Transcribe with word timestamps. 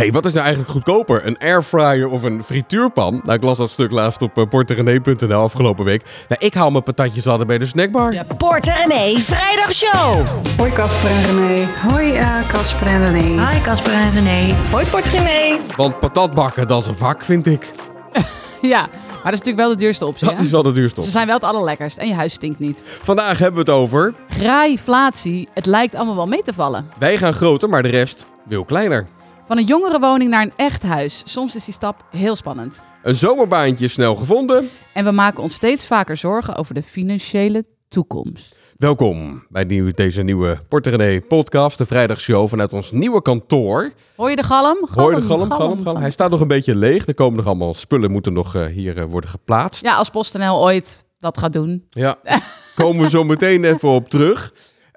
hey, 0.00 0.12
wat 0.12 0.24
is 0.24 0.32
nou 0.32 0.44
eigenlijk 0.44 0.74
goedkoper? 0.74 1.26
Een 1.26 1.38
airfryer 1.38 2.08
of 2.08 2.22
een 2.22 2.44
frituurpan? 2.44 3.20
Nou, 3.24 3.32
ik 3.36 3.42
las 3.42 3.58
dat 3.58 3.70
stuk 3.70 3.90
laatst 3.90 4.22
op 4.22 4.38
uh, 4.38 4.44
porterenee.nl 4.48 5.42
afgelopen 5.42 5.84
week. 5.84 6.02
Nou, 6.28 6.46
ik 6.46 6.54
haal 6.54 6.70
mijn 6.70 6.82
patatjes 6.82 7.26
altijd 7.26 7.48
bij 7.48 7.58
de 7.58 7.66
snackbar. 7.66 8.10
De 8.10 8.24
Porter 8.36 8.74
René 8.76 9.20
Vrijdagshow. 9.20 10.26
Hoi 10.56 10.72
Casper 10.72 11.10
en 11.10 11.24
René. 11.24 11.68
Hoi 11.88 12.12
uh, 12.12 12.48
Casper 12.48 12.86
en 12.86 13.12
René. 13.12 13.50
Hi 13.50 13.60
Casper 13.60 13.92
en 13.92 14.12
René. 14.12 14.54
Hoi 14.70 14.86
Porter 14.86 15.10
René. 15.10 15.58
Want 15.76 16.00
patatbakken, 16.00 16.66
dat 16.66 16.82
is 16.82 16.88
een 16.88 16.94
vak, 16.94 17.24
vind 17.24 17.46
ik. 17.46 17.72
ja. 18.60 18.80
Maar 18.80 19.32
dat 19.32 19.40
is 19.40 19.46
natuurlijk 19.46 19.56
wel 19.56 19.68
de 19.68 19.82
duurste 19.82 20.06
optie. 20.06 20.26
Dat 20.26 20.36
hè? 20.36 20.42
is 20.42 20.50
wel 20.50 20.62
de 20.62 20.72
duurste 20.72 20.96
optie. 20.96 21.12
Ze 21.12 21.16
zijn 21.18 21.26
wel 21.26 21.36
het 21.36 21.44
allerlekkerst 21.44 21.96
en 21.96 22.08
je 22.08 22.14
huis 22.14 22.32
stinkt 22.32 22.58
niet. 22.58 22.84
Vandaag 23.02 23.38
hebben 23.38 23.64
we 23.64 23.70
het 23.70 23.80
over. 23.80 24.14
Graaiflatie. 24.28 25.48
Het 25.54 25.66
lijkt 25.66 25.94
allemaal 25.94 26.16
wel 26.16 26.26
mee 26.26 26.42
te 26.42 26.52
vallen. 26.52 26.88
Wij 26.98 27.16
gaan 27.16 27.32
groter, 27.32 27.68
maar 27.68 27.82
de 27.82 27.88
rest 27.88 28.26
wil 28.44 28.64
kleiner. 28.64 29.06
Van 29.50 29.58
een 29.58 29.64
jongere 29.64 30.00
woning 30.00 30.30
naar 30.30 30.42
een 30.42 30.52
echt 30.56 30.82
huis. 30.82 31.22
Soms 31.24 31.54
is 31.54 31.64
die 31.64 31.74
stap 31.74 32.04
heel 32.10 32.36
spannend. 32.36 32.82
Een 33.02 33.14
zomerbaantje 33.14 33.88
snel 33.88 34.16
gevonden. 34.16 34.70
En 34.92 35.04
we 35.04 35.10
maken 35.10 35.42
ons 35.42 35.54
steeds 35.54 35.86
vaker 35.86 36.16
zorgen 36.16 36.56
over 36.56 36.74
de 36.74 36.82
financiële 36.82 37.64
toekomst. 37.88 38.56
Welkom 38.76 39.46
bij 39.48 39.64
nieuw, 39.64 39.90
deze 39.94 40.22
nieuwe 40.22 40.62
Porterenee 40.68 41.20
podcast, 41.20 41.78
de 41.78 41.86
vrijdagshow 41.86 42.48
vanuit 42.48 42.72
ons 42.72 42.90
nieuwe 42.90 43.22
kantoor. 43.22 43.92
Hoor 44.16 44.30
je 44.30 44.36
de 44.36 44.42
galm? 44.42 44.76
galm 44.86 45.00
Hoor 45.00 45.10
je 45.14 45.20
de 45.20 45.26
galm, 45.26 45.50
galm, 45.50 45.82
galm, 45.82 45.96
Hij 45.96 46.10
staat 46.10 46.30
nog 46.30 46.40
een 46.40 46.48
beetje 46.48 46.74
leeg. 46.74 47.06
Er 47.06 47.14
komen 47.14 47.36
nog 47.36 47.46
allemaal 47.46 47.74
spullen, 47.74 48.10
moeten 48.10 48.32
nog 48.32 48.56
uh, 48.56 48.66
hier 48.66 48.96
uh, 48.96 49.04
worden 49.04 49.30
geplaatst. 49.30 49.82
Ja, 49.84 49.94
als 49.94 50.10
PostNL 50.10 50.62
ooit 50.62 51.04
dat 51.18 51.38
gaat 51.38 51.52
doen. 51.52 51.86
Ja, 51.88 52.18
komen 52.74 53.02
we 53.02 53.08
zo 53.08 53.24
meteen 53.24 53.64
even 53.64 53.88
op 53.88 54.08
terug. 54.08 54.52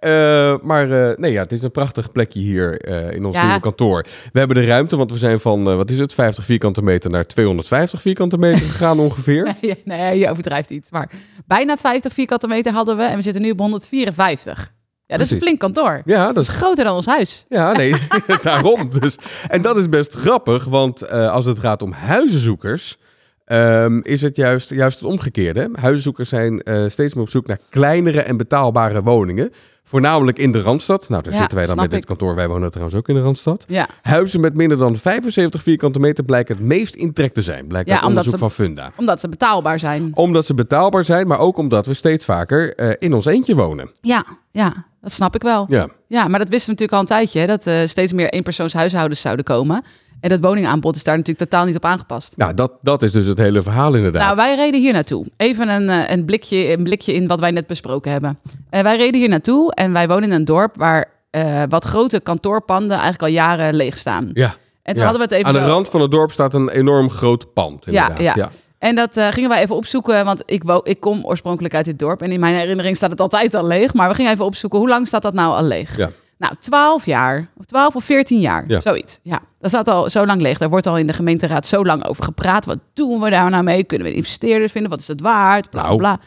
Uh, 0.06 0.56
maar 0.62 0.88
uh, 0.88 1.16
nee, 1.16 1.32
ja, 1.32 1.42
het 1.42 1.52
is 1.52 1.62
een 1.62 1.72
prachtig 1.72 2.12
plekje 2.12 2.40
hier 2.40 2.88
uh, 2.90 3.12
in 3.12 3.26
ons 3.26 3.36
ja. 3.36 3.44
nieuwe 3.44 3.60
kantoor. 3.60 4.06
We 4.32 4.40
hebben 4.40 4.58
de 4.58 4.66
ruimte, 4.66 4.96
want 4.96 5.12
we 5.12 5.18
zijn 5.18 5.40
van, 5.40 5.64
wat 5.64 5.90
is 5.90 6.00
het, 6.00 6.14
50 6.14 6.46
vierkante 6.46 6.82
meter 6.82 7.10
naar 7.10 7.26
250 7.26 8.02
vierkante 8.02 8.38
meter 8.38 8.66
gegaan 8.66 9.00
ongeveer. 9.10 9.56
nee, 9.62 9.82
nee, 9.86 10.20
je 10.20 10.30
overdrijft 10.30 10.70
iets. 10.70 10.92
Maar 10.92 11.12
bijna 11.46 11.78
50 11.78 12.14
vierkante 12.14 12.48
meter 12.48 12.74
hadden 12.74 12.98
we 12.98 13.04
en 13.04 13.16
we 13.16 13.22
zitten 13.22 13.42
nu 13.42 13.52
op 13.52 13.60
154. 13.60 14.74
Ja, 15.06 15.18
dat 15.18 15.26
is 15.26 15.32
een 15.32 15.42
flink 15.42 15.60
kantoor. 15.60 16.02
Ja, 16.06 16.32
dat, 16.32 16.44
is 16.44 16.50
groter 16.50 16.84
dan 16.84 16.96
ons 16.96 17.06
huis. 17.06 17.46
Ja, 17.50 17.72
nee, 17.72 17.94
daarom. 18.42 18.90
Dus. 19.00 19.18
En 19.48 19.62
dat 19.62 19.78
is 19.78 19.90
best 19.90 20.14
grappig, 20.14 20.64
want 20.66 21.10
als 21.10 21.46
het 21.46 21.60
gaat 21.60 21.82
om 21.82 21.92
huizenzoekers... 21.92 22.98
Um, 23.46 24.04
is 24.04 24.22
het 24.22 24.36
juist, 24.36 24.70
juist 24.70 25.00
het 25.00 25.10
omgekeerde. 25.10 25.70
Huizenzoekers 25.74 26.30
zijn 26.30 26.62
uh, 26.64 26.84
steeds 26.88 27.14
meer 27.14 27.24
op 27.24 27.30
zoek 27.30 27.48
naar 27.48 27.60
kleinere 27.70 28.22
en 28.22 28.38
betaalbare 28.38 29.04
woningen. 29.04 29.52
Voornamelijk 29.84 30.40
in 30.40 30.52
de 30.52 30.62
Randstad. 30.62 31.10
Nou, 31.10 31.24
daar 31.24 31.34
ja, 31.34 31.40
zitten 31.40 31.58
wij 31.58 31.68
dan 31.68 31.76
met 31.76 31.86
ik. 31.86 31.92
dit 31.92 32.06
kantoor. 32.06 32.36
Wij 32.36 32.48
wonen 32.48 32.70
trouwens 32.70 32.98
ook 32.98 33.08
in 33.08 33.16
de 33.16 33.22
Randstad. 33.22 33.66
Ja. 33.68 33.88
Huizen 34.02 34.40
met 34.40 34.56
minder 34.56 34.78
dan 34.78 34.96
75 34.96 35.62
vierkante 35.64 36.00
meter 36.00 36.24
blijken 36.24 36.56
het 36.56 36.66
meest 36.66 36.96
in 36.96 37.14
trek 37.14 37.34
te 37.34 37.42
zijn. 37.42 37.68
Blijkt 37.68 37.90
ja, 37.90 37.96
uit 37.96 38.06
onderzoek 38.06 38.32
ze, 38.32 38.38
van 38.38 38.52
Funda. 38.52 38.92
Omdat 38.98 39.20
ze 39.20 39.30
betaalbaar 39.30 39.80
zijn. 39.80 40.12
Omdat 40.14 40.46
ze 40.46 40.54
betaalbaar 40.54 41.04
zijn, 41.04 41.28
maar 41.28 41.40
ook 41.40 41.58
omdat 41.58 41.86
we 41.86 41.94
steeds 41.94 42.26
vaker 42.26 42.80
uh, 42.80 42.94
in 43.00 43.14
ons 43.14 43.26
eentje 43.26 43.56
wonen. 43.56 43.92
Ja, 44.02 44.26
ja, 44.52 44.86
dat 45.02 45.12
snap 45.12 45.36
ik 45.36 45.42
wel. 45.42 45.66
Ja, 45.70 45.88
ja 46.08 46.28
maar 46.28 46.40
dat 46.40 46.50
wisten 46.50 46.76
we 46.76 46.82
natuurlijk 46.82 46.94
al 46.94 47.00
een 47.00 47.26
tijdje. 47.26 47.40
Hè, 47.40 47.46
dat 47.46 47.68
uh, 47.68 47.88
steeds 47.88 48.14
meer 48.14 48.30
eenpersoonshuishoudens 48.30 49.22
zouden 49.22 49.46
komen. 49.46 49.84
En 50.24 50.30
dat 50.30 50.40
woningaanbod 50.40 50.96
is 50.96 51.04
daar 51.04 51.18
natuurlijk 51.18 51.50
totaal 51.50 51.66
niet 51.66 51.76
op 51.76 51.86
aangepast. 51.86 52.38
Nou, 52.38 52.54
dat, 52.54 52.72
dat 52.82 53.02
is 53.02 53.12
dus 53.12 53.26
het 53.26 53.38
hele 53.38 53.62
verhaal 53.62 53.94
inderdaad. 53.94 54.24
Nou, 54.24 54.36
wij 54.36 54.56
reden 54.56 54.82
hier 54.82 54.94
naartoe. 54.94 55.26
Even 55.38 55.70
een, 55.70 55.90
uh, 55.90 56.10
een, 56.10 56.26
blikje, 56.26 56.72
een 56.78 56.84
blikje 56.84 57.14
in 57.14 57.28
wat 57.28 57.40
wij 57.40 57.52
net 57.52 57.68
besproken 57.68 58.12
hebben. 58.12 58.40
Uh, 58.72 58.82
wij 58.82 58.98
reden 58.98 59.20
hier 59.20 59.30
naartoe 59.30 59.74
en 59.74 59.94
wij 59.94 60.08
wonen 60.08 60.24
in 60.24 60.32
een 60.32 60.46
dorp 60.46 60.78
waar 60.78 61.06
uh, 61.32 61.64
wat 61.70 61.84
grote 61.84 62.20
kantoorpanden 62.20 62.92
eigenlijk 62.92 63.22
al 63.22 63.28
jaren 63.28 63.76
leeg 63.76 63.98
staan. 63.98 64.30
Ja. 64.34 64.56
En 64.84 64.94
toen 64.94 65.04
ja. 65.04 65.10
hadden 65.10 65.30
we 65.30 65.36
het 65.36 65.46
even 65.46 65.46
Aan 65.46 65.62
de 65.62 65.68
zo... 65.68 65.74
rand 65.74 65.90
van 65.90 66.02
het 66.02 66.12
dorp 66.12 66.32
staat 66.32 66.54
een 66.54 66.70
enorm 66.70 67.10
groot 67.10 67.54
pand. 67.54 67.88
Inderdaad. 67.88 68.18
Ja, 68.18 68.24
ja. 68.24 68.34
ja. 68.36 68.52
En 68.78 68.96
dat 68.96 69.18
uh, 69.18 69.28
gingen 69.28 69.50
wij 69.50 69.62
even 69.62 69.76
opzoeken, 69.76 70.26
want 70.26 70.44
ik, 70.46 70.64
ik 70.84 71.00
kom 71.00 71.26
oorspronkelijk 71.26 71.76
uit 71.76 71.86
dit 71.86 72.00
dorp. 72.00 72.22
En 72.22 72.32
in 72.32 72.40
mijn 72.40 72.56
herinnering 72.56 72.96
staat 72.96 73.12
het 73.12 73.20
altijd 73.20 73.56
al 73.56 73.66
leeg. 73.66 73.94
Maar 73.94 74.10
we 74.10 74.16
gingen 74.16 74.32
even 74.32 74.46
opzoeken, 74.46 74.80
hoe 74.80 74.90
lang 74.90 75.08
staat 75.08 75.22
dat 75.22 75.34
nou 75.34 75.56
al 75.56 75.64
leeg? 75.64 75.98
Ja. 75.98 76.10
Nou, 76.44 76.56
12 76.60 77.06
jaar, 77.06 77.50
of 77.58 77.66
12 77.66 77.96
of 77.96 78.04
14 78.04 78.40
jaar, 78.40 78.64
Ja. 78.68 78.82
zoiets. 78.82 79.20
Ja, 79.22 79.40
dat 79.60 79.70
staat 79.70 79.88
al 79.88 80.10
zo 80.10 80.26
lang 80.26 80.42
leeg. 80.42 80.58
Daar 80.58 80.70
wordt 80.70 80.88
al 80.88 80.98
in 80.98 81.08
de 81.08 81.14
gemeenteraad 81.14 81.68
zo 81.68 81.86
lang 81.86 82.06
over 82.08 82.24
gepraat. 82.24 82.66
Wat 82.66 82.78
doen 82.94 83.20
we 83.20 83.30
daar 83.30 83.50
nou 83.50 83.64
mee? 83.64 83.84
Kunnen 83.84 84.08
we 84.08 84.14
investeerders 84.14 84.72
vinden? 84.72 84.92
Wat 84.92 85.00
is 85.00 85.08
het 85.08 85.22
waard? 85.22 85.70
Bla, 85.70 85.82
Nou. 85.84 85.98
bla. 85.98 86.20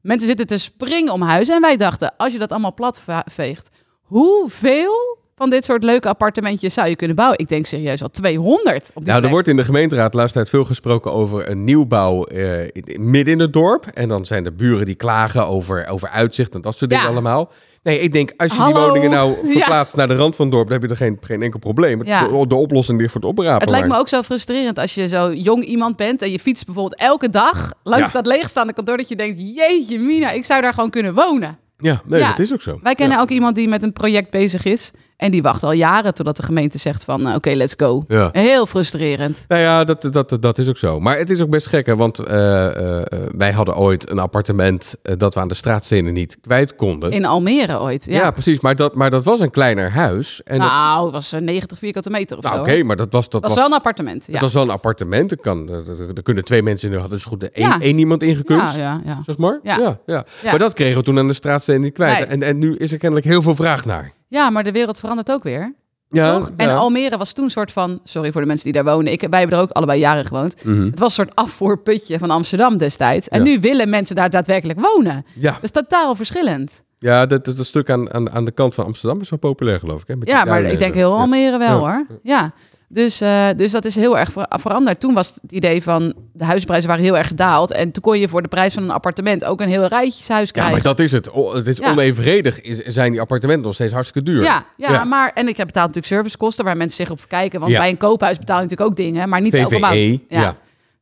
Mensen 0.00 0.28
zitten 0.28 0.46
te 0.46 0.58
springen 0.58 1.12
om 1.12 1.22
huizen. 1.22 1.54
En 1.54 1.60
wij 1.60 1.76
dachten, 1.76 2.12
als 2.16 2.32
je 2.32 2.38
dat 2.38 2.50
allemaal 2.50 2.74
plat 2.74 3.00
va- 3.00 3.26
veegt, 3.30 3.68
hoeveel 4.02 5.18
van 5.36 5.50
dit 5.50 5.64
soort 5.64 5.82
leuke 5.82 6.08
appartementjes 6.08 6.74
zou 6.74 6.88
je 6.88 6.96
kunnen 6.96 7.16
bouwen? 7.16 7.38
Ik 7.38 7.48
denk 7.48 7.66
serieus 7.66 8.02
al 8.02 8.10
200 8.10 8.90
op 8.94 9.04
die 9.04 9.12
Nou, 9.12 9.24
er 9.24 9.30
wordt 9.30 9.48
in 9.48 9.56
de 9.56 9.64
gemeenteraad 9.64 10.10
de 10.12 10.16
laatste 10.18 10.38
tijd 10.38 10.48
veel 10.50 10.64
gesproken 10.64 11.12
over 11.12 11.50
een 11.50 11.64
nieuwbouw 11.64 12.24
eh, 12.24 12.68
midden 12.98 13.32
in 13.32 13.40
het 13.40 13.52
dorp. 13.52 13.86
En 13.86 14.08
dan 14.08 14.24
zijn 14.24 14.44
er 14.44 14.54
buren 14.56 14.86
die 14.86 14.94
klagen 14.94 15.46
over, 15.46 15.86
over 15.86 16.08
uitzicht 16.08 16.54
en 16.54 16.60
dat 16.60 16.76
soort 16.78 16.90
dingen 16.90 17.04
Ja. 17.04 17.10
allemaal. 17.10 17.52
Nee, 17.82 17.98
ik 18.00 18.12
denk, 18.12 18.32
als 18.36 18.56
je 18.56 18.64
die 18.64 18.74
woningen 18.74 19.10
nou 19.10 19.30
Ja. 19.42 19.50
verplaatst 19.50 19.96
naar 19.96 20.08
de 20.08 20.14
rand 20.14 20.36
van 20.36 20.44
het 20.46 20.54
dorp, 20.54 20.68
dan 20.68 20.80
heb 20.80 20.88
je 20.90 20.94
er 20.96 21.00
geen, 21.04 21.18
geen 21.20 21.42
enkel 21.42 21.58
probleem. 21.58 22.04
Ja. 22.04 22.28
De, 22.28 22.46
de 22.46 22.54
oplossing 22.54 22.98
ligt 23.00 23.12
voor 23.12 23.20
het 23.20 23.30
oprapen. 23.30 23.60
Het 23.60 23.70
lijkt 23.70 23.88
me 23.88 23.96
ook 23.98 24.08
zo 24.08 24.22
frustrerend 24.22 24.78
als 24.78 24.94
je 24.94 25.08
zo 25.08 25.32
jong 25.32 25.64
iemand 25.64 25.96
bent 25.96 26.22
en 26.22 26.30
je 26.30 26.38
fietst 26.38 26.64
bijvoorbeeld 26.66 27.00
elke 27.00 27.30
dag 27.30 27.72
langs 27.82 28.06
Ja. 28.06 28.12
dat 28.12 28.26
leegstaande 28.26 28.72
kantoor 28.72 28.96
dat 28.96 29.08
je 29.08 29.16
denkt, 29.16 29.40
jeetje 29.40 29.98
mina, 29.98 30.30
ik 30.30 30.44
zou 30.44 30.60
daar 30.60 30.74
gewoon 30.74 30.90
kunnen 30.90 31.14
wonen. 31.14 31.58
Ja, 31.78 32.02
nee, 32.06 32.20
dat 32.22 32.38
is 32.38 32.52
ook 32.52 32.62
zo. 32.62 32.78
Wij 32.82 32.94
kennen 32.94 33.20
ook 33.20 33.30
iemand 33.30 33.54
die 33.56 33.68
met 33.68 33.82
een 33.82 33.92
project 33.92 34.30
bezig 34.30 34.64
is 34.64 34.90
en 35.16 35.30
die 35.30 35.42
wacht 35.42 35.62
al 35.62 35.72
jaren 35.72 36.14
totdat 36.14 36.36
de 36.36 36.42
gemeente 36.42 36.78
zegt 36.78 37.04
van 37.04 37.26
eh, 37.26 37.34
oké, 37.34 37.50
let's 37.50 37.74
go. 37.76 38.04
Ja. 38.08 38.28
Heel 38.32 38.66
frustrerend. 38.66 39.44
Nou 39.48 39.60
ja, 39.60 39.84
dat, 39.84 40.06
dat, 40.10 40.36
dat 40.40 40.58
is 40.58 40.68
ook 40.68 40.76
zo. 40.76 41.00
Maar 41.00 41.18
het 41.18 41.30
is 41.30 41.40
ook 41.40 41.50
best 41.50 41.66
gek, 41.66 41.86
hè, 41.86 41.96
want 41.96 42.18
eh, 42.18 42.98
eh, 43.00 43.02
wij 43.36 43.52
hadden 43.52 43.76
ooit 43.76 44.10
een 44.10 44.18
appartement 44.18 44.94
dat 45.02 45.34
we 45.34 45.40
aan 45.40 45.48
de 45.48 45.54
straatstenen 45.54 46.12
niet 46.12 46.36
kwijt 46.40 46.76
konden. 46.76 47.10
In 47.10 47.24
Almere 47.24 47.80
ooit. 47.80 48.04
Ja, 48.04 48.12
ja. 48.12 48.30
precies. 48.30 48.60
Maar 48.60 48.76
dat, 48.76 48.94
maar 48.94 49.10
dat 49.10 49.24
was 49.24 49.40
een 49.40 49.50
kleiner 49.50 49.90
huis. 49.90 50.42
En 50.42 50.58
dat- 50.58 50.68
nou, 50.68 51.04
het 51.04 51.12
was 51.12 51.32
eh, 51.32 51.40
90 51.40 51.78
vierkante 51.78 52.10
meter 52.10 52.36
of 52.36 52.42
nou, 52.42 52.56
zo. 52.56 52.62
oké, 52.62 52.82
maar 52.82 52.96
dat 52.96 53.12
was... 53.12 53.28
Dat 53.28 53.42
was 53.42 53.54
wel 53.54 53.66
een 53.66 53.72
appartement. 53.72 54.26
Ja. 54.26 54.32
Het 54.32 54.42
was 54.42 54.52
wel 54.52 54.62
een 54.62 54.70
appartement. 54.70 55.30
Er, 55.30 55.36
kan, 55.40 55.68
er, 56.14 56.22
kunnen 56.22 56.44
twee 56.44 56.62
mensen 56.62 56.88
in. 56.88 56.94
Er 56.94 57.00
had 57.00 57.10
dus 57.10 57.24
goed 57.24 57.50
één, 57.50 57.66
Ja. 57.68 57.80
één 57.80 57.98
iemand 57.98 58.22
ingekund. 58.22 58.60
ja, 58.60 58.76
ja, 58.76 59.00
ja. 59.04 59.22
Zeg 59.26 59.36
maar. 59.36 59.60
Ja. 59.62 59.76
Ja. 59.78 59.98
Ja, 60.06 60.24
Ja. 60.42 60.50
Maar 60.50 60.58
dat 60.58 60.72
kregen 60.72 60.96
we 60.98 61.02
toen 61.02 61.18
aan 61.18 61.28
de 61.28 61.34
straatstenen 61.34 61.80
niet 61.80 61.92
kwijt. 61.94 62.18
Nee. 62.18 62.26
En, 62.26 62.42
en 62.42 62.58
nu 62.58 62.76
is 62.76 62.92
er 62.92 62.98
kennelijk 62.98 63.26
heel 63.26 63.42
veel 63.42 63.54
vraag 63.54 63.84
naar. 63.84 64.12
Ja, 64.32 64.50
maar 64.50 64.64
de 64.64 64.72
wereld 64.72 64.98
verandert 64.98 65.30
ook 65.32 65.42
weer. 65.42 65.74
Ja, 66.10 66.38
toch? 66.38 66.50
En 66.56 66.68
ja. 66.68 66.74
Almere 66.74 67.16
was 67.16 67.32
toen 67.32 67.44
een 67.44 67.50
soort 67.50 67.72
van, 67.72 68.00
sorry 68.04 68.32
voor 68.32 68.40
de 68.40 68.46
mensen 68.46 68.72
die 68.72 68.82
daar 68.82 68.94
wonen, 68.94 69.12
ik, 69.12 69.20
wij 69.30 69.38
hebben 69.40 69.58
er 69.58 69.64
ook 69.64 69.70
allebei 69.70 69.98
jaren 69.98 70.24
gewoond. 70.26 70.64
Mhm. 70.64 70.84
Het 70.84 70.98
was 70.98 71.08
een 71.08 71.24
soort 71.24 71.34
afvoerputje 71.36 72.18
van 72.18 72.30
Amsterdam 72.30 72.76
destijds. 72.78 73.28
En 73.28 73.38
Ja. 73.38 73.44
nu 73.44 73.60
willen 73.60 73.88
mensen 73.88 74.16
daar 74.16 74.30
daadwerkelijk 74.30 74.80
wonen. 74.80 75.24
Ja, 75.34 75.52
Dat 75.52 75.62
is 75.62 75.70
totaal 75.70 76.14
verschillend. 76.14 76.82
ja 76.98 77.26
dat, 77.26 77.44
dat, 77.44 77.56
dat 77.56 77.66
stuk 77.66 77.90
aan, 77.90 78.12
aan, 78.14 78.30
aan 78.30 78.44
de 78.44 78.50
kant 78.50 78.74
van 78.74 78.84
Amsterdam 78.84 79.20
is 79.20 79.30
wel 79.30 79.38
populair, 79.38 79.78
geloof 79.78 80.00
ik. 80.02 80.08
Hè? 80.08 80.16
Met 80.16 80.28
Ja, 80.28 80.44
maar 80.44 80.62
ik 80.62 80.70
en 80.72 80.78
denk 80.78 80.94
heel. 80.94 81.14
Almere 81.18 81.58
wel 81.58 81.78
hoor. 81.78 82.06
Ja. 82.22 82.52
Dus, 82.94 83.20
eh, 83.20 83.48
dus 83.56 83.70
dat 83.70 83.84
is 83.84 83.94
heel 83.94 84.18
erg 84.18 84.32
ver- 84.32 84.46
veranderd. 84.48 85.00
Toen 85.00 85.14
was 85.14 85.34
het 85.42 85.52
idee 85.52 85.82
van 85.82 86.14
de 86.32 86.44
huisprijzen 86.44 86.88
waren 86.88 87.04
heel 87.04 87.16
erg 87.16 87.26
gedaald. 87.26 87.72
En 87.72 87.92
toen 87.92 88.02
kon 88.02 88.18
je 88.18 88.28
voor 88.28 88.42
de 88.42 88.48
prijs 88.48 88.74
van 88.74 88.82
een 88.82 88.90
appartement 88.90 89.44
ook 89.44 89.60
een 89.60 89.68
heel 89.68 89.86
rijtjeshuis 89.86 90.46
Ja, 90.46 90.52
krijgen. 90.52 90.72
maar 90.72 90.82
dat 90.82 90.98
is 90.98 91.12
het. 91.12 91.30
O, 91.32 91.54
het 91.54 91.66
is 91.66 91.78
Ja. 91.78 91.90
onevenredig. 91.90 92.60
Is, 92.60 92.78
zijn 92.78 93.10
die 93.12 93.20
appartementen 93.20 93.64
nog 93.64 93.74
steeds 93.74 93.92
hartstikke 93.92 94.30
duur? 94.30 94.42
Ja, 94.42 94.64
ja, 94.76 94.92
Ja. 94.92 95.04
maar 95.04 95.30
en 95.34 95.48
ik 95.48 95.56
heb 95.56 95.66
betaald 95.66 95.86
natuurlijk 95.86 96.14
servicekosten 96.14 96.64
waar 96.64 96.76
mensen 96.76 96.96
zich 96.96 97.10
op 97.10 97.18
verkijken. 97.18 97.60
Want 97.60 97.72
Ja. 97.72 97.78
bij 97.78 97.88
een 97.88 97.96
koophuis 97.96 98.38
betaal 98.38 98.56
je 98.56 98.62
natuurlijk 98.62 98.90
ook 98.90 98.96
dingen, 98.96 99.28
maar 99.28 99.40
niet 99.40 99.54
elke 99.54 99.78
maand. 99.78 99.94
VVE. 99.94 100.20
Ja. 100.28 100.56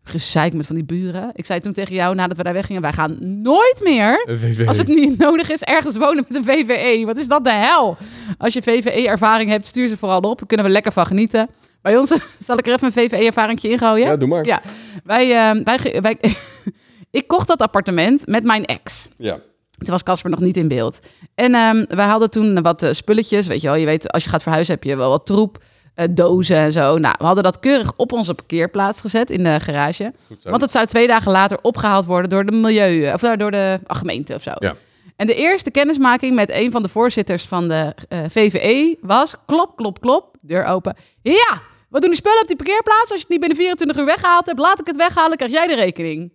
Gezeik 0.04 0.52
met 0.52 0.66
van 0.66 0.74
die 0.74 0.84
buren. 0.84 1.30
Ik 1.34 1.46
zei 1.46 1.60
toen 1.60 1.72
tegen 1.72 1.94
jou 1.94 2.14
nadat 2.14 2.36
we 2.36 2.42
daar 2.42 2.52
weggingen, 2.52 2.82
wij 2.82 2.92
gaan 2.92 3.16
nooit 3.42 3.80
meer 3.82 4.24
VVE. 4.28 4.66
Als 4.66 4.78
het 4.78 4.88
niet 4.88 5.18
nodig 5.18 5.50
is, 5.50 5.62
ergens 5.62 5.96
wonen 5.96 6.24
met 6.28 6.36
een 6.38 6.44
VVE. 6.44 7.02
Wat 7.06 7.16
is 7.16 7.28
dat 7.28 7.44
de 7.44 7.52
hel? 7.52 7.96
Als 8.38 8.54
je 8.54 8.62
VVE-ervaring 8.62 9.50
hebt, 9.50 9.66
stuur 9.66 9.88
ze 9.88 9.96
vooral 9.96 10.20
op. 10.20 10.38
Daar 10.38 10.46
kunnen 10.46 10.66
we 10.66 10.72
lekker 10.72 10.92
van 10.92 11.06
genieten. 11.06 11.48
Bij 11.82 11.96
ons, 11.96 12.14
zal 12.38 12.58
ik 12.58 12.66
er 12.66 12.72
even 12.72 12.86
een 12.86 12.92
VVE-ervaring 12.92 13.60
ingooien? 13.60 14.06
Ja, 14.06 14.16
doe 14.16 14.28
maar. 14.28 14.46
Ja, 14.46 14.62
wij, 15.04 15.50
eh, 15.50 16.00
wij, 16.00 16.18
ik 17.10 17.26
kocht 17.26 17.46
dat 17.46 17.60
appartement 17.60 18.26
met 18.26 18.44
mijn 18.44 18.64
ex. 18.64 19.08
Ja. 19.16 19.38
Toen 19.70 19.90
was 19.90 20.02
Casper 20.02 20.30
nog 20.30 20.40
niet 20.40 20.56
in 20.56 20.68
beeld. 20.68 20.98
En 21.34 21.54
ehm, 21.54 21.84
wij 21.88 22.06
hadden 22.06 22.30
toen 22.30 22.62
wat 22.62 22.82
eh, 22.82 22.92
spulletjes. 22.92 23.46
Weet 23.46 23.60
je 23.60 23.66
wel, 23.66 23.76
je 23.76 23.86
weet, 23.86 24.10
als 24.10 24.24
je 24.24 24.30
gaat 24.30 24.42
verhuizen 24.42 24.74
heb 24.74 24.84
je 24.84 24.96
wel 24.96 25.10
wat 25.10 25.26
troep. 25.26 25.58
eh, 25.94 26.06
dozen 26.10 26.56
en 26.56 26.72
zo. 26.72 26.98
Nou, 26.98 27.14
we 27.18 27.24
hadden 27.24 27.44
dat 27.44 27.58
keurig 27.58 27.92
op 27.96 28.12
onze 28.12 28.34
parkeerplaats 28.34 29.00
gezet 29.00 29.30
in 29.30 29.44
de 29.44 29.60
garage. 29.60 30.12
Want 30.42 30.62
het 30.62 30.70
zou 30.70 30.86
twee 30.86 31.06
dagen 31.06 31.32
later 31.32 31.58
opgehaald 31.62 32.04
worden 32.04 32.30
door 32.30 32.44
de 32.44 32.52
milieu... 32.52 33.12
Of 33.12 33.22
eh, 33.22 33.36
door 33.36 33.50
de 33.50 33.80
gemeente 33.86 34.34
of 34.34 34.42
zo. 34.42 34.50
Ja. 34.58 34.74
En 35.16 35.26
de 35.26 35.34
eerste 35.34 35.70
kennismaking 35.70 36.34
met 36.34 36.50
een 36.50 36.70
van 36.70 36.82
de 36.82 36.88
voorzitters 36.88 37.44
van 37.44 37.68
de 37.68 37.94
eh, 38.08 38.18
VVE 38.28 38.96
was... 39.00 39.34
Klop, 39.46 39.76
klop, 39.76 40.00
klop, 40.00 40.36
deur 40.40 40.64
open. 40.64 40.96
Ja, 41.22 41.60
wat 41.90 42.00
doen 42.00 42.10
die 42.10 42.18
spullen 42.18 42.40
op 42.40 42.46
die 42.46 42.56
parkeerplaats? 42.56 43.00
Als 43.10 43.10
je 43.10 43.18
het 43.20 43.28
niet 43.28 43.40
binnen 43.40 43.58
24 43.58 43.96
uur 43.98 44.04
weggehaald 44.04 44.46
hebt, 44.46 44.58
laat 44.58 44.80
ik 44.80 44.86
het 44.86 44.96
weghalen, 44.96 45.36
krijg 45.36 45.52
jij 45.52 45.66
de 45.66 45.74
rekening. 45.74 46.32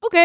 Oké, 0.00 0.24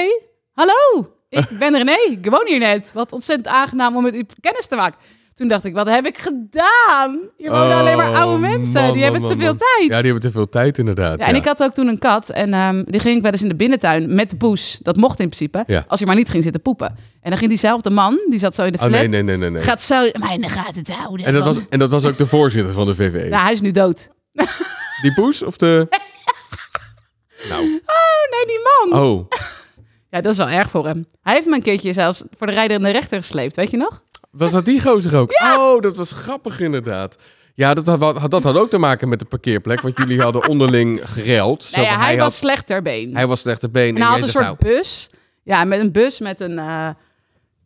hallo. 0.51 1.11
Ik 1.29 1.47
ben 1.59 1.77
René, 1.77 1.97
ik 2.11 2.25
woon 2.29 2.47
hier 2.47 2.59
net. 2.59 2.91
Wat 2.93 3.11
ontzettend 3.11 3.47
aangenaam 3.47 3.95
om 3.95 4.03
met 4.03 4.15
u 4.15 4.25
kennis 4.39 4.67
te 4.67 4.75
maken. 4.75 4.99
Toen 5.33 5.47
dacht 5.47 5.63
ik, 5.65 5.73
wat 5.73 5.89
heb 5.89 6.05
ik 6.05 6.17
gedaan? 6.17 7.19
Hier 7.37 7.49
wonen 7.51 7.77
alleen 7.77 7.97
maar 7.97 8.13
oude 8.15 8.33
Oh, 8.33 8.39
mensen. 8.39 8.73
man, 8.73 8.83
die 8.83 8.91
man, 8.93 9.03
hebben 9.03 9.21
man, 9.21 9.29
te 9.31 9.37
veel 9.37 9.55
tijd. 9.55 9.89
Ja, 9.89 9.95
die 10.01 10.11
hebben 10.11 10.19
te 10.21 10.31
veel 10.31 10.49
tijd 10.49 10.77
inderdaad. 10.77 11.19
Ja, 11.19 11.27
en 11.27 11.35
ik 11.35 11.45
had 11.45 11.63
ook 11.63 11.73
toen 11.73 11.87
een 11.87 11.97
kat 11.97 12.29
en 12.29 12.53
ehm, 12.53 12.83
die 12.85 12.99
ging 12.99 13.15
ik 13.15 13.21
wel 13.21 13.31
eens 13.31 13.41
in 13.41 13.49
de 13.49 13.55
binnentuin 13.55 14.13
met 14.15 14.29
de 14.29 14.35
poes. 14.35 14.79
Dat 14.81 14.95
mocht 14.95 15.19
in 15.19 15.27
principe, 15.29 15.63
Ja. 15.67 15.85
als 15.87 15.99
hij 15.99 16.07
maar 16.07 16.17
niet 16.17 16.29
ging 16.29 16.43
zitten 16.43 16.61
poepen. 16.61 16.87
En 17.21 17.29
dan 17.29 17.37
ging 17.37 17.49
diezelfde 17.49 17.89
man, 17.89 18.19
die 18.29 18.39
zat 18.39 18.55
zo 18.55 18.63
in 18.63 18.71
de 18.71 18.77
Oh 18.77 18.85
flat, 18.85 18.99
nee, 18.99 19.07
nee, 19.07 19.23
nee, 19.23 19.37
nee. 19.37 19.49
nee. 19.49 19.61
gaat 19.61 19.81
zo 19.81 20.09
mij 20.19 20.33
in 20.35 20.41
de 20.41 20.49
gaten 20.49 20.83
te 20.83 20.93
houden. 20.93 21.25
En, 21.25 21.33
dat 21.33 21.43
van- 21.43 21.53
was, 21.53 21.63
en 21.69 21.79
dat 21.79 21.89
was 21.91 22.05
ook 22.05 22.17
de 22.17 22.25
voorzitter 22.25 22.73
van 22.73 22.85
de 22.85 22.95
VVE. 22.95 23.27
Ja, 23.27 23.43
hij 23.43 23.53
is 23.53 23.61
nu 23.61 23.71
dood. 23.71 24.09
Die 25.01 25.13
poes 25.13 25.41
of 25.43 25.57
de... 25.57 25.87
Nou, 27.49 27.61
Oh 27.85 28.31
nee, 28.31 28.45
die 28.45 28.59
man. 28.89 29.01
oh. 29.03 29.27
Ja, 30.09 30.21
dat 30.21 30.31
is 30.31 30.37
wel 30.37 30.49
erg 30.49 30.69
voor 30.69 30.85
hem. 30.85 31.07
Hij 31.21 31.33
heeft 31.33 31.47
me 31.47 31.55
een 31.55 31.61
keertje 31.61 31.93
zelfs 31.93 32.23
voor 32.37 32.47
de 32.47 32.53
rijder 32.53 32.77
in 32.77 32.83
de 32.83 32.89
rechter 32.89 33.17
gesleept, 33.17 33.55
weet 33.55 33.71
je 33.71 33.77
nog? 33.77 34.03
Was 34.31 34.51
dat 34.51 34.65
die 34.65 34.81
gozer 34.81 35.15
ook? 35.17 35.31
Oh, 35.57 35.81
dat 35.81 35.97
was 35.97 36.11
grappig 36.11 36.59
inderdaad. 36.59 37.17
Ja, 37.55 37.73
dat 37.73 37.85
had, 37.85 38.17
had- 38.17 38.31
dat 38.31 38.43
had 38.43 38.55
ook 38.57 38.69
te 38.69 38.77
maken 38.77 39.09
met 39.09 39.19
de 39.19 39.25
parkeerplek. 39.25 39.81
Want 39.81 39.97
jullie 39.97 40.21
hadden 40.21 40.47
onderling 40.47 41.01
gereld. 41.03 41.69
Nee, 41.75 41.85
ja, 41.85 41.91
van, 41.93 42.01
hij, 42.01 42.15
was 42.15 42.23
had, 42.23 42.33
slecht 42.33 42.67
ter 42.67 42.81
been. 42.81 43.15
hij 43.15 43.27
was 43.27 43.39
slechte 43.39 43.69
been. 43.69 43.89
en 43.89 43.95
En, 43.95 44.01
hij 44.01 44.11
had 44.11 44.21
een 44.21 44.27
soort 44.29 44.45
nou, 44.45 44.57
bus. 44.59 45.09
Ja, 45.43 45.63
met 45.63 45.79
een 45.79 45.91
bus 45.91 46.19
met 46.19 46.39
een... 46.39 46.59
eh, 46.59 46.89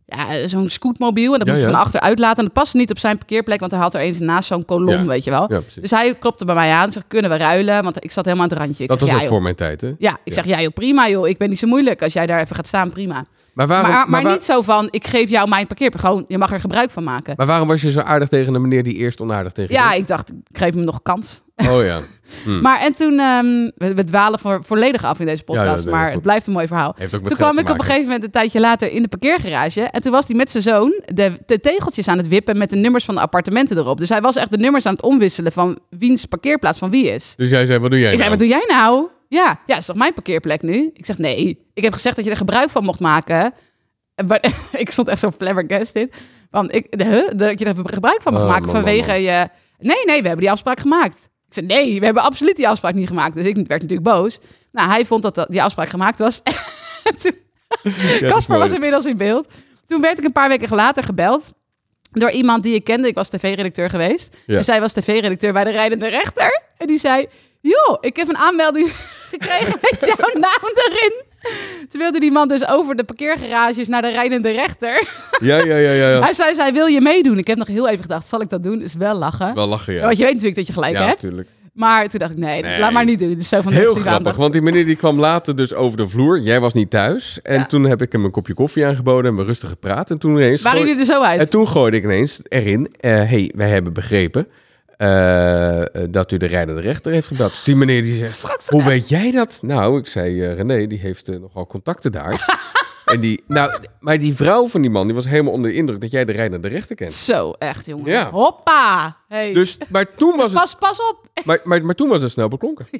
ja, 0.09 0.47
zo'n 0.47 0.69
scootmobiel. 0.69 1.33
En 1.33 1.39
dat 1.39 1.47
Ja, 1.47 1.53
moest 1.53 1.65
je 1.65 1.71
ja. 1.71 1.75
van 1.77 1.85
achter 1.85 1.99
uitlaten. 2.01 2.37
En 2.37 2.43
dat 2.43 2.53
paste 2.53 2.77
niet 2.77 2.91
op 2.91 2.99
zijn 2.99 3.17
parkeerplek, 3.17 3.59
want 3.59 3.71
hij 3.71 3.81
had 3.81 3.93
er 3.93 3.99
eens 4.01 4.19
naast 4.19 4.47
zo'n 4.47 4.65
kolom, 4.65 4.89
Ja. 4.89 5.05
weet 5.05 5.23
je 5.23 5.29
wel. 5.29 5.47
Dus 5.81 5.91
hij 5.91 6.15
klopte 6.15 6.45
bij 6.45 6.55
mij 6.55 6.71
aan 6.71 6.85
en 6.85 6.91
zegt, 6.91 7.05
kunnen 7.07 7.31
we 7.31 7.37
ruilen? 7.37 7.83
Want 7.83 8.03
ik 8.03 8.11
zat 8.11 8.25
helemaal 8.25 8.45
aan 8.45 8.51
het 8.51 8.59
randje. 8.59 8.83
Ik 8.83 8.89
dat 8.89 8.99
zeg, 8.99 9.07
was 9.07 9.15
ook 9.17 9.21
joh. 9.23 9.31
voor 9.31 9.41
mijn 9.41 9.55
tijd, 9.55 9.81
hè? 9.81 9.91
Ja, 9.97 10.17
ik 10.23 10.33
zeg, 10.33 10.45
ja 10.45 10.61
joh, 10.61 10.73
prima 10.73 11.09
joh. 11.09 11.27
Ik 11.27 11.37
ben 11.37 11.49
niet 11.49 11.59
zo 11.59 11.67
moeilijk. 11.67 12.01
Als 12.01 12.13
jij 12.13 12.25
daar 12.25 12.41
even 12.41 12.55
gaat 12.55 12.67
staan, 12.67 12.89
prima. 12.89 13.25
Maar 13.57 13.67
waarom, 13.67 13.89
maar 13.89 14.09
maar, 14.09 14.23
waar- 14.23 14.31
niet 14.31 14.43
zo 14.45 14.61
van, 14.61 14.87
ik 14.89 15.07
geef 15.07 15.29
jou 15.29 15.49
mijn 15.49 15.67
parkeerplek. 15.67 16.01
Gewoon, 16.01 16.25
je 16.27 16.37
mag 16.37 16.51
er 16.51 16.59
gebruik 16.59 16.91
van 16.91 17.03
maken. 17.03 17.33
maar 17.37 17.45
waarom 17.45 17.67
was 17.67 17.81
je 17.81 17.91
zo 17.91 17.99
aardig 17.99 18.29
tegen 18.29 18.53
de 18.53 18.59
meneer 18.59 18.83
die 18.83 18.93
eerst 18.93 19.21
onaardig 19.21 19.51
tegen 19.51 19.73
je 19.73 19.79
ja, 19.79 19.87
was? 19.87 19.97
ik 19.97 20.07
dacht, 20.07 20.29
ik 20.29 20.57
geef 20.57 20.73
hem 20.73 20.83
nog 20.83 21.01
kans. 21.03 21.41
Oh 21.55 21.83
ja. 21.83 21.99
Hm. 22.43 22.61
Maar 22.61 22.79
en 22.79 22.93
toen, 22.93 23.19
ehm, 23.19 23.45
we, 23.75 23.93
we 23.93 24.03
dwalen 24.03 24.39
voor, 24.39 24.63
volledig 24.63 25.03
af 25.03 25.19
in 25.19 25.25
deze 25.25 25.43
Ja, 25.45 25.53
ja, 25.53 25.59
podcast, 25.61 25.83
nee, 25.83 25.93
maar 25.93 26.03
goed. 26.05 26.13
het 26.13 26.21
blijft 26.21 26.47
een 26.47 26.53
mooi 26.53 26.67
verhaal. 26.67 26.93
Heeft 26.97 27.15
ook 27.15 27.21
met 27.21 27.29
Toen 27.29 27.39
kwam 27.39 27.57
ik 27.57 27.69
op 27.69 27.77
een 27.77 27.83
gegeven 27.83 28.03
moment 28.05 28.23
een 28.23 28.31
tijdje 28.31 28.59
later 28.59 28.91
in 28.91 29.01
de 29.01 29.07
parkeergarage. 29.07 29.81
En 29.81 30.01
toen 30.01 30.11
was 30.11 30.27
hij 30.27 30.35
met 30.35 30.51
zijn 30.51 30.63
zoon 30.63 31.01
de, 31.05 31.31
de 31.45 31.59
tegeltjes 31.59 32.07
aan 32.07 32.17
het 32.17 32.27
wippen 32.27 32.57
met 32.57 32.69
de 32.69 32.75
nummers 32.75 33.05
van 33.05 33.15
de 33.15 33.21
appartementen 33.21 33.77
erop. 33.77 33.99
Dus 33.99 34.09
hij 34.09 34.21
was 34.21 34.35
echt 34.35 34.51
de 34.51 34.57
nummers 34.57 34.85
aan 34.85 34.93
het 34.93 35.01
omwisselen 35.01 35.51
van 35.51 35.79
wiens 35.89 36.25
parkeerplaats 36.25 36.77
van 36.77 36.89
wie 36.89 37.05
is. 37.11 37.33
Dus 37.35 37.49
jij 37.49 37.65
zei, 37.65 37.79
wat 37.79 37.91
doe 37.91 37.99
jij 37.99 38.11
Ik 38.11 38.17
zei, 38.17 38.29
nou? 38.29 38.39
wat 38.39 38.49
doe 38.49 38.57
jij 38.57 38.75
nou? 38.77 39.07
Ja, 39.27 39.59
ja, 39.65 39.77
is 39.77 39.85
toch 39.85 39.95
mijn 39.95 40.13
parkeerplek 40.13 40.61
nu? 40.61 40.89
Ik 40.93 41.05
zeg, 41.05 41.17
nee. 41.17 41.65
Ik 41.73 41.83
heb 41.83 41.93
gezegd 41.93 42.15
dat 42.15 42.25
je 42.25 42.31
er 42.31 42.37
gebruik 42.37 42.69
van 42.69 42.83
mocht 42.83 42.99
maken. 42.99 43.53
Maar- 44.27 44.53
ik 44.77 44.89
stond 44.91 45.07
echt 45.07 45.19
zo 45.19 45.31
flabbergasted. 45.31 46.15
Want 46.51 46.75
ik, 46.75 46.87
huh? 46.97 47.27
dat 47.35 47.59
je 47.59 47.65
er 47.65 47.75
gebruik 47.83 48.21
van 48.21 48.33
mocht 48.33 48.45
Oh, 48.45 48.49
maken 48.51 48.65
man, 48.65 48.75
vanwege 48.75 49.09
man. 49.09 49.21
je... 49.21 49.49
Nee, 49.79 50.05
nee, 50.05 50.21
we 50.21 50.27
hebben 50.27 50.37
die 50.45 50.51
afspraak 50.51 50.79
gemaakt. 50.79 51.29
Ik 51.47 51.53
zei, 51.53 51.65
nee, 51.65 51.99
we 51.99 52.05
hebben 52.05 52.23
absoluut 52.23 52.55
die 52.55 52.67
afspraak 52.67 52.93
niet 52.93 53.07
gemaakt. 53.07 53.35
Dus 53.35 53.45
ik 53.45 53.55
werd 53.55 53.81
natuurlijk 53.81 54.03
boos. 54.03 54.39
Nou, 54.71 54.89
hij 54.89 55.05
vond 55.05 55.21
dat 55.23 55.45
die 55.49 55.63
afspraak 55.63 55.89
gemaakt 55.89 56.19
was. 56.19 56.41
Ja, 58.19 58.29
Casper 58.29 58.57
was 58.57 58.71
inmiddels 58.71 59.05
in 59.05 59.17
beeld. 59.17 59.47
Toen 59.85 60.01
werd 60.01 60.17
ik 60.17 60.23
een 60.23 60.31
paar 60.31 60.49
weken 60.49 60.75
later 60.75 61.03
gebeld 61.03 61.51
door 62.11 62.31
iemand 62.31 62.63
die 62.63 62.73
ik 62.75 62.83
kende. 62.83 63.07
Ik 63.07 63.15
was 63.15 63.29
tv-redacteur 63.29 63.89
geweest. 63.89 64.35
Ja. 64.45 64.57
En 64.57 64.63
zij 64.63 64.79
was 64.79 64.93
tv-redacteur 64.93 65.53
bij 65.53 65.63
de 65.63 65.69
rijdende 65.69 66.07
rechter. 66.07 66.61
En 66.77 66.87
die 66.87 66.99
zei, 66.99 67.27
joh, 67.61 67.97
ik 67.99 68.15
heb 68.15 68.27
een 68.29 68.37
aanmelding 68.37 68.91
gekregen 69.31 69.77
met 69.81 69.99
jouw 70.15 70.29
naam 70.39 70.71
erin. 70.73 71.25
Toen 71.89 72.01
wilde 72.01 72.19
die 72.19 72.31
man 72.31 72.47
dus 72.47 72.67
over 72.67 72.95
de 72.95 73.03
parkeergarages 73.03 73.87
naar 73.87 74.01
de 74.01 74.09
rijdende 74.11 74.51
rechter. 74.51 75.07
Ja, 75.39 75.57
ja, 75.57 75.75
ja, 75.75 75.91
ja. 75.91 76.09
ja. 76.09 76.19
Hij 76.21 76.33
zei, 76.33 76.53
zij 76.55 76.73
wil 76.73 76.85
je 76.85 77.01
meedoen? 77.01 77.37
Ik 77.37 77.47
heb 77.47 77.57
nog 77.57 77.67
heel 77.67 77.87
even 77.89 78.01
gedacht, 78.01 78.27
zal 78.27 78.41
ik 78.41 78.49
dat 78.49 78.63
doen? 78.63 78.81
Is 78.81 78.93
wel 78.93 79.15
lachen. 79.15 79.55
Wel 79.55 79.67
lachen, 79.67 79.93
ja. 79.93 80.01
Want 80.01 80.17
je 80.17 80.23
weet 80.23 80.31
natuurlijk 80.33 80.57
dat 80.57 80.67
je 80.67 80.73
gelijk 80.73 80.93
ja, 80.93 81.05
hebt. 81.05 81.21
natuurlijk. 81.21 81.49
Maar 81.73 82.07
toen 82.07 82.19
dacht 82.19 82.31
ik, 82.31 82.37
nee, 82.37 82.61
Nee. 82.61 82.79
laat 82.79 82.91
maar 82.91 83.05
niet 83.05 83.19
doen. 83.19 83.29
Het 83.29 83.39
is 83.39 83.49
zo 83.49 83.61
van 83.61 83.71
Heel 83.71 83.93
grappig, 83.93 84.11
aandacht. 84.13 84.37
want 84.37 84.53
die 84.53 84.61
meneer 84.61 84.85
die 84.85 84.95
kwam 84.95 85.19
later 85.19 85.55
dus 85.55 85.73
over 85.73 85.97
de 85.97 86.07
vloer. 86.09 86.39
Jij 86.39 86.59
was 86.59 86.73
niet 86.73 86.89
thuis. 86.89 87.39
En 87.43 87.59
Ja. 87.59 87.65
toen 87.65 87.83
heb 87.83 88.01
ik 88.01 88.11
hem 88.11 88.25
een 88.25 88.31
kopje 88.31 88.53
koffie 88.53 88.85
aangeboden 88.85 89.31
en 89.31 89.37
we 89.37 89.43
rustig 89.43 89.69
gepraat. 89.69 90.09
En 90.09 90.17
toen 90.17 90.31
ineens... 90.35 90.61
Waren 90.61 90.79
jullie 90.79 90.99
er 90.99 91.05
zo 91.05 91.21
uit? 91.21 91.39
En 91.39 91.49
toen 91.49 91.67
gooide 91.67 91.97
ik 91.97 92.03
ineens 92.03 92.41
erin... 92.49 92.93
eh 92.99 93.11
hey, 93.11 93.51
wij 93.55 93.69
hebben 93.69 93.93
begrepen 93.93 94.47
eh, 94.97 95.81
eh, 95.81 95.87
dat 96.09 96.31
u 96.31 96.37
de 96.37 96.45
rijdende 96.45 96.81
rechter 96.81 97.11
heeft 97.11 97.27
gebeld. 97.27 97.51
Dus 97.51 97.63
die 97.63 97.75
meneer 97.75 98.01
die 98.03 98.17
zegt... 98.17 98.31
Straks- 98.33 98.69
Hoe 98.69 98.83
weet 98.83 99.09
jij 99.09 99.31
dat? 99.31 99.59
Nou, 99.61 99.99
ik 99.99 100.07
zei, 100.07 100.41
eh, 100.43 100.53
René, 100.53 100.87
die 100.87 100.99
heeft 100.99 101.27
nogal 101.39 101.65
contacten 101.67 102.11
daar. 102.11 102.63
en 103.05 103.19
die, 103.19 103.43
nou, 103.47 103.71
maar 103.99 104.19
die 104.19 104.35
vrouw 104.35 104.67
van 104.67 104.81
die 104.81 104.89
man, 104.89 105.05
die 105.05 105.15
was 105.15 105.25
helemaal 105.27 105.53
onder 105.53 105.71
de 105.71 105.77
indruk 105.77 106.01
dat 106.01 106.11
jij 106.11 106.25
de 106.25 106.31
rijdende 106.31 106.67
rechter 106.67 106.95
kent. 106.95 107.13
Zo, 107.13 107.51
echt 107.51 107.85
jongen. 107.85 108.11
Ja. 108.11 108.29
Hoppa. 108.31 109.17
Hey. 109.27 109.53
Dus, 109.53 109.77
maar 109.89 110.15
toen 110.15 110.37
was 110.37 110.51
Dus 110.51 110.61
het, 110.61 110.79
pas, 110.79 110.89
pas 110.89 110.99
op. 111.09 111.27
maar, 111.45 111.59
maar, 111.63 111.85
maar 111.85 111.95
toen 111.95 112.09
was 112.09 112.21
het 112.21 112.31
snel 112.31 112.47
beklonken. 112.47 112.85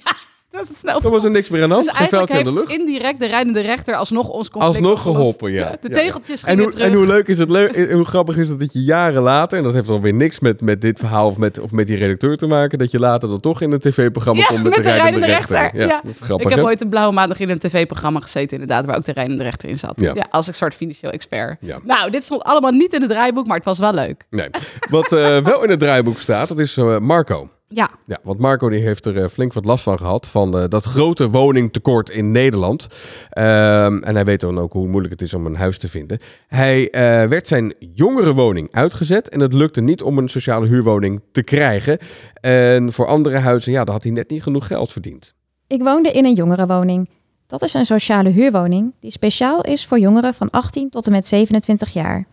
Toen 0.50 0.60
was 0.60 0.68
het 0.70 0.78
snel. 0.78 1.00
Toen 1.00 1.12
was 1.12 1.24
er 1.24 1.32
niks 1.32 1.50
meer 1.50 1.62
aan 1.64 1.68
de 1.68 1.74
hand. 1.74 1.86
Dus 1.86 2.10
geen 2.10 2.40
in 2.40 2.46
de 2.46 2.54
lucht. 2.54 2.72
indirect 2.72 3.20
de 3.20 3.26
rijdende 3.26 3.60
rechter 3.60 3.96
alsnog 3.96 4.30
ons 4.30 4.50
conflict 4.50 4.76
Alsnog 4.76 5.02
geholpen, 5.02 5.52
ja. 5.52 5.78
De 5.82 5.90
Ja. 5.90 5.96
tegeltjes 5.96 6.44
En 6.44 6.48
gingen 6.50 6.64
hoe, 6.64 6.72
terug. 6.72 6.88
en 6.88 6.94
hoe 6.94 7.06
leuk 7.06 7.28
is 7.28 7.38
het 7.38 7.50
leuk, 7.50 7.72
en 7.72 7.92
hoe 7.92 8.06
grappig 8.06 8.38
is 8.38 8.50
het 8.50 8.60
dat 8.60 8.74
je 8.74 8.84
jaren 8.84 9.22
later, 9.22 9.58
en 9.58 9.64
dat 9.64 9.74
heeft 9.74 9.88
dan 9.88 10.02
weer 10.02 10.14
niks 10.14 10.40
met, 10.40 10.62
met 10.62 10.82
dit 10.82 11.00
verhaal 11.00 11.28
of 11.28 11.38
met, 11.38 11.60
of 11.60 11.72
met 11.72 11.88
die 11.88 11.98
redacteur 11.98 12.38
te 12.38 12.46
maken, 12.48 12.78
dat 12.80 12.92
je 12.92 13.00
later 13.00 13.30
dan 13.30 13.40
toch 13.40 13.62
in 13.62 13.72
een 13.72 13.80
tv-programma 13.80 14.42
ja, 14.42 14.48
komt 14.48 14.64
met, 14.64 14.76
met 14.76 14.84
de 14.84 14.92
rijdende 14.92 15.26
rechter. 15.28 15.58
rechter. 15.58 15.80
Ja, 15.88 16.02
dat 16.04 16.12
is 16.12 16.20
grappig. 16.22 16.50
ik 16.50 16.56
heb 16.56 16.66
ooit 16.66 16.82
een 16.82 16.90
blauwe 16.90 17.14
maandag 17.14 17.40
in 17.40 17.50
een 17.50 17.60
tv-programma 17.60 18.20
gezeten, 18.20 18.52
inderdaad, 18.52 18.86
waar 18.86 18.96
ook 18.98 19.06
de 19.06 19.12
rijdende 19.14 19.44
rechter 19.44 19.70
in 19.70 19.78
zat. 19.78 20.00
Ja. 20.00 20.12
Ja. 20.16 20.26
als 20.30 20.48
een 20.48 20.54
soort 20.54 20.74
financieel 20.76 21.12
expert. 21.12 21.58
Ja. 21.62 21.80
Nou, 21.84 22.12
dit 22.12 22.24
stond 22.24 22.44
allemaal 22.44 22.72
niet 22.72 22.94
in 22.94 23.02
het 23.02 23.10
draaiboek, 23.10 23.48
maar 23.48 23.56
het 23.56 23.66
was 23.66 23.80
wel 23.80 23.94
leuk. 23.94 24.26
Nee. 24.30 24.50
Wat 24.90 25.12
eh, 25.12 25.38
wel 25.38 25.64
in 25.64 25.70
het 25.70 25.80
draaiboek 25.80 26.20
staat, 26.20 26.48
dat 26.48 26.60
is 26.60 26.78
eh, 26.78 26.98
Marco. 26.98 27.50
Ja, 27.70 27.90
Ja, 28.06 28.18
want 28.24 28.40
Marco 28.40 28.70
die 28.70 28.82
heeft 28.82 29.06
er 29.06 29.18
eh, 29.18 29.28
flink 29.28 29.54
wat 29.54 29.66
last 29.66 29.84
van 29.84 29.98
gehad. 29.98 30.28
Van 30.28 30.58
eh, 30.58 30.64
dat 30.68 30.84
grote 30.84 31.30
woningtekort 31.30 32.10
in 32.10 32.32
Nederland. 32.32 32.88
Ehm, 33.30 33.98
en 33.98 34.16
hij 34.16 34.26
weet 34.26 34.40
dan 34.40 34.60
ook 34.60 34.74
hoe 34.74 34.88
moeilijk 34.88 35.14
het 35.14 35.22
is 35.22 35.34
om 35.34 35.46
een 35.46 35.56
huis 35.56 35.78
te 35.78 35.88
vinden. 35.88 36.20
Hij 36.48 36.90
eh, 36.90 37.02
werd 37.30 37.48
zijn 37.48 37.74
jongere 37.94 38.34
woning 38.34 38.68
uitgezet. 38.72 39.30
En 39.30 39.40
het 39.40 39.54
lukte 39.54 39.82
niet 39.82 40.02
om 40.02 40.18
een 40.18 40.30
sociale 40.30 40.68
huurwoning 40.68 41.22
te 41.32 41.44
krijgen. 41.44 41.98
En 42.42 42.94
voor 42.94 43.08
andere 43.08 43.38
huizen, 43.38 43.72
ja, 43.72 43.84
daar 43.84 43.94
had 43.94 44.04
hij 44.04 44.12
net 44.12 44.30
niet 44.30 44.44
genoeg 44.44 44.68
geld 44.68 44.92
verdiend. 44.92 45.34
Ik 45.68 45.82
woonde 45.82 46.12
in 46.12 46.26
een 46.26 46.34
jongerenwoning. 46.34 47.10
Dat 47.48 47.62
is 47.62 47.74
een 47.74 47.86
sociale 47.86 48.30
huurwoning 48.30 48.94
die 49.00 49.12
speciaal 49.12 49.62
is 49.62 49.86
voor 49.86 50.00
jongeren 50.00 50.34
van 50.34 50.50
18 50.50 50.90
tot 50.90 51.06
en 51.06 51.12
met 51.12 51.28
27 51.28 51.94
jaar. 51.94 52.28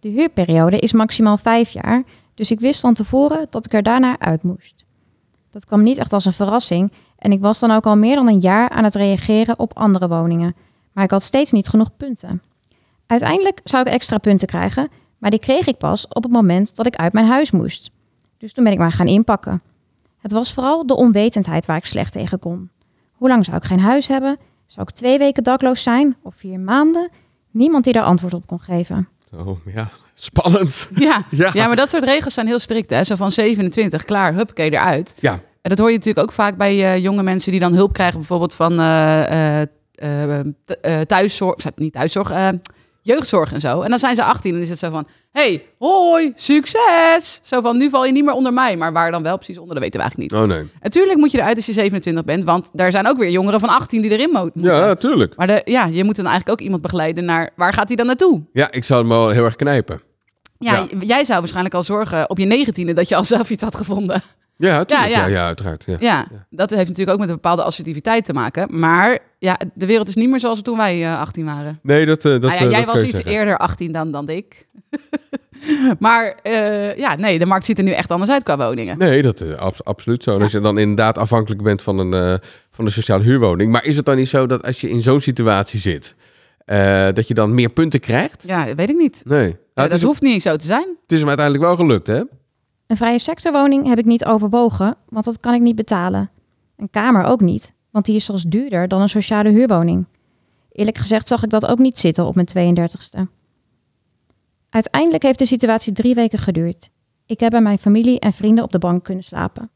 De 0.00 0.08
huurperiode 0.08 0.78
is 0.78 0.92
maximaal 0.92 1.36
5 1.36 1.70
jaar, 1.70 2.04
dus 2.40 2.50
ik 2.50 2.60
wist 2.60 2.80
van 2.80 2.94
tevoren 2.94 3.46
dat 3.50 3.64
ik 3.64 3.72
er 3.72 3.82
daarna 3.82 4.18
uit 4.18 4.42
moest. 4.42 4.84
Dat 5.50 5.64
kwam 5.64 5.82
niet 5.82 5.98
echt 5.98 6.12
als 6.12 6.24
een 6.24 6.32
verrassing 6.32 6.92
en 7.18 7.32
ik 7.32 7.40
was 7.40 7.58
dan 7.58 7.70
ook 7.70 7.86
al 7.86 7.96
meer 7.96 8.14
dan 8.14 8.28
een 8.28 8.38
jaar 8.38 8.68
aan 8.68 8.84
het 8.84 8.94
reageren 8.94 9.58
op 9.58 9.76
andere 9.76 10.08
woningen, 10.08 10.56
maar 10.92 11.04
ik 11.04 11.10
had 11.10 11.22
steeds 11.22 11.52
niet 11.52 11.68
genoeg 11.68 11.96
punten. 11.96 12.42
Uiteindelijk 13.06 13.60
zou 13.64 13.86
ik 13.86 13.92
extra 13.92 14.18
punten 14.18 14.46
krijgen, 14.46 14.88
maar 15.18 15.30
die 15.30 15.38
kreeg 15.38 15.66
ik 15.66 15.78
pas 15.78 16.08
op 16.08 16.22
het 16.22 16.32
moment 16.32 16.76
dat 16.76 16.86
ik 16.86 16.96
uit 16.96 17.12
mijn 17.12 17.26
huis 17.26 17.50
moest. 17.50 17.90
Dus 18.38 18.52
toen 18.52 18.64
ben 18.64 18.72
ik 18.72 18.78
maar 18.78 18.92
gaan 18.92 19.08
inpakken. 19.08 19.62
Het 20.18 20.32
was 20.32 20.52
vooral 20.52 20.86
de 20.86 20.96
onwetendheid 20.96 21.66
waar 21.66 21.76
ik 21.76 21.86
slecht 21.86 22.12
tegen 22.12 22.38
kon. 22.38 22.70
Hoe 23.12 23.28
lang 23.28 23.44
zou 23.44 23.56
ik 23.56 23.64
geen 23.64 23.80
huis 23.80 24.08
hebben? 24.08 24.38
Zou 24.66 24.86
ik 24.88 24.94
twee 24.94 25.18
weken 25.18 25.42
dakloos 25.42 25.82
zijn? 25.82 26.16
Of 26.22 26.34
vier 26.34 26.60
maanden? 26.60 27.10
Niemand 27.50 27.84
die 27.84 27.92
daar 27.92 28.04
antwoord 28.04 28.34
op 28.34 28.46
kon 28.46 28.60
geven. 28.60 29.08
Oh 29.32 29.66
ja, 29.66 29.90
spannend. 30.20 30.88
ja. 30.94 31.22
Ja. 31.30 31.50
ja. 31.52 31.66
maar 31.66 31.76
dat 31.76 31.90
soort 31.90 32.04
regels 32.04 32.34
zijn 32.34 32.46
heel 32.46 32.58
strikt. 32.58 32.90
Hè? 32.90 33.04
Zo 33.04 33.16
van 33.16 33.30
27, 33.30 34.04
klaar, 34.04 34.34
huppakee, 34.34 34.70
eruit. 34.72 35.14
Ja, 35.20 35.32
En 35.62 35.70
dat 35.70 35.78
hoor 35.78 35.88
je 35.90 35.96
natuurlijk 35.96 36.26
ook 36.26 36.32
vaak 36.32 36.56
bij 36.56 36.72
eh, 36.92 37.02
jonge 37.02 37.22
mensen 37.22 37.50
die 37.50 37.60
dan 37.60 37.74
hulp 37.74 37.92
krijgen, 37.92 38.18
bijvoorbeeld 38.18 38.54
van 38.54 38.76
t- 40.64 40.80
eh, 40.80 41.00
thuiszorg, 41.00 41.56
niet 41.76 41.92
thuiszorg, 41.92 42.32
jeugdzorg 43.02 43.52
en 43.52 43.60
zo. 43.60 43.80
En 43.80 43.90
dan 43.90 43.98
zijn 43.98 44.14
ze 44.14 44.24
18 44.24 44.54
en 44.54 44.60
is 44.60 44.68
het 44.68 44.78
zo 44.78 44.90
van, 44.90 45.06
hey, 45.32 45.64
hoi, 45.78 46.32
succes! 46.34 47.40
Zo 47.42 47.60
van, 47.60 47.76
nu 47.76 47.90
val 47.90 48.04
je 48.04 48.12
niet 48.12 48.24
meer 48.24 48.34
onder 48.34 48.52
mij, 48.52 48.76
maar 48.76 48.92
waar 48.92 49.10
dan 49.10 49.22
wel 49.22 49.36
precies 49.36 49.58
onder, 49.58 49.74
dat 49.74 49.82
weten 49.84 50.00
we 50.00 50.06
eigenlijk 50.06 50.32
niet. 50.32 50.42
oh 50.42 50.48
nee. 50.48 50.68
Natuurlijk 50.82 51.18
moet 51.18 51.30
je 51.30 51.38
eruit 51.38 51.56
als 51.56 51.66
je 51.66 51.72
27 51.72 52.24
bent, 52.24 52.44
want 52.44 52.70
daar 52.72 52.90
zijn 52.90 53.08
ook 53.08 53.18
weer 53.18 53.30
jongeren 53.30 53.60
van 53.60 53.68
18 53.68 54.02
die 54.02 54.10
erin 54.10 54.30
mo- 54.30 54.42
moeten. 54.54 54.62
Ja, 54.74 54.86
natuurlijk. 54.86 55.36
Maar 55.36 55.46
de, 55.46 55.62
ja, 55.64 55.84
je 55.86 56.04
moet 56.04 56.16
dan 56.16 56.26
eigenlijk 56.26 56.58
ook 56.60 56.64
iemand 56.64 56.82
begeleiden 56.82 57.24
naar, 57.24 57.50
waar 57.56 57.72
gaat 57.72 57.86
hij 57.88 57.96
dan 57.96 58.06
naartoe? 58.06 58.40
Ja, 58.52 58.70
ik 58.70 58.84
zou 58.84 59.00
hem 59.00 59.08
wel 59.08 59.28
heel 59.30 59.44
erg 59.44 59.56
knijpen. 59.56 60.00
Ja, 60.64 60.86
jij 61.00 61.24
zou 61.24 61.38
waarschijnlijk 61.38 61.74
al 61.74 61.82
zorgen 61.82 62.30
op 62.30 62.38
je 62.38 62.44
negentiende 62.46 62.92
dat 62.92 63.08
je 63.08 63.16
al 63.16 63.24
zelf 63.24 63.50
iets 63.50 63.62
had 63.62 63.74
gevonden. 63.76 64.22
Ja. 64.56 64.84
Ja, 64.86 65.06
Ja, 65.06 65.26
ja. 65.26 65.46
uiteraard. 65.46 65.84
Ja. 65.86 65.96
Ja, 66.00 66.26
dat 66.50 66.70
heeft 66.70 66.88
natuurlijk 66.88 67.10
ook 67.10 67.18
met 67.18 67.28
een 67.28 67.34
bepaalde 67.34 67.62
assertiviteit 67.62 68.24
te 68.24 68.32
maken. 68.32 68.78
Maar 68.78 69.18
ja, 69.38 69.58
de 69.74 69.86
wereld 69.86 70.08
is 70.08 70.14
niet 70.14 70.30
meer 70.30 70.40
zoals 70.40 70.62
toen 70.62 70.76
wij 70.76 71.04
eh, 71.04 71.18
18 71.18 71.44
waren. 71.44 71.78
Nee, 71.82 72.06
dat, 72.06 72.24
eh, 72.24 72.30
dat, 72.32 72.40
Nou 72.40 72.54
ja, 72.54 72.60
eh, 72.60 72.70
jij 72.70 72.84
dat 72.84 72.94
was 72.94 73.02
iets 73.02 73.14
zeggen. 73.16 73.32
eerder 73.32 73.56
18 73.58 73.92
dan, 73.92 74.10
dan 74.10 74.28
ik. 74.28 74.66
maar 75.98 76.34
eh, 76.42 76.96
ja, 76.96 77.16
nee, 77.16 77.38
de 77.38 77.46
markt 77.46 77.64
ziet 77.64 77.78
er 77.78 77.84
nu 77.84 77.90
echt 77.90 78.10
anders 78.10 78.30
uit 78.30 78.42
qua 78.42 78.56
woningen. 78.56 78.98
Nee, 78.98 79.22
dat 79.22 79.40
is 79.40 79.56
abs- 79.56 79.84
absoluut 79.84 80.22
zo. 80.22 80.34
En 80.36 80.42
als 80.42 80.52
je 80.52 80.60
dan 80.60 80.78
inderdaad 80.78 81.18
afhankelijk 81.18 81.62
bent 81.62 81.82
van 81.82 81.98
een, 81.98 82.14
eh, 82.14 82.34
van 82.70 82.84
een 82.84 82.90
sociale 82.92 83.22
huurwoning. 83.24 83.72
Maar 83.72 83.84
is 83.84 83.96
het 83.96 84.04
dan 84.04 84.16
niet 84.16 84.28
zo 84.28 84.46
dat 84.46 84.62
als 84.66 84.80
je 84.80 84.90
in 84.90 85.02
zo'n 85.02 85.20
situatie 85.20 85.80
zit, 85.80 86.14
eh, 86.64 87.08
dat 87.12 87.28
je 87.28 87.34
dan 87.34 87.54
meer 87.54 87.68
punten 87.70 88.00
krijgt? 88.00 88.42
Ja, 88.46 88.74
weet 88.74 88.90
ik 88.90 88.96
niet. 88.96 89.22
Nee. 89.24 89.56
Het, 89.82 89.90
dat 89.90 90.00
is, 90.00 90.06
hoeft 90.06 90.22
niet 90.22 90.42
zo 90.42 90.56
te 90.56 90.66
zijn. 90.66 90.96
het 91.02 91.12
is 91.12 91.18
hem 91.18 91.28
uiteindelijk 91.28 91.66
wel 91.66 91.76
gelukt, 91.76 92.06
hè? 92.06 92.22
Een 92.86 92.96
vrije 92.96 93.18
sectorwoning 93.18 93.86
heb 93.86 93.98
ik 93.98 94.04
niet 94.04 94.24
overwogen, 94.24 94.96
want 95.08 95.24
dat 95.24 95.40
kan 95.40 95.54
ik 95.54 95.60
niet 95.60 95.76
betalen. 95.76 96.30
Een 96.76 96.90
kamer 96.90 97.24
ook 97.24 97.40
niet, 97.40 97.74
want 97.90 98.04
die 98.04 98.14
is 98.14 98.24
zelfs 98.24 98.42
duurder 98.42 98.88
dan 98.88 99.00
een 99.00 99.08
sociale 99.08 99.48
huurwoning. 99.48 100.06
Eerlijk 100.72 100.98
gezegd 100.98 101.28
zag 101.28 101.42
ik 101.42 101.50
dat 101.50 101.66
ook 101.66 101.78
niet 101.78 101.98
zitten 101.98 102.26
op 102.26 102.34
mijn 102.34 102.78
32e. 102.78 103.20
Uiteindelijk 104.70 105.22
heeft 105.22 105.38
de 105.38 105.46
situatie 105.46 105.92
drie 105.92 106.14
weken 106.14 106.38
geduurd. 106.38 106.90
Ik 107.26 107.40
heb 107.40 107.50
bij 107.50 107.60
mijn 107.60 107.78
familie 107.78 108.20
en 108.20 108.32
vrienden 108.32 108.64
op 108.64 108.72
de 108.72 108.78
bank 108.78 109.04
kunnen 109.04 109.24
slapen. 109.24 109.70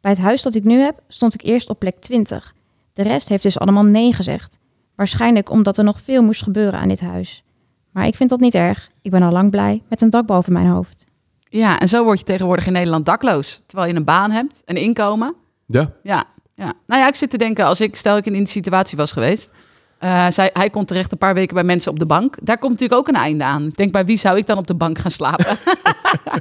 Bij 0.00 0.10
het 0.10 0.20
huis 0.20 0.42
dat 0.42 0.54
ik 0.54 0.64
nu 0.64 0.78
heb, 0.78 1.02
stond 1.08 1.34
ik 1.34 1.42
eerst 1.42 1.68
op 1.68 1.78
plek 1.78 2.00
20. 2.00 2.54
De 2.92 3.02
rest 3.02 3.28
heeft 3.28 3.42
dus 3.42 3.58
allemaal 3.58 3.84
nee 3.84 4.12
gezegd. 4.12 4.58
Waarschijnlijk 4.94 5.50
omdat 5.50 5.78
er 5.78 5.84
nog 5.84 6.00
veel 6.00 6.22
moest 6.22 6.42
gebeuren 6.42 6.80
aan 6.80 6.88
dit 6.88 7.00
huis. 7.00 7.44
Maar 7.92 8.06
ik 8.06 8.16
vind 8.16 8.30
dat 8.30 8.40
niet 8.40 8.54
erg. 8.54 8.90
Ik 9.02 9.10
ben 9.10 9.22
al 9.22 9.30
lang 9.32 9.50
blij 9.50 9.82
met 9.88 10.00
een 10.02 10.10
dak 10.10 10.26
boven 10.26 10.52
mijn 10.52 10.66
hoofd. 10.66 11.06
Ja, 11.48 11.78
en 11.78 11.88
zo 11.88 12.04
word 12.04 12.18
je 12.18 12.24
tegenwoordig 12.24 12.66
in 12.66 12.72
Nederland 12.72 13.06
dakloos. 13.06 13.62
Terwijl 13.66 13.90
je 13.90 13.96
een 13.96 14.04
baan 14.04 14.30
hebt, 14.30 14.62
een 14.64 14.76
inkomen. 14.76 15.34
Ja. 15.66 15.90
Ja, 16.02 16.24
ja. 16.54 16.72
Nou 16.86 17.00
ja, 17.00 17.08
ik 17.08 17.14
zit 17.14 17.30
te 17.30 17.38
denken, 17.38 17.64
als 17.64 17.80
ik, 17.80 17.96
stel 17.96 18.16
ik 18.16 18.26
in 18.26 18.32
die 18.32 18.46
situatie 18.48 18.96
was 18.96 19.12
geweest. 19.12 19.50
eh, 19.98 20.26
zij, 20.30 20.50
hij 20.52 20.70
komt 20.70 20.88
terecht 20.88 21.12
een 21.12 21.18
paar 21.18 21.34
weken 21.34 21.54
bij 21.54 21.64
mensen 21.64 21.92
op 21.92 21.98
de 21.98 22.06
bank. 22.06 22.36
Daar 22.42 22.58
komt 22.58 22.72
natuurlijk 22.72 23.00
ook 23.00 23.08
een 23.08 23.22
einde 23.22 23.44
aan. 23.44 23.66
Ik 23.66 23.76
denk, 23.76 23.92
bij 23.92 24.04
wie 24.04 24.16
zou 24.16 24.36
ik 24.38 24.46
dan 24.46 24.58
op 24.58 24.66
de 24.66 24.74
bank 24.74 24.98
gaan 24.98 25.10
slapen? 25.10 25.46
dat 26.24 26.40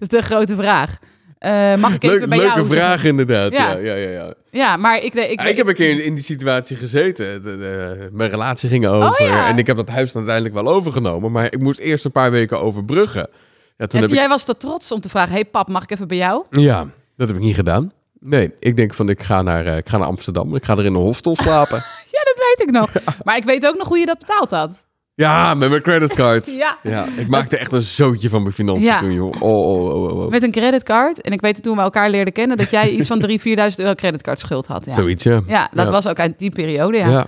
is 0.00 0.08
de 0.08 0.22
grote 0.22 0.56
vraag. 0.56 0.98
Eh, 1.38 1.76
mag 1.76 1.94
ik 1.94 2.02
even 2.02 2.18
Leuk, 2.18 2.28
bij 2.28 2.38
leuke 2.38 2.54
jou? 2.54 2.66
vraag 2.66 3.04
inderdaad. 3.04 3.52
Ja. 3.52 3.70
Ja. 3.70 3.76
Ja, 3.78 3.94
ja, 3.94 4.08
ja, 4.10 4.32
Ja, 4.50 4.76
maar 4.76 4.96
ik... 4.96 5.14
Ik, 5.14 5.40
Ja, 5.40 5.46
ik 5.46 5.56
heb 5.56 5.66
een 5.66 5.74
keer 5.74 6.00
in, 6.04 6.14
die 6.14 6.24
situatie 6.24 6.76
gezeten. 6.76 7.42
De- 7.42 7.58
de- 7.58 8.08
mijn 8.12 8.30
relatie 8.30 8.68
ging 8.68 8.86
over. 8.86 9.08
Oh, 9.24 9.26
ja. 9.26 9.48
En 9.48 9.58
ik 9.58 9.66
heb 9.66 9.76
dat 9.76 9.88
huis 9.88 10.14
uiteindelijk 10.16 10.54
wel 10.54 10.68
overgenomen. 10.68 11.32
Maar 11.32 11.44
ik 11.44 11.58
moest 11.58 11.78
eerst 11.78 12.04
een 12.04 12.12
paar 12.12 12.30
weken 12.30 12.60
overbruggen. 12.60 13.28
Ja, 13.76 13.86
toen 13.86 14.00
heb 14.00 14.08
ik... 14.10 14.14
Jij 14.16 14.28
was 14.28 14.44
te 14.44 14.56
trots 14.56 14.92
om 14.92 15.00
te 15.00 15.08
vragen, 15.08 15.32
hey 15.32 15.44
pap, 15.44 15.68
mag 15.68 15.82
ik 15.82 15.90
even 15.90 16.08
bij 16.08 16.16
jou? 16.16 16.44
ja, 16.50 16.86
dat 17.16 17.28
heb 17.28 17.36
ik 17.36 17.42
niet 17.42 17.54
gedaan. 17.54 17.92
Nee, 18.20 18.54
ik 18.58 18.76
denk 18.76 18.94
van 18.94 19.08
ik 19.08 19.22
ga 19.22 19.42
naar, 19.42 19.66
eh, 19.66 19.76
ik 19.76 19.88
ga 19.88 19.98
naar 19.98 20.06
Amsterdam. 20.06 20.54
Ik 20.54 20.64
ga 20.64 20.72
er 20.72 20.84
in 20.84 20.94
een 20.94 21.00
hostel 21.00 21.36
slapen. 21.36 21.84
Ja, 22.10 22.24
dat 22.24 22.34
weet 22.48 22.68
ik 22.68 22.74
nog. 22.74 22.92
Maar 23.24 23.36
ik 23.36 23.44
weet 23.44 23.66
ook 23.66 23.76
nog 23.78 23.88
hoe 23.88 23.98
je 23.98 24.06
dat 24.06 24.18
betaald 24.18 24.50
had. 24.50 24.84
Ja, 25.24 25.54
met 25.54 25.68
mijn 25.70 25.82
creditcard. 25.82 26.46
Ja. 26.56 26.78
Ja, 26.82 27.06
ik 27.16 27.28
maakte 27.28 27.56
echt 27.56 27.72
een 27.72 27.82
zootje 27.82 28.28
van 28.28 28.42
mijn 28.42 28.54
financiën 28.54 28.84
Ja. 28.86 28.98
toen, 28.98 29.12
joh. 29.12 29.32
Oh, 29.40 29.68
oh, 29.68 29.84
oh, 29.84 30.02
oh, 30.02 30.18
oh. 30.24 30.30
Met 30.30 30.42
een 30.42 30.50
creditcard. 30.50 31.20
En 31.20 31.32
ik 31.32 31.40
weet 31.40 31.62
toen 31.62 31.76
we 31.76 31.82
elkaar 31.82 32.10
leerden 32.10 32.32
kennen 32.32 32.56
dat 32.56 32.70
jij 32.70 32.90
iets 32.90 33.08
van 33.08 33.24
3.000, 33.28 33.32
4.000 33.32 33.36
euro 33.76 33.94
creditcard 33.94 34.38
schuld 34.38 34.66
had. 34.66 34.84
Ja, 34.84 34.94
Zoiets, 34.94 35.24
ja. 35.24 35.40
ja 35.46 35.68
dat 35.72 35.84
Ja. 35.86 35.90
was 35.92 36.08
ook 36.08 36.18
uit 36.18 36.38
die 36.38 36.50
periode. 36.50 36.96
Ja. 36.96 37.08
Ja. 37.08 37.26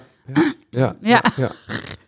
Ja. 0.71 0.95
Ja. 1.01 1.23
Ja. 1.37 1.51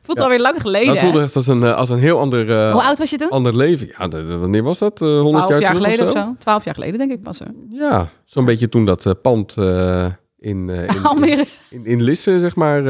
Voelt 0.02 0.20
alweer 0.20 0.40
lang 0.40 0.60
geleden. 0.60 0.86
Dat 0.88 0.98
voelde 0.98 1.18
hè? 1.18 1.24
echt 1.24 1.36
als 1.36 1.46
een, 1.46 1.62
eh, 1.62 1.74
als 1.76 1.90
een 1.90 1.98
heel 1.98 2.18
ander, 2.18 2.50
eh, 2.50 2.72
Hoe 2.72 2.82
oud 2.82 2.98
was 2.98 3.10
je 3.10 3.16
toen? 3.16 3.30
ander 3.30 3.56
leven. 3.56 3.90
Ja, 3.98 4.08
de- 4.08 4.26
de- 4.26 4.36
wanneer 4.36 4.62
was 4.62 4.78
dat? 4.78 5.02
Eh 5.02 5.08
100 5.20 5.46
12 5.46 5.60
jaar, 5.62 5.74
geleden 5.74 6.06
of 6.06 6.12
zo? 6.12 6.34
12 6.38 6.64
jaar 6.64 6.74
geleden, 6.74 6.98
denk 6.98 7.12
ik 7.12 7.18
was 7.22 7.40
er. 7.40 7.46
Ja, 7.70 8.08
zo'n 8.24 8.44
beetje 8.44 8.68
toen 8.68 8.84
dat 8.84 9.14
pand 9.22 9.56
in, 9.56 10.10
in, 10.38 10.70
in, 11.70 11.84
in, 11.86 12.02
Lisse, 12.02 12.40
zeg 12.40 12.54
maar, 12.54 12.82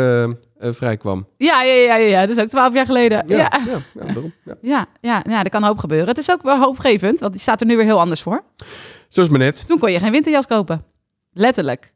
vrijkwam. 0.70 1.26
Ja, 1.36 1.62
ja, 1.62 1.72
ja, 1.74 1.96
ja, 1.96 2.06
ja. 2.06 2.20
Dat 2.26 2.36
is 2.36 2.42
ook 2.42 2.48
12 2.48 2.74
jaar 2.74 2.86
geleden. 2.86 3.22
Ja. 3.26 3.36
Ja, 3.36 3.50
Ja. 3.66 4.04
daarom. 4.04 4.32
Ja. 4.44 4.54
Ja, 4.62 4.86
ja, 5.00 5.22
ja, 5.28 5.44
er 5.44 5.50
kan 5.50 5.62
hoop 5.64 5.78
gebeuren. 5.78 6.08
Het 6.08 6.18
is 6.18 6.30
ook 6.30 6.42
wel 6.42 6.58
hoopgevend, 6.58 7.20
want 7.20 7.32
die 7.32 7.40
staat 7.40 7.60
er 7.60 7.66
nu 7.66 7.76
weer 7.76 7.84
heel 7.84 8.00
anders 8.00 8.20
voor. 8.22 8.42
Zoals 9.08 9.28
maar 9.28 9.38
net. 9.38 9.66
Toen 9.66 9.78
kon 9.78 9.92
je 9.92 9.98
geen 10.00 10.12
winterjas 10.12 10.46
kopen. 10.46 10.84
Letterlijk. 11.32 11.92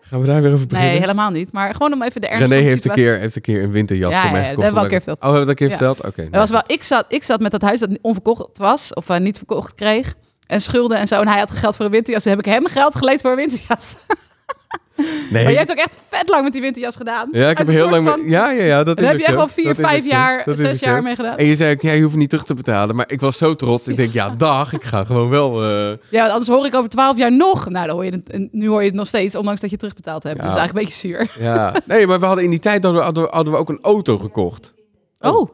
Gaan 0.00 0.20
we 0.20 0.26
daar 0.26 0.42
weer 0.42 0.52
over 0.52 0.66
beginnen? 0.66 0.92
Nee, 0.92 1.00
helemaal 1.00 1.30
niet. 1.30 1.52
Maar 1.52 1.72
gewoon 1.74 1.92
om 1.92 2.02
even 2.02 2.20
de 2.20 2.26
ernst 2.28 2.48
René 2.48 2.62
heeft 2.62 2.84
een, 2.84 2.90
keer, 2.92 3.18
heeft 3.18 3.36
een 3.36 3.42
keer 3.42 3.62
een 3.62 3.70
winterjas 3.70 4.12
Ja, 4.12 4.20
voor 4.22 4.30
mij 4.30 4.40
ja, 4.40 4.46
dat 4.46 4.48
gekocht. 4.54 4.64
hebben 4.64 4.82
we 4.90 4.94
al 4.96 5.00
keer 5.00 5.12
ik- 5.14 5.22
Oh, 5.22 5.30
hebben 5.32 5.40
we 5.40 5.46
dat 5.46 5.48
een 5.48 5.54
keer 5.54 5.68
verteld? 5.70 5.98
Oké. 5.98 6.22
Dat 6.22 6.30
nou 6.30 6.40
was 6.40 6.50
wel, 6.50 6.60
goed. 6.60 6.70
ik, 6.70 6.82
zat, 6.82 7.04
ik 7.08 7.24
zat 7.24 7.40
met 7.40 7.50
dat 7.50 7.62
huis 7.62 7.80
dat 7.80 7.90
onverkocht 8.00 8.58
was, 8.58 8.94
of 8.94 9.08
eh, 9.08 9.18
niet 9.18 9.36
verkocht 9.36 9.74
kreeg. 9.74 10.14
En 10.46 10.60
schulden 10.62 10.98
en 10.98 11.06
zo. 11.08 11.20
En 11.20 11.28
hij 11.28 11.38
had 11.38 11.50
geld 11.50 11.76
voor 11.76 11.84
een 11.84 11.90
winterjas. 11.90 12.22
Toen 12.22 12.32
heb 12.32 12.46
ik 12.46 12.52
hem 12.52 12.66
geld 12.66 12.94
geleend 12.96 13.20
voor 13.20 13.30
een 13.30 13.36
winterjas. 13.36 13.96
Nee. 14.96 15.06
Maar 15.30 15.42
jij 15.42 15.54
hebt 15.54 15.70
ook 15.70 15.76
echt 15.76 15.96
vet 16.08 16.28
lang 16.28 16.42
met 16.42 16.52
die 16.52 16.60
winterjas 16.60 16.96
gedaan. 16.96 17.28
Ja, 17.32 17.50
ik 17.50 17.58
heb 17.58 17.66
heel 17.68 17.88
lang... 17.90 18.08
van- 18.08 18.20
met- 18.22 18.30
Ja, 18.30 18.50
ja, 18.50 18.62
ja, 18.64 18.84
dat 18.84 18.96
is 18.98 19.02
Daar 19.02 19.12
heb 19.12 19.20
je 19.20 19.26
echt 19.26 19.36
wel 19.36 19.48
vier, 19.48 19.64
Dat 19.64 19.78
is 19.78 19.84
vijf 19.84 20.06
jaar, 20.06 20.42
Dat 20.44 20.58
is 20.58 20.60
zes 20.66 20.80
jaar 20.80 21.02
mee 21.02 21.14
gedaan. 21.14 21.36
En 21.36 21.44
je 21.44 21.56
zei 21.56 21.74
ook, 21.74 21.80
ja, 21.80 21.92
je 21.92 22.02
hoeft 22.02 22.16
niet 22.16 22.28
terug 22.28 22.44
te 22.44 22.54
betalen. 22.54 22.96
Maar 22.96 23.04
ik 23.10 23.20
was 23.20 23.38
zo 23.38 23.54
trots. 23.54 23.88
Ik 23.88 23.96
denk, 23.96 24.12
ja, 24.12 24.30
dag, 24.30 24.72
ik 24.72 24.84
ga 24.84 25.04
gewoon 25.04 25.28
wel... 25.28 25.62
eh, 25.64 25.96
Ja, 26.10 26.28
anders 26.28 26.48
hoor 26.48 26.66
ik 26.66 26.74
over 26.74 26.90
twaalf 26.90 27.16
jaar 27.16 27.32
nog. 27.36 27.68
Nou, 27.68 27.86
dan 27.86 27.94
hoor 27.96 28.04
je 28.04 28.22
het, 28.24 28.48
nu 28.52 28.68
hoor 28.68 28.80
je 28.80 28.86
het 28.86 28.96
nog 28.96 29.06
steeds, 29.06 29.34
ondanks 29.34 29.60
dat 29.60 29.70
je 29.70 29.76
terugbetaald 29.76 30.22
hebt. 30.22 30.36
Ja. 30.36 30.46
Dus 30.46 30.56
eigenlijk 30.56 30.78
een 30.78 30.84
beetje 30.92 31.08
zuur. 31.08 31.44
ja. 31.44 31.74
Nee, 31.86 32.06
maar 32.06 32.20
we 32.20 32.26
hadden 32.26 32.44
in 32.44 32.50
die 32.50 32.58
tijd 32.58 32.82
hadden 32.82 33.00
we, 33.00 33.06
hadden 33.06 33.24
we- 33.24 33.30
hadden 33.32 33.52
we 33.52 33.58
ook 33.58 33.68
een 33.68 33.80
auto 33.82 34.18
gekocht. 34.18 34.74
Oh. 35.20 35.48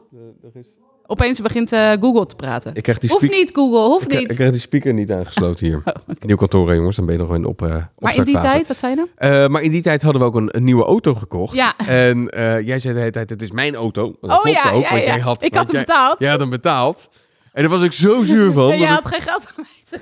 Opeens 1.11 1.41
begint 1.41 1.71
eh, 1.71 1.91
Google 1.99 2.25
te 2.25 2.35
praten. 2.35 2.75
Ik 2.75 2.83
krijg 2.83 2.97
die 2.97 3.09
Hoeft 3.09 3.29
niet, 3.31 3.49
Google, 3.53 3.79
hoeft 3.79 4.11
Ik, 4.13 4.19
ik 4.19 4.27
niet. 4.27 4.35
krijg 4.37 4.51
die 4.51 4.59
speaker 4.59 4.93
niet 4.93 5.11
aangesloten 5.11 5.65
hier. 5.65 5.83
Nieuw 6.19 6.35
kantoor, 6.35 6.75
jongens. 6.75 6.95
Dan 6.95 7.05
ben 7.05 7.15
je 7.15 7.21
nog 7.21 7.35
in 7.35 7.45
op, 7.45 7.61
eh 7.61 7.75
maar 7.97 8.15
in 8.15 8.23
die 8.23 8.39
tijd, 8.39 8.67
wat 8.67 8.77
zei 8.77 8.95
je 8.95 8.97
nou? 8.97 9.33
Eh, 9.43 9.47
maar 9.49 9.61
in 9.61 9.71
die 9.71 9.81
tijd 9.81 10.01
hadden 10.01 10.21
we 10.21 10.27
ook 10.27 10.35
een, 10.35 10.49
een 10.57 10.63
nieuwe 10.63 10.83
auto 10.83 11.13
gekocht. 11.13 11.55
Ja. 11.55 11.73
En 11.87 12.23
jij 12.63 12.79
zei 12.79 12.93
de 12.93 12.99
hele 12.99 13.11
tijd, 13.11 13.29
het 13.29 13.41
is 13.41 13.51
mijn 13.51 13.75
auto. 13.75 14.15
Dat 14.21 14.39
Oh 14.43 14.51
ja, 14.51 14.71
ook, 14.71 14.81
ja, 14.83 14.89
want 14.89 15.03
ja. 15.03 15.09
jij 15.09 15.19
had, 15.19 15.43
Ik 15.43 15.53
had 15.53 15.63
hem 15.65 15.75
jij- 15.75 15.85
betaald. 15.85 16.19
Jij 16.19 16.29
had 16.29 16.39
hem 16.39 16.49
betaald. 16.49 17.09
En 17.53 17.61
daar 17.61 17.71
was 17.71 17.81
ik 17.81 17.91
zo 17.91 18.23
zuur 18.23 18.51
van. 18.51 18.71
En 18.71 18.79
ik, 18.81 18.87
had 18.87 19.05
geen 19.07 19.21
geld 19.21 19.43
aan 19.47 19.53
mij. 19.89 19.99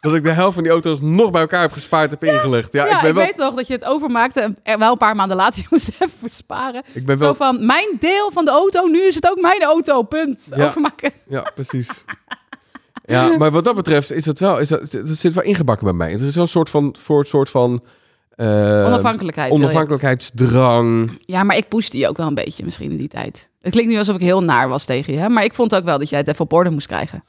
Dat 0.00 0.14
ik 0.14 0.22
de 0.22 0.30
helft 0.30 0.54
van 0.54 0.62
die 0.62 0.72
auto's 0.72 1.00
nog 1.00 1.30
bij 1.30 1.40
elkaar 1.40 1.60
heb 1.60 1.72
gespaard, 1.72 2.10
heb 2.10 2.24
ingelegd. 2.24 2.72
Ja, 2.72 2.86
Ja, 2.86 2.96
ik 2.96 3.02
ben 3.02 3.14
wel... 3.14 3.24
weet 3.24 3.36
nog 3.36 3.54
dat 3.54 3.66
je 3.66 3.72
het 3.72 3.84
overmaakte 3.84 4.54
en 4.62 4.78
wel 4.78 4.92
een 4.92 4.98
paar 4.98 5.16
maanden 5.16 5.36
later 5.36 5.60
je 5.62 5.66
moest 5.70 5.88
even 5.88 6.18
versparen. 6.18 6.82
Ik 6.92 7.06
ben 7.06 7.18
Zo 7.18 7.24
wel... 7.24 7.34
van, 7.34 7.66
mijn 7.66 7.96
deel 8.00 8.30
van 8.32 8.44
de 8.44 8.50
auto, 8.50 8.86
nu 8.86 9.02
is 9.02 9.14
het 9.14 9.30
ook 9.30 9.40
mijn 9.40 9.62
auto, 9.62 10.02
punt. 10.02 10.46
Ja. 10.56 10.64
Overmaken. 10.64 11.12
Ja, 11.28 11.44
precies. 11.54 11.88
Ja, 13.04 13.36
maar 13.36 13.50
wat 13.50 13.64
dat 13.64 13.74
betreft 13.74 14.12
is 14.12 14.26
het 14.26 14.38
wel, 14.38 14.58
is 14.58 14.68
dat, 14.68 14.92
het 14.92 15.18
zit 15.18 15.34
wel 15.34 15.44
ingebakken 15.44 15.84
bij 15.84 15.94
mij. 15.94 16.12
Er 16.12 16.24
is 16.24 16.34
wel 16.34 16.44
een 16.44 16.50
soort 16.50 16.70
van, 16.70 16.94
voor 16.98 17.18
het 17.18 17.28
soort 17.28 17.50
van 17.50 17.82
eh, 18.30 18.46
Onafhankelijkheid. 18.86 19.52
onafhankelijkheidsdrang. 19.52 21.18
Ja, 21.20 21.42
maar 21.42 21.56
ik 21.56 21.68
pushte 21.68 21.98
je 21.98 22.08
ook 22.08 22.16
wel 22.16 22.26
een 22.26 22.34
beetje 22.34 22.64
misschien 22.64 22.90
in 22.90 22.96
die 22.96 23.08
tijd. 23.08 23.48
Het 23.60 23.72
klinkt 23.72 23.90
nu 23.92 23.98
alsof 23.98 24.14
ik 24.14 24.20
heel 24.20 24.42
naar 24.42 24.68
was 24.68 24.84
tegen 24.84 25.12
je, 25.12 25.18
hè? 25.18 25.28
maar 25.28 25.44
ik 25.44 25.54
vond 25.54 25.74
ook 25.74 25.84
wel 25.84 25.98
dat 25.98 26.08
jij 26.08 26.18
het 26.18 26.28
even 26.28 26.44
op 26.44 26.52
orde 26.52 26.70
moest 26.70 26.86
krijgen. 26.86 27.24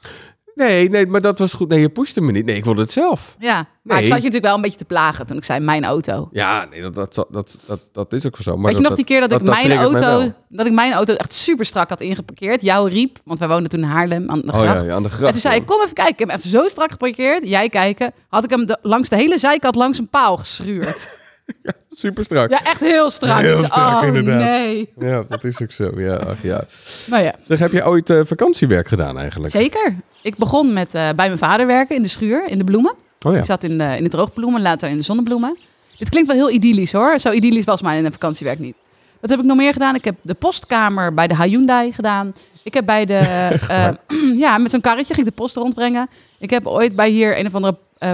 Nee, 0.54 0.88
nee, 0.90 1.06
maar 1.06 1.20
dat 1.20 1.38
was 1.38 1.52
goed. 1.52 1.68
Nee, 1.68 1.80
je 1.80 1.88
pushte 1.88 2.20
me 2.20 2.32
niet. 2.32 2.44
Nee, 2.44 2.56
ik 2.56 2.64
wilde 2.64 2.80
het 2.80 2.92
zelf. 2.92 3.36
Ja, 3.38 3.54
maar 3.54 3.94
Nee. 3.96 4.02
ik 4.02 4.08
zat 4.08 4.16
je 4.16 4.22
natuurlijk 4.24 4.44
wel 4.44 4.54
een 4.54 4.60
beetje 4.60 4.78
te 4.78 4.84
plagen 4.84 5.26
toen 5.26 5.36
ik 5.36 5.44
zei 5.44 5.60
mijn 5.60 5.84
auto. 5.84 6.28
Ja, 6.32 6.66
nee, 6.70 6.80
dat, 6.90 6.94
dat, 6.94 7.26
dat, 7.30 7.58
dat, 7.66 7.80
dat 7.92 8.12
is 8.12 8.26
ook 8.26 8.36
zo. 8.36 8.56
Maar 8.56 8.66
Weet 8.66 8.76
je 8.80 8.86
nog 8.88 8.94
die 8.94 9.04
keer 9.04 9.20
dat, 9.20 9.32
ik 9.32 9.42
mijn 9.42 9.72
auto, 9.72 10.32
dat 10.48 10.66
ik 10.66 10.72
mijn 10.72 10.92
auto 10.92 11.14
echt 11.14 11.32
super 11.32 11.64
strak 11.66 11.88
had 11.88 12.00
ingeparkeerd. 12.00 12.62
Jou 12.62 12.90
riep, 12.90 13.18
want 13.24 13.38
wij 13.38 13.48
woonden 13.48 13.70
toen 13.70 13.80
in 13.82 13.86
Haarlem 13.88 14.30
aan 14.30 14.40
de 14.40 14.52
Oh 14.52 14.60
gracht. 14.60 14.80
ja, 14.82 14.86
ja, 14.88 14.94
aan 14.94 15.02
de 15.02 15.08
gracht. 15.08 15.24
En 15.26 15.32
toen 15.32 15.40
zei 15.40 15.56
ik, 15.56 15.66
kom 15.66 15.80
even 15.80 15.92
kijken. 15.94 16.12
Ik 16.12 16.18
heb 16.18 16.28
hem 16.28 16.36
echt 16.36 16.46
zo 16.46 16.68
strak 16.68 16.90
geparkeerd. 16.90 17.48
Jij 17.48 17.68
kijken. 17.68 18.12
Had 18.28 18.44
ik 18.44 18.50
hem 18.50 18.66
de- 18.66 18.78
langs 18.82 19.08
de 19.08 19.16
hele 19.16 19.38
zijkant 19.38 19.74
langs 19.74 19.98
een 19.98 20.08
paal 20.08 20.36
geschuurd. 20.36 21.18
Super 21.88 22.24
strak. 22.24 22.50
Ja, 22.50 22.64
echt 22.64 22.80
heel 22.80 23.10
strak. 23.10 23.40
Heel 23.40 23.56
zei, 23.56 23.70
strak, 23.70 24.00
oh, 24.00 24.06
inderdaad. 24.06 24.40
nee. 24.40 24.92
Ja, 24.98 25.24
dat 25.28 25.44
is 25.44 25.62
ook 25.62 25.72
zo. 25.72 26.00
Ja, 26.00 26.14
ach 26.14 26.42
ja. 26.42 26.64
Nou 27.06 27.22
ja, 27.22 27.34
Zeg, 27.44 27.58
heb 27.58 27.72
je 27.72 27.86
ooit 27.86 28.10
eh, 28.10 28.20
vakantiewerk 28.24 28.88
gedaan 28.88 29.18
eigenlijk? 29.18 29.52
zeker. 29.52 29.94
Ik 30.22 30.36
begon 30.36 30.72
met 30.72 30.94
eh, 30.94 31.02
bij 31.02 31.26
mijn 31.26 31.38
vader 31.38 31.66
werken 31.66 31.96
in 31.96 32.02
de 32.02 32.08
schuur, 32.08 32.48
in 32.48 32.58
de 32.58 32.64
bloemen. 32.64 32.94
Oh 33.26 33.32
ja. 33.32 33.38
Ik 33.38 33.44
zat 33.44 33.62
in 33.62 33.78
de, 33.78 33.94
in 33.96 34.02
de 34.02 34.10
droogbloemen, 34.10 34.62
later 34.62 34.88
in 34.88 34.96
de 34.96 35.02
zonnebloemen. 35.02 35.58
Dit 35.98 36.08
klinkt 36.08 36.28
wel 36.28 36.36
heel 36.36 36.50
idyllisch 36.50 36.92
hoor. 36.92 37.18
Zo 37.18 37.30
idyllisch 37.30 37.64
was 37.64 37.82
mijn 37.82 38.12
vakantiewerk 38.12 38.58
niet. 38.58 38.74
Wat 39.20 39.30
heb 39.30 39.38
ik 39.38 39.44
nog 39.44 39.56
meer 39.56 39.72
gedaan? 39.72 39.94
Ik 39.94 40.04
heb 40.04 40.14
de 40.22 40.34
postkamer 40.34 41.14
bij 41.14 41.26
de 41.26 41.36
Hyundai 41.36 41.92
gedaan. 41.92 42.34
Ik 42.62 42.74
heb 42.74 42.86
bij 42.86 43.04
de... 43.04 43.16
eh, 43.68 43.88
ja, 44.44 44.58
met 44.58 44.70
zo'n 44.70 44.80
karretje 44.80 45.14
ging 45.14 45.26
ik 45.26 45.32
de 45.34 45.40
post 45.40 45.56
rondbrengen. 45.56 46.08
Ik 46.38 46.50
heb 46.50 46.66
ooit 46.66 46.96
bij 46.96 47.08
hier 47.08 47.38
een 47.38 47.46
of 47.46 47.54
andere 47.54 47.76
eh, 47.98 48.12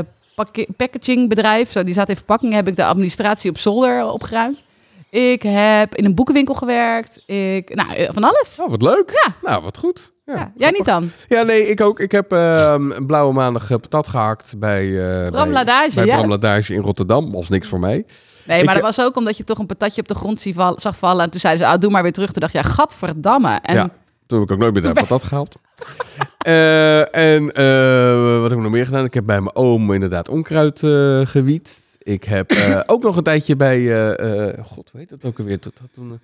packagingbedrijf... 0.76 1.70
Zo, 1.70 1.84
die 1.84 1.94
zat 1.94 2.08
in 2.08 2.16
verpakking, 2.16 2.52
heb 2.52 2.68
ik 2.68 2.76
de 2.76 2.84
administratie 2.84 3.50
op 3.50 3.58
zolder 3.58 4.06
opgeruimd. 4.06 4.64
Ik 5.10 5.42
heb 5.42 5.94
in 5.94 6.04
een 6.04 6.14
boekenwinkel 6.14 6.54
gewerkt. 6.54 7.22
Ik, 7.26 7.74
nou, 7.74 7.94
eh, 7.94 8.08
van 8.12 8.24
alles. 8.24 8.58
Oh, 8.60 8.70
wat 8.70 8.82
leuk. 8.82 9.10
Ja. 9.24 9.50
Nou, 9.50 9.62
wat 9.62 9.78
goed. 9.78 10.12
Ja, 10.24 10.34
Ja, 10.34 10.52
jij 10.56 10.70
niet 10.70 10.84
dan? 10.84 11.10
Ja, 11.28 11.42
nee, 11.42 11.68
ik 11.68 11.80
ook. 11.80 12.00
Ik 12.00 12.12
heb 12.12 12.32
ehm, 12.32 12.90
een 12.90 13.06
blauwe 13.06 13.32
maandag 13.32 13.70
eh, 13.70 13.76
patat 13.78 14.08
gehakt 14.08 14.54
bij, 14.58 14.84
eh 14.84 15.30
Bram 15.30 15.44
bij, 15.44 15.52
Ladage, 15.52 15.94
bij 15.94 16.06
ja. 16.06 16.16
Bram 16.16 16.28
Ladage 16.28 16.74
in 16.74 16.80
Rotterdam. 16.80 17.32
Was 17.32 17.48
niks 17.48 17.68
voor 17.68 17.80
mij. 17.80 18.04
Nee, 18.44 18.64
maar 18.64 18.74
dat 18.74 18.82
was 18.82 19.00
ook 19.00 19.16
omdat 19.16 19.36
je 19.36 19.44
toch 19.44 19.58
een 19.58 19.66
patatje 19.66 20.00
op 20.00 20.08
de 20.08 20.14
grond 20.14 20.40
zag 20.76 20.96
vallen. 20.96 21.24
En 21.24 21.30
toen 21.30 21.40
zeiden 21.40 21.66
ze, 21.66 21.72
ah, 21.72 21.80
doe 21.80 21.90
maar 21.90 22.02
weer 22.02 22.12
terug. 22.12 22.30
Toen 22.30 22.40
dacht 22.40 22.52
je, 22.52 22.58
ja, 22.58 22.64
gadverdamme. 22.64 23.58
En 23.62 23.74
ja, 23.74 23.90
toen 24.26 24.38
heb 24.38 24.48
ik 24.48 24.54
ook 24.54 24.60
nooit 24.60 24.72
meer 24.72 24.82
ben- 24.82 24.94
patat 24.94 25.22
gehaald. 25.24 25.56
Eh, 26.46 27.14
en 27.14 27.52
eh, 27.52 28.40
wat 28.40 28.50
heb 28.50 28.58
ik 28.58 28.64
nog 28.64 28.72
meer 28.72 28.84
gedaan? 28.84 29.04
Ik 29.04 29.14
heb 29.14 29.26
bij 29.26 29.40
mijn 29.40 29.56
oom 29.56 29.92
inderdaad 29.92 30.28
onkruid 30.28 30.82
eh, 30.82 31.20
gewiet. 31.24 31.96
Ik 32.02 32.24
heb 32.24 32.52
ook 32.86 33.02
nog 33.02 33.16
een 33.16 33.22
tijdje 33.22 33.56
bij, 33.56 34.16
god, 34.62 34.92
heet 34.96 35.08
dat 35.08 35.24
ook 35.24 35.38
alweer? 35.38 35.60
Dat 35.60 35.72
had 35.80 35.92
toen, 35.92 36.20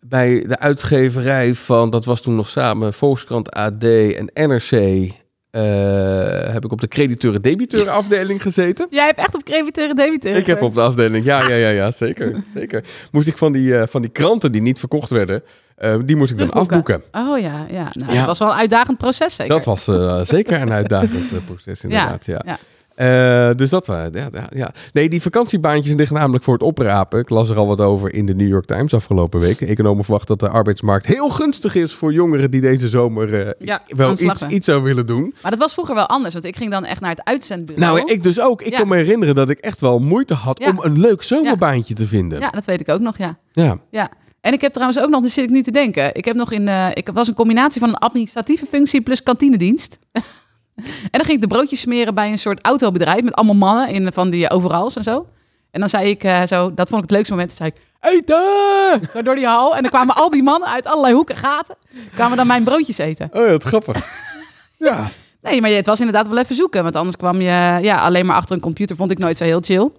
bij 0.00 0.44
de 0.46 0.58
uitgeverij 0.58 1.54
van, 1.54 1.90
dat 1.90 2.04
was 2.04 2.20
toen 2.20 2.34
nog 2.34 2.48
samen 2.48 2.94
Volkskrant 2.94 3.50
AD 3.50 3.84
en 3.84 4.30
NRC. 4.34 5.10
Eh, 5.52 6.52
heb 6.52 6.64
ik 6.64 6.72
op 6.72 6.80
de 6.80 6.88
crediteuren-debiteuren 6.88 7.92
afdeling 7.92 8.42
gezeten. 8.42 8.86
Jij 8.90 9.06
hebt 9.06 9.18
echt 9.18 9.34
op 9.34 9.44
crediteuren 9.44 9.96
debiteuren. 9.96 10.40
Ik 10.40 10.46
heb 10.46 10.62
op 10.62 10.74
de 10.74 10.80
afdeling, 10.80 11.24
ja, 11.24 11.48
ja, 11.48 11.54
ja, 11.54 11.68
ja 11.68 11.90
zeker, 11.90 12.42
zeker. 12.54 12.84
Moest 13.10 13.28
ik 13.28 13.38
van 13.38 13.52
die, 13.52 13.78
eh, 13.78 13.86
van 13.86 14.00
die 14.02 14.10
kranten 14.10 14.52
die 14.52 14.62
niet 14.62 14.78
verkocht 14.78 15.10
werden, 15.10 15.42
eh, 15.76 15.96
die 16.04 16.16
moest 16.16 16.32
ik 16.32 16.38
dan 16.38 16.50
afboeken. 16.50 17.02
Oh 17.12 17.38
ja, 17.38 17.66
ja. 17.70 17.90
Nou, 17.92 18.12
Ja. 18.12 18.18
Dat 18.18 18.26
was 18.26 18.38
wel 18.38 18.48
een 18.48 18.54
uitdagend 18.54 18.98
proces 18.98 19.34
zeker. 19.34 19.54
Dat 19.54 19.64
was 19.64 19.84
zeker 20.28 20.60
een 20.60 20.72
uitdagend 20.72 21.44
proces 21.46 21.82
inderdaad, 21.82 22.26
ja. 22.26 22.42
ja. 22.46 22.58
Eh, 22.94 23.50
dus 23.56 23.70
dat 23.70 23.86
was, 23.86 23.96
ja, 24.12 24.28
ja. 24.50 24.72
Nee, 24.92 25.08
die 25.08 25.22
vakantiebaantjes 25.22 25.94
liggen 25.94 26.16
namelijk 26.16 26.44
voor 26.44 26.54
het 26.54 26.62
oprapen. 26.62 27.20
Ik 27.20 27.30
las 27.30 27.50
er 27.50 27.56
al 27.56 27.66
wat 27.66 27.80
over 27.80 28.14
in 28.14 28.26
de 28.26 28.34
New 28.34 28.48
York 28.48 28.66
Times 28.66 28.94
afgelopen 28.94 29.40
week. 29.40 29.60
Economen 29.60 30.04
verwachten 30.04 30.36
dat 30.38 30.50
de 30.50 30.56
arbeidsmarkt 30.56 31.06
heel 31.06 31.28
gunstig 31.28 31.74
is 31.74 31.92
voor 31.92 32.12
jongeren 32.12 32.50
die 32.50 32.60
deze 32.60 32.88
zomer 32.88 33.46
eh, 33.46 33.50
Ja, 33.58 33.82
wel 33.86 34.12
iets, 34.12 34.46
iets 34.46 34.66
zou 34.66 34.82
willen 34.82 35.06
doen. 35.06 35.34
Maar 35.42 35.50
dat 35.50 35.60
was 35.60 35.72
vroeger 35.72 35.94
wel 35.94 36.06
anders, 36.08 36.32
want 36.34 36.46
ik 36.46 36.56
ging 36.56 36.70
dan 36.70 36.84
echt 36.84 37.00
naar 37.00 37.10
het 37.10 37.24
uitzendbureau. 37.24 37.94
Nou, 37.96 38.12
ik 38.12 38.22
dus 38.22 38.40
ook. 38.40 38.62
Ik 38.62 38.72
Ja. 38.72 38.78
kan 38.78 38.88
me 38.88 38.96
herinneren 38.96 39.34
dat 39.34 39.50
ik 39.50 39.58
echt 39.58 39.80
wel 39.80 39.98
moeite 39.98 40.34
had 40.34 40.60
om 40.66 40.78
een 40.80 41.00
leuk 41.00 41.22
zomerbaantje 41.22 41.94
te 41.94 42.06
vinden. 42.06 42.40
Ja, 42.40 42.50
dat 42.50 42.64
weet 42.64 42.80
ik 42.80 42.88
ook 42.88 43.00
nog, 43.00 43.18
ja. 43.18 43.38
Ja. 43.52 43.78
ja. 43.90 44.10
En 44.40 44.52
ik 44.52 44.60
heb 44.60 44.72
trouwens 44.72 45.00
ook 45.00 45.10
nog, 45.10 45.22
dus 45.22 45.34
zit 45.34 45.44
ik 45.44 45.50
nu 45.50 45.62
te 45.62 45.70
denken. 45.70 46.14
Ik 46.14 46.24
heb 46.24 46.36
nog 46.36 46.52
in, 46.52 46.68
ik 46.94 47.10
was 47.12 47.28
een 47.28 47.34
combinatie 47.34 47.80
van 47.80 47.88
een 47.88 47.96
administratieve 47.98 48.66
functie 48.66 49.00
plus 49.00 49.22
kantinedienst. 49.22 49.98
en 50.76 50.84
dan 51.10 51.24
ging 51.24 51.34
ik 51.36 51.40
de 51.40 51.46
broodjes 51.46 51.80
smeren 51.80 52.14
bij 52.14 52.30
een 52.30 52.38
soort 52.38 52.62
autobedrijf 52.66 53.22
met 53.22 53.34
allemaal 53.34 53.54
mannen 53.54 53.88
in 53.88 54.12
van 54.12 54.30
die 54.30 54.50
overals 54.50 54.96
en 54.96 55.04
zo. 55.04 55.26
En 55.70 55.80
dan 55.80 55.88
zei 55.88 56.08
ik 56.08 56.24
eh, 56.24 56.42
zo, 56.42 56.74
dat 56.74 56.88
vond 56.88 57.02
ik 57.02 57.08
het 57.08 57.16
leukste 57.16 57.32
moment. 57.34 57.52
Zei 57.52 57.70
ik, 57.74 57.80
eten! 58.00 59.08
Zo 59.12 59.22
door 59.22 59.34
die 59.34 59.46
hal. 59.46 59.76
En 59.76 59.82
dan 59.82 59.90
kwamen 59.90 60.14
al 60.14 60.30
die 60.30 60.42
mannen 60.42 60.68
uit 60.68 60.86
allerlei 60.86 61.14
hoeken, 61.14 61.36
gaten, 61.36 61.76
kwamen 62.14 62.36
dan 62.36 62.46
mijn 62.46 62.64
broodjes 62.64 62.98
eten. 62.98 63.30
Oh 63.32 63.44
ja, 63.44 63.50
wat 63.50 63.62
grappig. 63.64 63.96
ja. 64.78 65.08
Nee, 65.42 65.60
maar 65.60 65.70
het 65.70 65.86
was 65.86 65.98
inderdaad 65.98 66.28
wel 66.28 66.38
even 66.38 66.54
zoeken. 66.54 66.82
Want 66.82 66.96
anders 66.96 67.16
kwam 67.16 67.36
je 67.36 67.78
ja, 67.82 67.96
alleen 67.96 68.26
maar 68.26 68.36
achter 68.36 68.54
een 68.54 68.60
computer, 68.60 68.96
vond 68.96 69.10
ik 69.10 69.18
nooit 69.18 69.38
zo 69.38 69.44
heel 69.44 69.60
chill. 69.60 69.90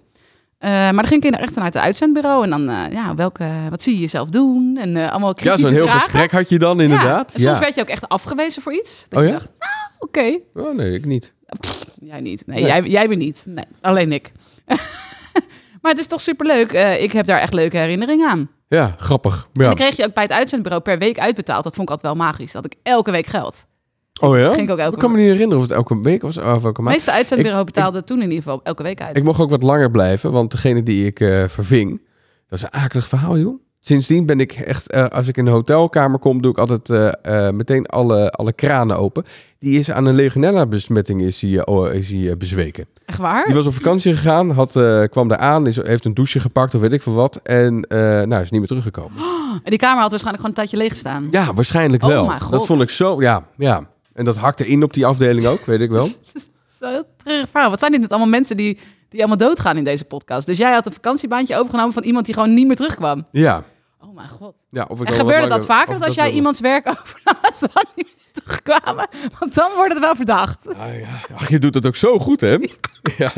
Eh, 0.58 0.70
maar 0.70 0.92
dan 0.92 1.06
ging 1.06 1.24
ik 1.24 1.34
echt 1.34 1.54
naar 1.54 1.64
het 1.64 1.76
uitzendbureau. 1.76 2.42
En 2.44 2.50
dan, 2.50 2.68
eh, 2.68 2.92
ja, 2.92 3.14
welke, 3.14 3.48
wat 3.70 3.82
zie 3.82 3.94
je 3.94 4.00
jezelf 4.00 4.28
doen? 4.28 4.76
En 4.80 4.96
eh, 4.96 5.10
allemaal 5.10 5.28
ja, 5.28 5.34
kritische 5.34 5.66
zo'n 5.66 5.74
heel 5.74 5.84
vragen. 5.84 6.00
gesprek 6.02 6.32
had 6.32 6.48
je 6.48 6.58
dan 6.58 6.80
inderdaad. 6.80 7.30
Ja, 7.32 7.36
en 7.36 7.40
soms 7.42 7.58
Ja. 7.58 7.58
werd 7.64 7.74
je 7.74 7.80
ook 7.80 7.88
echt 7.88 8.08
afgewezen 8.08 8.62
voor 8.62 8.72
iets. 8.74 9.06
Dat 9.08 9.18
Oh 9.20 9.24
je 9.26 9.32
ja? 9.32 9.38
dacht, 9.38 9.50
nou, 9.58 9.72
oké. 10.04 10.38
Oh 10.54 10.76
nee, 10.76 10.94
ik 10.94 11.04
niet. 11.04 11.34
Jij 12.00 12.20
niet. 12.20 12.46
Nee, 12.46 12.60
Nee. 12.60 12.66
Jij, 12.68 12.82
jij 12.82 13.08
bent 13.08 13.20
niet. 13.20 13.42
Nee, 13.46 13.64
alleen 13.80 14.12
ik. 14.12 14.32
maar 15.82 15.90
het 15.90 15.98
is 15.98 16.06
toch 16.06 16.20
superleuk. 16.20 16.72
Eh 16.72 17.02
ik 17.02 17.12
heb 17.12 17.26
daar 17.26 17.38
echt 17.40 17.52
leuke 17.52 17.76
herinneringen 17.76 18.28
aan. 18.30 18.50
Ja, 18.68 18.94
grappig. 18.98 19.48
En 19.52 19.60
Ja. 19.62 19.66
dan 19.66 19.74
kreeg 19.74 19.96
je 19.96 20.04
ook 20.06 20.14
bij 20.14 20.22
het 20.22 20.32
uitzendbureau 20.32 20.82
per 20.82 20.98
week 20.98 21.18
uitbetaald. 21.18 21.64
Dat 21.64 21.74
vond 21.74 21.88
ik 21.88 21.94
altijd 21.94 22.14
wel 22.16 22.24
magisch. 22.26 22.52
Dat 22.52 22.64
ik 22.64 22.74
elke 22.82 23.10
week 23.10 23.26
geld. 23.26 23.66
Oh 24.20 24.38
ja? 24.38 24.52
Ging 24.52 24.66
ik 24.66 24.70
ook 24.72 24.78
elke 24.78 24.94
ik 24.94 25.00
kan 25.00 25.10
me 25.10 25.16
niet 25.16 25.26
herinneren 25.26 25.56
of 25.56 25.62
het 25.68 25.76
elke 25.76 26.00
week 26.00 26.22
was 26.22 26.36
of 26.38 26.64
elke 26.64 26.82
maand. 26.82 26.94
meeste 26.96 27.12
uitzendbureau 27.12 27.60
Ik- 27.60 27.66
betaalde 27.72 28.04
toen 28.04 28.16
in 28.16 28.22
ieder 28.30 28.42
geval 28.42 28.60
elke 28.62 28.82
week 28.82 29.00
uit. 29.00 29.16
Ik 29.16 29.22
mocht 29.22 29.40
ook 29.40 29.50
wat 29.50 29.62
langer 29.62 29.90
blijven, 29.90 30.32
want 30.32 30.50
degene 30.50 30.82
die 30.82 31.06
ik 31.06 31.20
eh, 31.20 31.44
verving, 31.48 32.02
dat 32.48 32.58
is 32.58 32.64
een 32.64 32.72
akelig 32.72 33.06
verhaal, 33.06 33.38
joh. 33.38 33.62
Sindsdien 33.86 34.26
ben 34.26 34.40
ik 34.40 34.52
echt, 34.52 34.90
eh, 34.90 35.04
als 35.04 35.28
ik 35.28 35.36
in 35.36 35.46
een 35.46 35.52
hotelkamer 35.52 36.18
kom, 36.18 36.42
doe 36.42 36.50
ik 36.50 36.58
altijd 36.58 36.90
eh, 36.90 37.46
eh, 37.46 37.54
meteen 37.54 37.86
alle, 37.86 38.30
alle 38.30 38.52
kranen 38.52 38.96
open. 38.96 39.24
Die 39.58 39.78
is 39.78 39.90
aan 39.90 40.06
een 40.06 40.14
legionella-besmetting 40.14 41.22
is 41.22 41.40
hij, 41.40 41.66
oh, 41.66 41.94
is 41.94 42.10
hij 42.10 42.36
bezweken. 42.36 42.86
Echt 43.06 43.18
waar? 43.18 43.46
Die 43.46 43.54
was 43.54 43.66
op 43.66 43.74
vakantie 43.74 44.14
gegaan, 44.14 44.50
had, 44.50 44.78
kwam 45.10 45.28
daar 45.28 45.38
aan, 45.38 45.66
is, 45.66 45.76
heeft 45.76 46.04
een 46.04 46.14
douche 46.14 46.40
gepakt 46.40 46.74
of 46.74 46.80
weet 46.80 46.92
ik 46.92 47.02
veel 47.02 47.12
wat. 47.12 47.40
En 47.42 47.86
nou, 48.28 48.42
is 48.42 48.50
niet 48.50 48.60
meer 48.60 48.66
teruggekomen. 48.66 49.22
En 49.62 49.70
die 49.70 49.78
kamer 49.78 50.00
had 50.00 50.10
waarschijnlijk 50.10 50.44
gewoon 50.44 50.46
een 50.46 50.54
tijdje 50.54 50.76
leeg 50.76 50.92
gestaan. 50.92 51.28
Ja, 51.30 51.52
waarschijnlijk 51.54 52.02
Oh 52.02 52.08
wel. 52.08 52.32
Dat 52.50 52.66
vond 52.66 52.82
ik 52.82 52.90
zo, 52.90 53.20
ja, 53.20 53.46
ja. 53.56 53.88
En 54.12 54.24
dat 54.24 54.36
hakte 54.36 54.66
in 54.66 54.82
op 54.82 54.92
die 54.92 55.06
afdeling 55.06 55.46
ook, 55.46 55.64
weet 55.64 55.80
ik 55.80 55.90
wel. 55.90 56.08
Zo 56.80 56.86
heel 56.86 57.04
treurig 57.16 57.48
verhaal. 57.48 57.70
Wat 57.70 57.78
zijn 57.78 57.92
dit 57.92 58.00
met 58.00 58.10
allemaal 58.10 58.28
mensen 58.28 58.56
die, 58.56 58.78
die 59.08 59.20
allemaal 59.20 59.48
doodgaan 59.48 59.76
in 59.76 59.84
deze 59.84 60.04
podcast? 60.04 60.46
Dus 60.46 60.58
jij 60.58 60.72
had 60.72 60.86
een 60.86 60.92
vakantiebaantje 60.92 61.56
overgenomen 61.56 61.92
van 61.92 62.02
iemand 62.02 62.24
die 62.24 62.34
gewoon 62.34 62.54
niet 62.54 62.66
meer 62.66 62.76
terugkwam. 62.76 63.26
Ja. 63.30 63.64
Oh 64.08 64.14
mijn 64.14 64.28
god. 64.28 64.54
ja 64.68 64.84
of 64.88 65.00
ik 65.00 65.08
En 65.08 65.14
gebeurde 65.14 65.48
dat 65.48 65.64
vaker? 65.64 65.94
Dat 65.94 66.04
als 66.04 66.14
jij 66.14 66.30
iemands 66.30 66.60
werk 66.60 66.86
ze 67.54 67.68
dan 67.74 67.84
niet 67.94 68.06
meer 68.06 68.32
terugkwamen? 68.42 69.08
Want 69.38 69.54
dan 69.54 69.70
wordt 69.74 69.92
het 69.92 70.02
wel 70.02 70.14
verdacht. 70.14 70.74
Ah, 70.74 70.98
ja. 71.00 71.20
Ach, 71.36 71.48
je 71.48 71.58
doet 71.58 71.74
het 71.74 71.86
ook 71.86 71.96
zo 71.96 72.18
goed, 72.18 72.40
hè? 72.40 72.56
ja. 73.18 73.32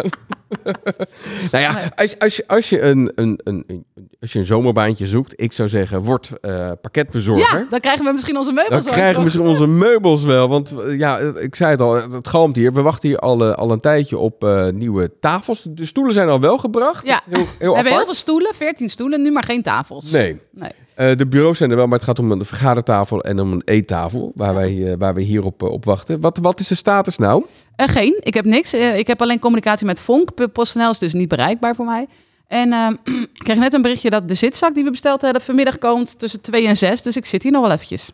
Nou 1.53 1.65
ja, 1.65 1.93
als, 1.95 2.19
als 2.19 2.37
je, 2.37 2.45
als 2.47 2.69
je 2.69 2.81
een, 2.81 3.13
een, 3.15 3.41
een, 3.45 3.87
als 4.21 4.33
je 4.33 4.39
een 4.39 4.45
zomerbaantje 4.47 5.07
zoekt, 5.07 5.33
ik 5.37 5.53
zou 5.53 5.69
zeggen, 5.69 6.03
word 6.03 6.33
eh 6.41 6.71
pakketbezorger. 6.81 7.59
Ja, 7.59 7.67
dan 7.71 7.81
krijgen 7.81 8.05
we 8.05 8.13
misschien 8.13 8.37
onze 8.37 8.53
Dan 8.53 8.65
meubels 8.65 8.85
krijgen 8.85 9.17
we 9.17 9.23
misschien 9.25 9.47
onze 9.47 9.67
meubels 9.67 10.25
wel. 10.25 10.49
Want 10.49 10.75
eh, 10.79 10.99
ja, 10.99 11.19
ik 11.19 11.55
zei 11.55 11.71
het 11.71 11.81
al, 11.81 11.95
het 11.95 12.29
galmt 12.29 12.57
hier. 12.57 12.73
We 12.73 12.83
wachten 12.83 13.09
hier 13.09 13.19
al, 13.19 13.45
eh, 13.45 13.53
al 13.53 13.71
een 13.71 13.81
tijdje 13.81 14.19
op 14.19 14.47
nieuwe 14.73 15.19
tafels. 15.21 15.67
De 15.69 15.87
stoelen 15.87 16.13
zijn 16.13 16.29
al 16.29 16.41
wel 16.41 16.59
gebracht. 16.59 17.07
Ja. 17.07 17.21
Heel, 17.31 17.47
heel 17.59 17.71
We 17.71 17.75
hebben 17.75 17.93
heel 17.93 18.05
veel 18.05 18.15
stoelen, 18.15 18.55
14 18.55 18.91
stoelen, 18.91 19.23
nu 19.23 19.31
maar 19.31 19.45
geen 19.45 19.63
tafels. 19.63 20.11
Nee. 20.11 20.41
Nee. 20.51 20.71
Eh, 20.97 21.17
de 21.17 21.27
bureaus 21.27 21.59
zijn 21.59 21.71
er 21.71 21.77
wel, 21.77 21.87
maar 21.87 21.99
het 21.99 22.07
gaat 22.07 22.19
om 22.19 22.31
een 22.31 22.45
vergadertafel 22.45 23.21
en 23.21 23.41
om 23.41 23.53
een 23.53 23.63
eettafel. 23.65 24.33
Waar 24.35 24.55
wij, 24.55 24.93
eh, 24.93 24.99
waar 24.99 25.15
wij 25.15 25.23
hier 25.23 25.45
op, 25.45 25.63
eh, 25.63 25.69
op 25.69 25.85
wachten. 25.85 26.21
Wat, 26.21 26.39
wat 26.43 26.61
is 26.61 26.69
de 26.69 26.75
status 26.75 27.19
nou? 27.19 27.45
Geen, 27.77 28.17
ik 28.21 28.35
heb 28.35 28.45
niks. 28.45 28.75
Ik 28.75 29.07
heb 29.07 29.23
alleen 29.23 29.39
communicatie 29.39 29.87
met 29.87 30.01
Vonk. 30.01 30.53
PostNL 30.53 30.91
is 30.91 30.99
dus 30.99 31.13
niet 31.13 31.29
bereikbaar 31.29 31.75
voor 31.75 31.85
mij. 31.85 32.07
En 32.47 32.73
ehm, 32.73 32.93
ik 33.33 33.43
kreeg 33.43 33.59
net 33.59 33.75
een 33.75 33.83
berichtje 33.83 34.11
dat 34.11 34.29
de 34.29 34.35
zitzak 34.35 34.75
die 34.75 34.85
we 34.85 34.91
besteld 34.91 35.21
hebben 35.21 35.43
vanmiddag 35.43 35.79
komt 35.79 36.19
tussen 36.19 36.41
2 36.41 36.67
en 36.67 36.77
6. 36.77 37.03
Dus 37.03 37.17
ik 37.17 37.27
zit 37.27 37.43
hier 37.43 37.53
nog 37.53 37.63
wel 37.63 37.71
eventjes. 37.73 38.11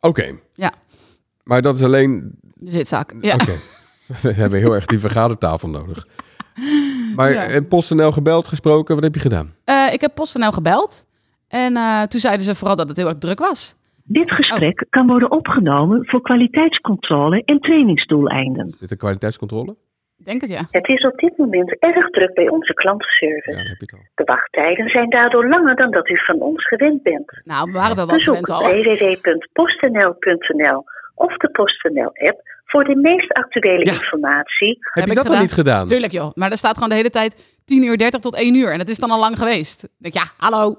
Oké. 0.00 0.38
Ja. 0.54 0.72
Maar 1.42 1.62
dat 1.62 1.74
is 1.74 1.82
alleen 1.82 2.38
De 2.54 2.70
zitzak. 2.70 3.14
Ja. 3.20 3.34
Oké. 3.34 3.52
We 4.22 4.32
hebben 4.32 4.58
heel 4.58 4.74
erg 4.74 4.86
die 4.86 4.98
vergadertafel 4.98 5.68
nodig. 5.68 6.06
Maar 7.16 7.32
Ja. 7.32 7.62
PostNL 7.62 8.12
gebeld, 8.12 8.48
gesproken, 8.48 8.94
wat 8.94 9.04
heb 9.04 9.14
je 9.14 9.20
gedaan? 9.20 9.54
Ik 9.92 10.00
heb 10.00 10.14
PostNL 10.14 10.52
gebeld. 10.52 11.06
En 11.48 11.76
eh, 11.76 12.02
toen 12.02 12.20
zeiden 12.20 12.46
ze 12.46 12.54
vooral 12.54 12.76
dat 12.76 12.88
het 12.88 12.96
heel 12.96 13.08
erg 13.08 13.18
druk 13.18 13.38
was. 13.38 13.76
Dit 14.04 14.32
gesprek 14.32 14.86
kan 14.90 15.06
worden 15.06 15.30
opgenomen 15.30 16.06
voor 16.06 16.22
kwaliteitscontrole 16.22 17.42
en 17.44 17.60
trainingsdoeleinden. 17.60 18.66
Is 18.66 18.78
dit 18.78 18.90
een 18.90 18.96
kwaliteitscontrole? 18.96 19.76
Ik 20.18 20.24
denk 20.24 20.40
het 20.40 20.50
ja. 20.50 20.62
Het 20.70 20.88
is 20.88 21.04
op 21.06 21.18
dit 21.18 21.38
moment 21.38 21.76
erg 21.78 22.10
druk 22.10 22.34
bij 22.34 22.48
onze 22.48 22.72
Ja, 22.76 22.82
klantenservice. 22.82 23.50
dan 23.50 23.58
heb 23.66 23.78
je 23.78 23.84
het 23.86 23.92
al. 23.92 23.98
De 24.14 24.24
wachttijden 24.24 24.88
zijn 24.88 25.10
daardoor 25.10 25.48
langer 25.48 25.76
dan 25.76 25.90
dat 25.90 26.08
u 26.08 26.18
van 26.24 26.40
ons 26.40 26.66
gewend 26.66 27.02
bent. 27.02 27.40
Nou, 27.44 27.70
we 27.72 27.78
waren 27.78 27.96
wel 27.96 28.06
wat 28.06 28.14
Bezoek 28.14 28.34
gewend 28.46 28.50
al. 28.50 28.62
www.postnl.nl 28.70 30.84
of 31.14 31.36
de 31.36 31.50
PostNL-app 31.50 32.40
voor 32.64 32.84
de 32.84 32.96
meest 32.96 33.32
actuele 33.32 33.84
Ja. 33.84 33.92
informatie. 33.92 34.78
Heb, 34.80 35.04
je 35.04 35.10
ik 35.10 35.16
dat 35.16 35.16
dan 35.16 35.24
gedaan. 35.24 35.40
niet 35.40 35.52
gedaan? 35.52 35.86
Tuurlijk 35.86 36.12
joh. 36.12 36.30
Maar 36.34 36.50
er 36.50 36.56
staat 36.56 36.74
gewoon 36.74 36.88
de 36.88 36.94
hele 36.94 37.10
tijd 37.10 37.60
10 37.64 37.82
uur 37.84 37.98
30 37.98 38.20
tot 38.20 38.34
1 38.36 38.54
uur. 38.54 38.70
En 38.72 38.78
dat 38.78 38.88
is 38.88 38.98
dan 38.98 39.10
al 39.10 39.18
lang 39.18 39.38
geweest. 39.38 39.84
Ik 39.84 39.90
denk, 39.98 40.14
ja, 40.14 40.24
hallo. 40.36 40.76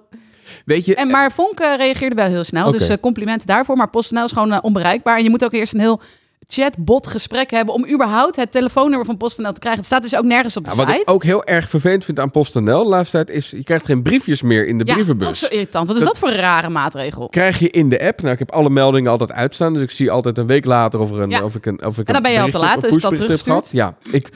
Weet 0.66 0.86
je, 0.86 0.96
En 0.96 1.08
maar 1.08 1.32
Vonk 1.32 1.60
reageerde 1.60 2.16
wel 2.16 2.26
heel 2.28 2.44
snel. 2.44 2.72
Dus 2.72 2.88
eh, 2.90 2.98
complimenten 3.02 3.48
daarvoor. 3.48 3.78
Maar 3.78 3.90
PostNL 3.90 4.24
is 4.24 4.32
gewoon 4.32 4.52
eh, 4.52 4.58
onbereikbaar. 4.62 5.18
En 5.18 5.24
je 5.24 5.30
moet 5.30 5.44
ook 5.44 5.54
eerst 5.54 5.74
een 5.74 5.80
heel 5.80 6.02
chatbot 6.50 7.08
gesprek 7.08 7.52
hebben... 7.52 7.74
om 7.74 7.88
überhaupt 7.94 8.36
het 8.36 8.52
telefoonnummer 8.52 9.06
van 9.06 9.18
PostNL 9.18 9.52
te 9.54 9.60
krijgen. 9.60 9.80
Het 9.80 9.90
staat 9.90 10.02
dus 10.02 10.16
ook 10.16 10.24
nergens 10.24 10.58
op 10.58 10.64
de 10.66 10.70
nou, 10.70 10.82
wat 10.82 10.90
site. 10.96 11.02
ik 11.02 11.12
ook 11.14 11.24
heel 11.24 11.44
erg 11.44 11.70
vervelend 11.70 12.06
vind 12.06 12.20
aan 12.20 12.32
PostNL 12.32 12.84
de 12.84 12.90
laatste 12.90 13.16
tijd 13.24 13.30
is, 13.38 13.50
je 13.50 13.64
krijgt 13.64 13.86
geen 13.86 14.02
briefjes 14.04 14.42
meer 14.42 14.68
in 14.68 14.78
de 14.78 14.84
ja, 14.86 14.90
ook 14.92 14.98
brievenbus. 14.98 15.40
zo 15.40 15.46
irritant. 15.48 15.88
Wat 15.88 15.96
is 15.96 16.02
Dat- 16.02 16.12
dat, 16.14 16.20
voor 16.20 16.30
een 16.30 16.42
rare 16.44 16.70
maatregel? 16.70 17.30
Krijg 17.30 17.60
je 17.60 17.70
in 17.70 17.90
de 17.90 18.02
app, 18.08 18.22
nou 18.22 18.34
ik 18.34 18.40
heb 18.40 18.52
alle 18.52 18.70
meldingen 18.70 19.12
altijd 19.12 19.32
uitstaan, 19.32 19.74
dus 19.74 19.82
ik 19.82 19.92
zie 19.92 20.12
altijd 20.12 20.38
een 20.38 20.48
week 20.48 20.66
later 20.66 21.00
of, 21.00 21.12
er 21.12 21.20
een, 21.20 21.30
Ja. 21.30 21.44
of 21.44 21.56
ik 21.56 21.66
een 21.66 21.86
of 21.86 21.98
ik 21.98 22.08
En 22.08 22.14
dan 22.14 22.22
ben 22.22 22.32
je 22.32 22.42
al 22.42 22.48
te 22.50 22.58
laat, 22.60 22.82
dus 22.82 22.96
dat 23.02 23.42
gehad. 23.42 23.70
Ja, 23.72 23.96
ik, 24.12 24.30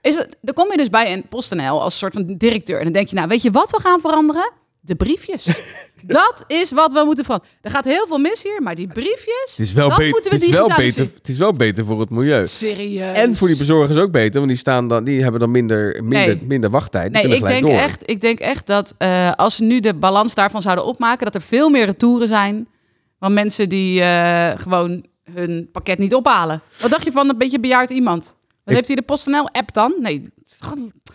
Is 0.00 0.16
het, 0.16 0.36
dan 0.40 0.54
kom 0.54 0.70
je 0.70 0.76
dus 0.76 0.88
bij 0.88 1.12
een 1.12 1.24
PostNL 1.28 1.82
als 1.82 1.98
soort 1.98 2.12
van 2.12 2.24
directeur. 2.38 2.78
En 2.78 2.84
dan 2.84 2.92
denk 2.92 3.08
je, 3.08 3.14
nou, 3.14 3.28
weet 3.28 3.42
je 3.42 3.50
wat 3.50 3.70
we 3.70 3.80
gaan 3.80 4.00
veranderen? 4.00 4.52
De 4.84 4.94
briefjes. 4.94 5.44
dat 6.06 6.44
is 6.46 6.72
wat 6.72 6.92
we 6.92 7.02
moeten 7.04 7.24
veranderen. 7.24 7.54
Er 7.62 7.70
gaat 7.70 7.84
heel 7.84 8.06
veel 8.06 8.18
mis 8.18 8.42
hier, 8.42 8.62
maar 8.62 8.74
die 8.74 8.86
briefjes, 8.86 9.54
het 9.56 9.58
is 9.66 9.72
wel, 9.72 9.88
dat 9.88 9.98
beter, 9.98 10.12
moeten 10.12 10.30
we 10.30 10.36
het, 10.36 10.46
is 10.46 10.50
wel 10.54 10.68
beter, 10.76 11.08
het 11.14 11.28
is 11.28 11.38
wel 11.38 11.52
beter 11.52 11.84
voor 11.84 12.00
het 12.00 12.10
milieu. 12.10 12.46
Serieus. 12.46 13.16
En 13.16 13.34
voor 13.34 13.48
die 13.48 13.56
bezorgers 13.56 13.98
ook 13.98 14.10
beter, 14.10 14.34
want 14.34 14.48
die, 14.48 14.56
staan 14.58 14.88
dan, 14.88 15.04
die 15.04 15.22
hebben 15.22 15.40
dan 15.40 15.50
minder, 15.50 16.04
minder, 16.04 16.26
Nee. 16.36 16.42
minder 16.42 16.70
wachttijd. 16.70 17.12
Die 17.12 17.26
Nee, 17.26 17.36
ik 17.36 17.46
denk, 17.46 17.62
door. 17.62 17.70
echt, 17.72 18.10
ik 18.10 18.20
denk 18.20 18.38
echt 18.38 18.66
dat 18.66 18.94
eh, 18.98 19.32
als 19.32 19.56
ze 19.56 19.64
nu 19.64 19.80
de 19.80 19.94
balans 19.94 20.34
daarvan 20.34 20.62
zouden 20.62 20.84
opmaken, 20.84 21.24
dat 21.24 21.34
er 21.34 21.42
veel 21.42 21.68
meer 21.68 21.84
retouren 21.84 22.28
zijn 22.28 22.68
van 23.18 23.32
mensen 23.32 23.68
die 23.68 24.00
eh, 24.00 24.50
gewoon 24.56 25.04
hun 25.32 25.68
pakket 25.72 25.98
niet 25.98 26.14
ophalen. 26.14 26.60
Wat 26.80 26.90
dacht 26.90 27.04
je 27.04 27.12
van 27.12 27.28
een 27.28 27.38
beetje 27.38 27.60
bejaard 27.60 27.90
iemand? 27.90 28.34
Ik- 28.64 28.74
heeft 28.74 28.86
hij 28.86 28.96
de 28.96 29.02
PostNL-app 29.02 29.72
dan? 29.74 29.94
Nee, 30.00 30.32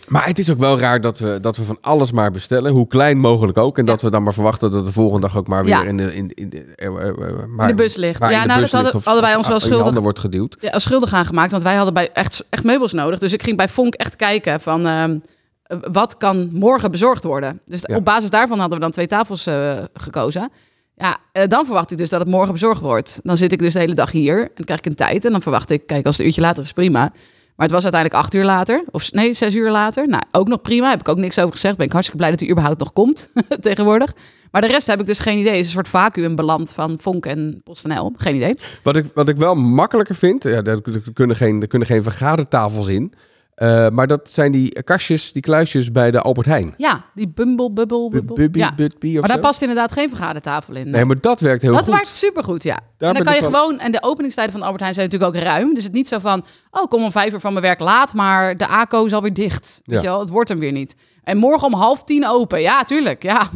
Maar 0.07 0.25
het 0.25 0.39
is 0.39 0.49
ook 0.51 0.57
wel 0.57 0.79
raar 0.79 1.01
dat 1.01 1.19
we, 1.19 1.38
dat 1.41 1.57
we 1.57 1.63
van 1.63 1.77
alles 1.81 2.12
maar 2.12 2.31
bestellen, 2.31 2.71
hoe 2.71 2.88
klein 2.88 3.17
mogelijk 3.19 3.57
ook. 3.57 3.77
En 3.77 3.85
dat 3.85 4.01
we 4.01 4.09
dan 4.09 4.23
maar 4.23 4.33
verwachten 4.33 4.71
dat 4.71 4.85
de 4.85 4.91
volgende 4.91 5.27
dag 5.27 5.38
ook 5.38 5.47
maar 5.47 5.63
weer 5.63 5.73
Ja. 5.73 5.83
in, 5.83 5.97
de, 5.97 6.15
in, 6.15 6.31
in, 6.33 6.49
de- 6.49 6.73
eh, 6.75 6.88
eh, 6.88 7.07
eh, 7.07 7.15
maar- 7.47 7.69
in 7.69 7.75
de 7.75 7.81
bus 7.83 7.95
ligt. 7.95 8.19
Ja, 8.19 8.29
nou, 8.29 8.47
dat 8.47 8.59
hadden, 8.59 8.81
ligt 8.81 8.95
of- 8.95 9.05
hadden 9.05 9.23
wij 9.23 9.35
ons 9.35 9.47
wel 9.47 9.59
schuldig 9.59 9.83
handen 9.83 10.01
wordt 10.03 10.19
geduwd. 10.19 10.57
ja, 10.59 10.79
schuldig 10.79 11.13
aangemaakt. 11.13 11.51
Want 11.51 11.63
wij 11.63 11.75
hadden 11.75 11.93
bij 11.93 12.09
echt, 12.13 12.45
echt 12.49 12.63
meubels 12.63 12.93
nodig. 12.93 13.19
Dus 13.19 13.33
ik 13.33 13.43
ging 13.43 13.57
bij 13.57 13.69
Vonk 13.69 13.93
echt 13.93 14.15
kijken 14.15 14.62
van 14.62 14.85
ehm, 14.85 15.17
eh, 15.63 15.77
wat 15.91 16.17
kan 16.17 16.49
morgen 16.53 16.91
bezorgd 16.91 17.23
worden. 17.23 17.62
Dus 17.65 17.79
Ja. 17.83 17.95
op 17.95 18.05
basis 18.05 18.29
daarvan 18.29 18.59
hadden 18.59 18.77
we 18.77 18.83
dan 18.83 18.93
twee 18.93 19.07
tafels 19.07 19.47
gekozen. 19.93 20.51
Ja, 20.95 21.17
dan 21.47 21.65
verwacht 21.65 21.91
ik 21.91 21.97
dus 21.97 22.09
dat 22.09 22.19
het 22.19 22.29
morgen 22.29 22.53
bezorgd 22.53 22.81
wordt. 22.81 23.19
Dan 23.23 23.38
zit 23.38 23.51
ik 23.51 23.59
dus 23.59 23.73
de 23.73 23.79
hele 23.79 23.93
dag 23.93 24.12
hier 24.12 24.39
en 24.41 24.49
dan 24.55 24.65
krijg 24.65 24.79
ik 24.79 24.85
een 24.85 24.95
tijd. 24.95 25.25
En 25.25 25.31
dan 25.31 25.41
verwacht 25.41 25.69
ik, 25.69 25.85
kijk, 25.88 26.05
als 26.05 26.12
het 26.12 26.19
een 26.19 26.25
uurtje 26.25 26.41
later 26.41 26.63
is, 26.63 26.71
prima. 26.73 27.12
Maar 27.60 27.67
het 27.67 27.78
was 27.78 27.84
uiteindelijk 27.84 28.24
acht 28.24 28.34
uur 28.34 28.43
later. 28.43 28.84
Of 28.91 29.12
nee, 29.12 29.34
zes 29.34 29.56
uur 29.56 29.72
later. 29.72 30.08
Nou, 30.08 30.24
ook 30.32 30.48
nog 30.48 30.62
prima. 30.62 30.89
Heb 30.89 31.00
ik 31.00 31.08
ook 31.08 31.17
niks 31.17 31.39
over 31.39 31.52
gezegd. 31.52 31.78
Ben 31.78 31.86
ik 31.86 31.91
hartstikke 31.91 32.22
blij 32.22 32.32
dat 32.32 32.39
hij 32.39 32.50
überhaupt 32.50 32.80
nog 32.80 32.93
komt 32.93 33.30
tegenwoordig. 33.62 34.13
Maar 34.52 34.62
de 34.62 34.67
rest 34.67 34.88
heb 34.88 35.00
ik 35.00 35.06
dus 35.06 35.19
geen 35.19 35.38
idee. 35.38 35.52
Het 35.52 35.60
is 35.60 35.65
een 35.65 35.72
soort 35.72 35.88
vacuüm 35.88 36.36
beland 36.36 36.74
van 36.74 36.98
Vonk 37.02 37.26
en 37.26 37.62
PostNL. 37.63 38.13
Geen 38.17 38.36
idee. 38.36 38.58
Wat 38.84 38.95
ik, 38.95 39.06
wat 39.13 39.28
ik 39.28 39.38
wel 39.38 39.56
makkelijker 39.56 40.15
vind, 40.15 40.43
ja, 40.43 40.62
er 40.63 40.82
kunnen 41.13 41.36
geen, 41.36 41.62
er 41.62 41.67
kunnen 41.67 41.88
geen 41.88 42.04
vergadertafels 42.04 42.88
in. 42.88 43.13
Eh, 43.60 43.89
maar 43.89 44.08
dat 44.08 44.30
zijn 44.32 44.52
die 44.52 44.84
kastjes, 44.84 45.32
die 45.32 45.41
kluisjes 45.41 45.91
bij 45.91 46.12
de 46.12 46.22
Albert 46.22 46.48
Heijn. 46.48 46.74
Ja, 46.78 47.06
die 47.13 47.28
bumble, 47.28 47.72
bubble, 47.72 48.10
bubble. 48.10 48.36
Bubby, 48.36 48.60
ja. 49.08 49.19
Maar 49.19 49.28
daar 49.28 49.38
zo. 49.38 49.41
past 49.41 49.62
inderdaad 49.62 49.91
geen 49.91 50.10
vergadertafel 50.10 50.76
in. 50.76 50.89
Nee, 50.89 51.06
maar 51.06 51.19
dat 51.22 51.39
werkt 51.39 51.62
heel 51.62 51.72
dat 51.72 51.84
goed. 51.84 51.93
werkt 51.93 52.15
supergoed, 52.15 52.63
ja. 52.63 52.80
Daar 52.98 53.10
en 53.10 53.15
dan 53.15 53.24
kan 53.24 53.36
je 53.36 53.43
gewoon... 53.43 53.80
En 53.80 53.91
de 53.91 54.04
openingstijden 54.04 54.54
van 54.54 54.62
Albert 54.62 54.80
Heijn 54.80 54.93
zijn 54.93 55.10
natuurlijk 55.10 55.36
ook 55.36 55.43
ruim. 55.43 55.74
Dus 55.74 55.84
het 55.84 55.93
niet 55.93 56.08
zo 56.08 56.19
van... 56.19 56.45
Oh, 56.72 56.88
kom 56.88 57.04
om 57.04 57.12
vijf 57.12 57.34
uur 57.34 57.39
van 57.39 57.54
mijn 57.54 57.65
werk 57.65 57.80
laat, 57.80 58.13
maar 58.13 58.58
de 58.58 58.67
ACO 58.67 59.06
is 59.06 59.13
alweer 59.13 59.34
dicht. 59.34 59.82
Weet 59.86 60.02
je 60.02 60.08
wel, 60.08 60.19
het 60.19 60.30
wordt 60.30 60.50
hem 60.50 60.60
weer 60.60 60.72
niet. 60.72 60.95
En 61.24 61.38
morgen 61.38 61.67
om 61.67 61.74
half 61.74 62.04
tien 62.04 62.28
open. 62.28 62.62
Ja, 62.62 62.84
tuurlijk. 62.84 63.24
Ja, 63.24 63.50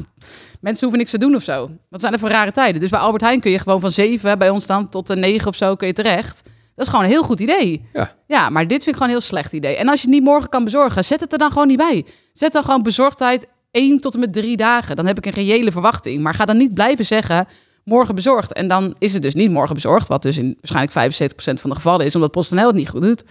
mensen 0.61 0.81
hoeven 0.81 0.97
niks 0.97 1.11
te 1.11 1.17
doen 1.17 1.35
of 1.35 1.43
zo. 1.43 1.69
Wat 1.89 2.01
zijn 2.01 2.13
er 2.13 2.19
voor 2.19 2.29
rare 2.29 2.51
tijden? 2.51 2.79
Dus 2.79 2.89
bij 2.89 2.99
Albert 2.99 3.23
Heijn 3.23 3.39
kun 3.39 3.51
je 3.51 3.59
gewoon 3.59 3.79
van 3.79 3.91
zeven, 3.91 4.39
bij 4.39 4.49
ons 4.49 4.65
dan 4.65 4.89
tot 4.89 5.07
de 5.07 5.15
negen 5.15 5.47
of 5.47 5.55
zo 5.55 5.75
kun 5.75 5.87
je 5.87 5.93
terecht. 5.93 6.41
Dat 6.75 6.85
is 6.85 6.91
gewoon 6.91 7.05
een 7.05 7.11
heel 7.11 7.23
goed 7.23 7.39
idee. 7.39 7.85
Ja. 7.93 8.15
Ja, 8.27 8.49
maar 8.49 8.67
dit 8.67 8.83
vind 8.83 8.87
ik 8.87 8.93
gewoon 8.93 9.07
een 9.07 9.17
heel 9.19 9.27
slecht 9.27 9.53
idee. 9.53 9.75
En 9.75 9.87
als 9.87 10.01
je 10.01 10.07
het 10.07 10.15
niet 10.15 10.23
morgen 10.23 10.49
kan 10.49 10.63
bezorgen, 10.63 11.05
zet 11.05 11.19
het 11.19 11.31
er 11.31 11.37
dan 11.37 11.51
gewoon 11.51 11.67
niet 11.67 11.77
bij. 11.77 12.05
Zet 12.33 12.53
dan 12.53 12.63
gewoon 12.63 12.83
bezorgdheid 12.83 13.47
één 13.71 13.99
tot 13.99 14.13
en 14.13 14.19
met 14.19 14.33
drie 14.33 14.57
dagen. 14.57 14.95
Dan 14.95 15.05
heb 15.05 15.17
ik 15.17 15.25
een 15.25 15.31
reële 15.31 15.71
verwachting. 15.71 16.21
Maar 16.21 16.33
ga 16.33 16.45
dan 16.45 16.57
niet 16.57 16.73
blijven 16.73 17.05
zeggen, 17.05 17.47
morgen 17.83 18.15
bezorgd. 18.15 18.53
En 18.53 18.67
dan 18.67 18.95
is 18.99 19.13
het 19.13 19.21
dus 19.21 19.33
niet 19.33 19.51
morgen 19.51 19.75
bezorgd. 19.75 20.07
Wat 20.07 20.21
dus 20.21 20.37
in 20.37 20.57
waarschijnlijk 20.61 21.13
75% 21.13 21.35
van 21.35 21.69
de 21.69 21.75
gevallen 21.75 22.05
is, 22.05 22.15
omdat 22.15 22.31
PostNL 22.31 22.67
het 22.67 22.75
niet 22.75 22.89
goed 22.89 23.01
doet. 23.01 23.23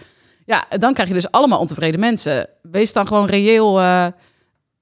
Ja, 0.45 0.65
dan 0.79 0.93
krijg 0.93 1.07
je 1.07 1.13
dus 1.13 1.31
allemaal 1.31 1.59
ontevreden 1.59 1.99
mensen. 1.99 2.49
Wees 2.61 2.93
dan 2.93 3.07
gewoon 3.07 3.25
reëel 3.25 3.81
eh, 3.81 4.07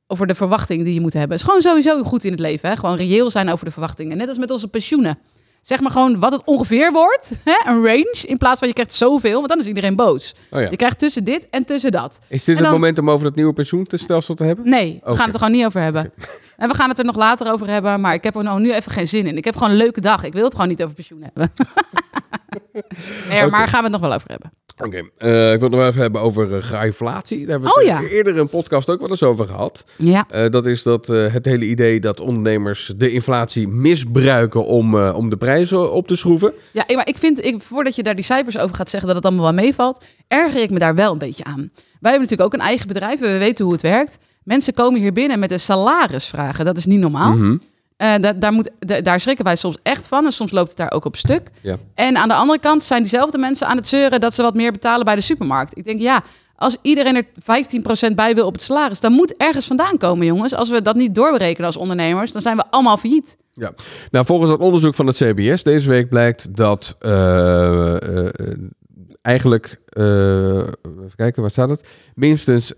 over 0.08 0.28
de 0.28 0.36
verwachting 0.36 0.84
die 0.84 0.94
je 0.94 1.02
moet 1.02 1.14
hebben. 1.14 1.32
Het 1.32 1.40
is 1.40 1.46
gewoon 1.46 1.62
sowieso 1.62 2.04
goed 2.04 2.24
in 2.24 2.32
het 2.32 2.40
leven. 2.40 2.70
Hè? 2.70 2.76
Gewoon 2.76 2.96
reëel 2.96 3.30
zijn 3.30 3.50
over 3.50 3.66
de 3.66 3.72
verwachtingen. 3.72 4.18
Net 4.18 4.28
als 4.28 4.38
met 4.38 4.52
onze 4.52 4.68
pensioenen. 4.68 5.18
Zeg 5.62 5.80
maar 5.80 5.92
gewoon 5.92 6.20
wat 6.20 6.32
het 6.32 6.42
ongeveer 6.46 6.92
wordt. 6.92 7.32
Hè? 7.44 7.72
Een 7.72 7.86
range. 7.86 8.24
In 8.26 8.38
plaats 8.38 8.60
van 8.60 8.68
je 8.68 8.74
krijgt 8.74 8.94
zoveel. 8.94 9.36
Want 9.36 9.50
dan 9.50 9.60
is 9.60 9.68
iedereen 9.68 9.96
boos. 9.96 10.36
Oh 10.50 10.62
ja. 10.62 10.70
Je 10.70 10.76
krijgt 10.76 11.00
tussen 11.00 11.24
dit 11.24 11.48
en 11.50 11.66
tussen 11.66 11.92
dat. 11.92 12.20
Is 12.28 12.44
dit 12.44 12.60
het 12.60 12.70
moment 12.70 13.00
om 13.00 13.10
over 13.10 13.26
het 13.26 13.36
nieuwe 13.36 13.54
pensioenstelsel 13.54 14.36
te 14.36 14.44
hebben? 14.44 14.70
Nee, 14.70 15.00
we 15.04 15.16
gaan 15.16 15.26
het 15.26 15.34
er 15.34 15.40
gewoon 15.40 15.56
niet 15.56 15.66
over 15.66 15.82
hebben. 15.82 16.12
En 16.58 16.70
we 16.70 16.76
gaan 16.76 16.90
het 16.90 17.00
er 17.00 17.06
nog 17.06 17.16
later 17.16 17.52
over 17.52 17.68
hebben. 17.68 18.02
Maar 18.02 18.14
ik 18.14 18.24
heb 18.24 18.36
er 18.36 18.44
nou 18.44 18.60
nu 18.60 18.74
even 18.74 18.92
geen 18.92 19.08
zin 19.08 19.28
in. 19.28 19.38
Ik 19.38 19.46
heb 19.46 19.54
gewoon 19.54 19.70
een 19.70 19.78
leuke 19.78 20.02
dag. 20.02 20.24
Ik 20.24 20.34
wil 20.34 20.44
het 20.44 20.54
gewoon 20.54 20.68
niet 20.68 20.84
over 20.84 20.96
pensioen 20.96 21.22
hebben. 21.24 21.52
nee, 23.30 23.46
maar 23.46 23.68
gaan 23.68 23.78
we 23.80 23.84
het 23.84 23.92
nog 23.92 24.02
wel 24.02 24.14
over 24.14 24.30
hebben. 24.30 24.52
Oké, 24.78 24.98
eh, 25.18 25.54
ik 25.54 25.60
wil 25.60 25.70
het 25.70 25.80
nog 25.80 25.88
even 25.88 26.02
hebben 26.02 26.22
over 26.22 26.50
uh, 26.50 26.58
graaiflatie. 26.58 27.40
Daar 27.40 27.50
hebben 27.50 27.70
we 27.70 27.80
Oh 27.80 27.84
ja. 27.84 28.02
eerder 28.02 28.38
een 28.38 28.50
podcast 28.50 28.90
ook 28.90 29.00
wel 29.00 29.10
eens 29.10 29.24
over 29.24 29.46
gehad. 29.46 29.86
Ja. 29.98 30.26
Eh, 30.30 30.50
dat 30.50 30.66
is 30.66 30.84
dat, 30.84 31.08
het 31.08 31.46
hele 31.46 31.66
idee 31.66 32.00
dat 32.00 32.20
ondernemers 32.20 32.94
de 32.98 33.12
inflatie 33.12 33.68
misbruiken 33.68 34.66
om, 34.66 34.96
om 34.96 35.30
de 35.30 35.38
prijzen 35.38 35.92
op 35.92 36.08
te 36.08 36.16
schroeven. 36.16 36.54
Ja, 36.72 36.84
maar 36.96 37.08
ik 37.08 37.18
vind, 37.18 37.46
ik, 37.46 37.62
voordat 37.62 37.96
je 37.96 38.04
daar 38.04 38.16
die 38.16 38.24
cijfers 38.24 38.58
over 38.58 38.76
gaat 38.76 38.90
zeggen 38.90 39.08
dat 39.08 39.18
het 39.18 39.26
allemaal 39.26 39.54
wel 39.54 39.64
meevalt, 39.64 40.06
erger 40.28 40.62
ik 40.62 40.70
me 40.70 40.80
daar 40.80 40.96
wel 40.96 41.12
een 41.12 41.18
beetje 41.18 41.44
aan. 41.44 41.72
Wij 42.00 42.12
hebben 42.12 42.30
natuurlijk 42.30 42.42
ook 42.42 42.54
een 42.54 42.68
eigen 42.68 42.88
bedrijf, 42.88 43.20
we 43.20 43.38
weten 43.38 43.64
hoe 43.66 43.74
het 43.74 43.82
werkt. 43.82 44.18
Mensen 44.44 44.74
komen 44.74 45.00
hier 45.00 45.14
binnen 45.14 45.40
met 45.40 45.52
een 45.52 45.60
salarisvragen, 45.60 46.66
dat 46.66 46.78
is 46.78 46.86
niet 46.86 47.00
normaal. 47.00 47.36
Mhm. 47.36 47.58
Eh, 48.02 48.14
da- 48.22 48.34
daar, 48.34 48.52
moet, 48.54 48.70
da- 48.80 49.02
daar 49.02 49.20
schrikken 49.20 49.46
wij 49.46 49.56
soms 49.56 49.78
echt 49.84 50.08
van 50.08 50.26
en 50.26 50.32
soms 50.32 50.52
loopt 50.52 50.68
het 50.68 50.78
daar 50.78 50.92
ook 50.92 51.06
op 51.06 51.16
stuk. 51.16 51.50
Ja. 51.62 51.78
En 51.96 52.18
aan 52.18 52.28
de 52.28 52.34
andere 52.34 52.60
kant 52.60 52.84
zijn 52.84 53.02
diezelfde 53.02 53.38
mensen 53.38 53.68
aan 53.68 53.78
het 53.78 53.88
zeuren 53.88 54.20
dat 54.20 54.34
ze 54.34 54.42
wat 54.42 54.54
meer 54.56 54.72
betalen 54.72 55.06
bij 55.06 55.16
de 55.16 55.22
supermarkt. 55.22 55.78
Ik 55.78 55.84
denk, 55.84 56.00
ja, 56.00 56.24
als 56.56 56.78
iedereen 56.82 57.16
er 57.16 57.26
15% 58.12 58.16
bij 58.16 58.36
wil 58.36 58.46
op 58.46 58.54
het 58.54 58.62
salaris, 58.62 59.00
dan 59.00 59.12
moet 59.12 59.34
ergens 59.38 59.66
vandaan 59.68 59.98
komen, 59.98 60.26
jongens. 60.26 60.54
Als 60.56 60.70
we 60.70 60.82
dat 60.82 60.96
niet 60.96 61.16
doorberekenen 61.16 61.66
als 61.66 61.78
ondernemers, 61.78 62.32
dan 62.32 62.42
zijn 62.42 62.56
we 62.58 62.64
allemaal 62.70 62.98
failliet. 62.98 63.38
Ja, 63.52 63.72
nou 64.10 64.26
volgens 64.26 64.50
dat 64.50 64.60
onderzoek 64.60 64.96
van 64.96 65.08
het 65.08 65.16
CBS 65.16 65.64
deze 65.64 65.90
week 65.90 66.10
blijkt 66.10 66.56
dat 66.58 66.96
eh, 67.00 67.96
eh, 68.18 68.30
eigenlijk, 69.22 69.82
even 69.94 71.16
kijken, 71.16 71.42
waar 71.42 71.52
staat 71.52 71.70
het? 71.70 71.88
Minstens, 72.16 72.74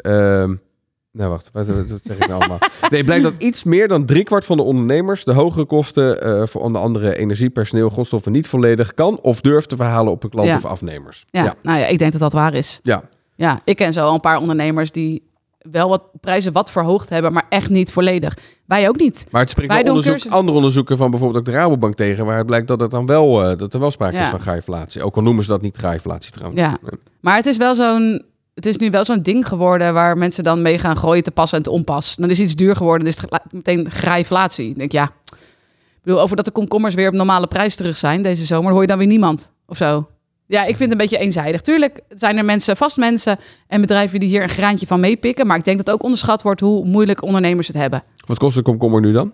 nou 1.14 1.30
wacht, 1.30 1.50
wat, 1.54 1.68
wat 1.68 2.00
zeg 2.04 2.18
ik 2.18 2.28
nou 2.28 2.40
allemaal? 2.40 2.58
Nee, 2.90 3.04
blijkt 3.04 3.24
dat 3.24 3.44
iets 3.44 3.64
meer 3.64 3.88
dan 3.88 4.06
driekwart 4.06 4.46
van 4.46 4.58
de 4.58 4.64
ondernemers 4.64 5.24
de 5.24 5.34
hogere 5.34 5.66
kosten 5.66 6.22
eh, 6.22 6.48
voor 6.48 6.62
onder 6.62 6.82
andere 6.82 7.18
energie, 7.18 7.50
personeel, 7.50 7.90
grondstoffen 7.90 8.32
niet 8.32 8.48
volledig 8.48 8.94
kan 8.94 9.20
of 9.22 9.42
durft 9.42 9.70
te 9.70 9.76
verhalen 9.76 10.12
op 10.12 10.22
hun 10.22 10.32
klanten 10.32 10.54
Ja. 10.54 10.60
of 10.60 10.66
afnemers. 10.66 11.26
Ja, 11.30 11.44
ja. 11.44 11.54
nou 11.62 11.80
ja, 11.80 11.86
ik 11.86 12.00
denk 12.00 12.12
dat 12.12 12.22
dat 12.22 12.34
waar 12.34 12.54
is. 12.54 12.80
ja. 12.84 13.04
Ja, 13.36 13.62
ik 13.64 13.76
ken 13.76 13.94
zo 13.94 14.06
al 14.06 14.14
een 14.14 14.20
paar 14.20 14.38
ondernemers 14.40 14.92
die 14.92 15.32
wel 15.72 15.90
wat 15.90 16.04
prijzen 16.20 16.52
wat 16.54 16.72
verhoogd 16.72 17.10
hebben, 17.10 17.34
maar 17.34 17.46
echt 17.50 17.70
niet 17.70 17.92
volledig. 17.92 18.38
Wij 18.66 18.88
ook 18.88 18.98
niet. 19.00 19.26
Maar 19.32 19.42
het 19.42 19.50
springt 19.50 19.74
Wij 19.74 19.84
onderzoek, 19.88 20.12
cursus- 20.12 20.32
andere 20.32 20.58
onderzoeken 20.58 20.98
van 20.98 21.10
bijvoorbeeld 21.12 21.40
ook 21.40 21.54
de 21.54 21.60
Rabobank 21.60 21.96
tegen, 21.96 22.26
waar 22.26 22.38
het 22.38 22.46
blijkt 22.46 22.68
dat, 22.68 22.80
het 22.80 22.92
dan 22.92 23.06
wel, 23.06 23.44
eh, 23.50 23.58
dat 23.58 23.74
er 23.74 23.80
wel 23.80 23.92
sprake 23.92 24.18
is 24.18 24.28
van 24.28 24.40
graaiflatie. 24.40 25.04
Ook 25.04 25.16
al 25.16 25.22
noemen 25.22 25.44
ze 25.44 25.50
dat 25.50 25.62
niet 25.62 25.78
graaiflatie 25.78 26.32
trouwens. 26.32 26.62
Ja. 26.62 26.70
Nee. 26.82 27.00
Maar 27.20 27.36
het 27.36 27.46
is 27.46 27.58
wel 27.58 27.76
zo'n. 27.76 28.24
Het 28.54 28.66
is 28.66 28.78
nu 28.78 28.90
wel 28.90 29.06
zo'n 29.06 29.22
ding 29.22 29.48
geworden 29.48 29.94
waar 29.94 30.18
mensen 30.18 30.44
dan 30.44 30.62
mee 30.62 30.80
gaan 30.80 30.98
gooien 30.98 31.24
te 31.24 31.32
pas 31.32 31.52
en 31.52 31.62
te 31.62 31.70
onpas. 31.70 32.16
Dan 32.16 32.30
is 32.30 32.40
iets 32.40 32.56
duur 32.56 32.76
geworden, 32.76 33.00
dan 33.06 33.14
is 33.16 33.22
het 33.22 33.54
meteen 33.54 33.92
graaiflatie. 33.92 34.70
Ik 34.70 34.78
denk, 34.78 34.92
ja. 34.92 35.04
Ik 35.04 36.10
bedoel, 36.10 36.22
over 36.22 36.36
dat 36.36 36.46
de 36.46 36.52
komkommers 36.52 36.94
weer 36.96 37.08
op 37.08 37.14
normale 37.14 37.48
prijs 37.48 37.76
terug 37.76 37.98
zijn 37.98 38.22
deze 38.22 38.46
zomer, 38.46 38.72
hoor 38.72 38.82
je 38.82 38.88
dan 38.88 38.98
weer 38.98 39.08
niemand 39.08 39.52
of 39.66 39.78
zo. 39.78 40.08
Ja, 40.46 40.62
ik 40.62 40.68
vind 40.68 40.80
het 40.80 40.92
een 40.92 40.98
beetje 40.98 41.18
eenzijdig. 41.18 41.62
Tuurlijk 41.62 42.02
zijn 42.10 42.38
er 42.38 42.46
mensen, 42.46 42.78
vast 42.78 42.98
mensen 42.98 43.38
en 43.68 43.82
bedrijven 43.82 44.20
die 44.20 44.30
hier 44.30 44.44
een 44.44 44.50
graantje 44.50 44.88
van 44.88 45.00
meepikken. 45.00 45.48
Maar 45.48 45.58
ik 45.58 45.64
denk 45.64 45.78
dat 45.78 45.92
ook 45.92 46.04
onderschat 46.04 46.42
wordt 46.42 46.62
hoe 46.62 46.86
moeilijk 46.86 47.24
ondernemers 47.24 47.68
het 47.68 47.76
hebben. 47.76 48.04
Wat 48.28 48.38
kost 48.38 48.56
de 48.56 48.62
komkommer 48.62 49.02
nu 49.02 49.12
dan? 49.12 49.34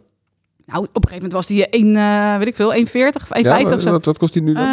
Nou, 0.65 0.83
op 0.83 0.87
een 0.95 1.09
gegeven 1.09 1.15
moment 1.15 1.33
was 1.33 1.47
die 1.47 1.67
1, 1.69 1.95
eh 1.95 2.37
weet 2.37 2.47
ik 2.47 2.55
veel, 2.55 2.73
1,40 2.73 2.77
of 3.15 3.37
1,50 3.37 3.41
Ja, 3.41 3.61
of 3.73 3.81
zo. 3.81 3.91
wat, 3.91 4.05
wat 4.05 4.17
kost 4.17 4.33
die 4.33 4.41
nu 4.41 4.53
dan? 4.53 4.63
Eh, 4.63 4.69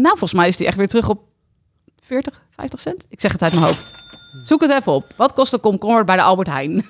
nou, 0.00 0.08
volgens 0.08 0.32
mij 0.34 0.48
is 0.48 0.56
die 0.56 0.66
echt 0.66 0.76
weer 0.76 0.88
terug 0.88 1.08
op 1.08 1.20
40, 2.02 2.42
50 2.62 2.80
cent. 2.80 3.06
Ik 3.08 3.20
zeg 3.20 3.32
het 3.32 3.42
uit 3.42 3.52
mijn 3.52 3.64
hoofd. 3.64 3.94
Zoek 4.42 4.60
het 4.60 4.70
even 4.70 4.92
op. 4.92 5.12
Wat 5.16 5.32
kost 5.32 5.52
een 5.52 5.60
komkommer 5.60 6.04
bij 6.04 6.16
de 6.16 6.22
Albert 6.22 6.48
Heijn? 6.48 6.84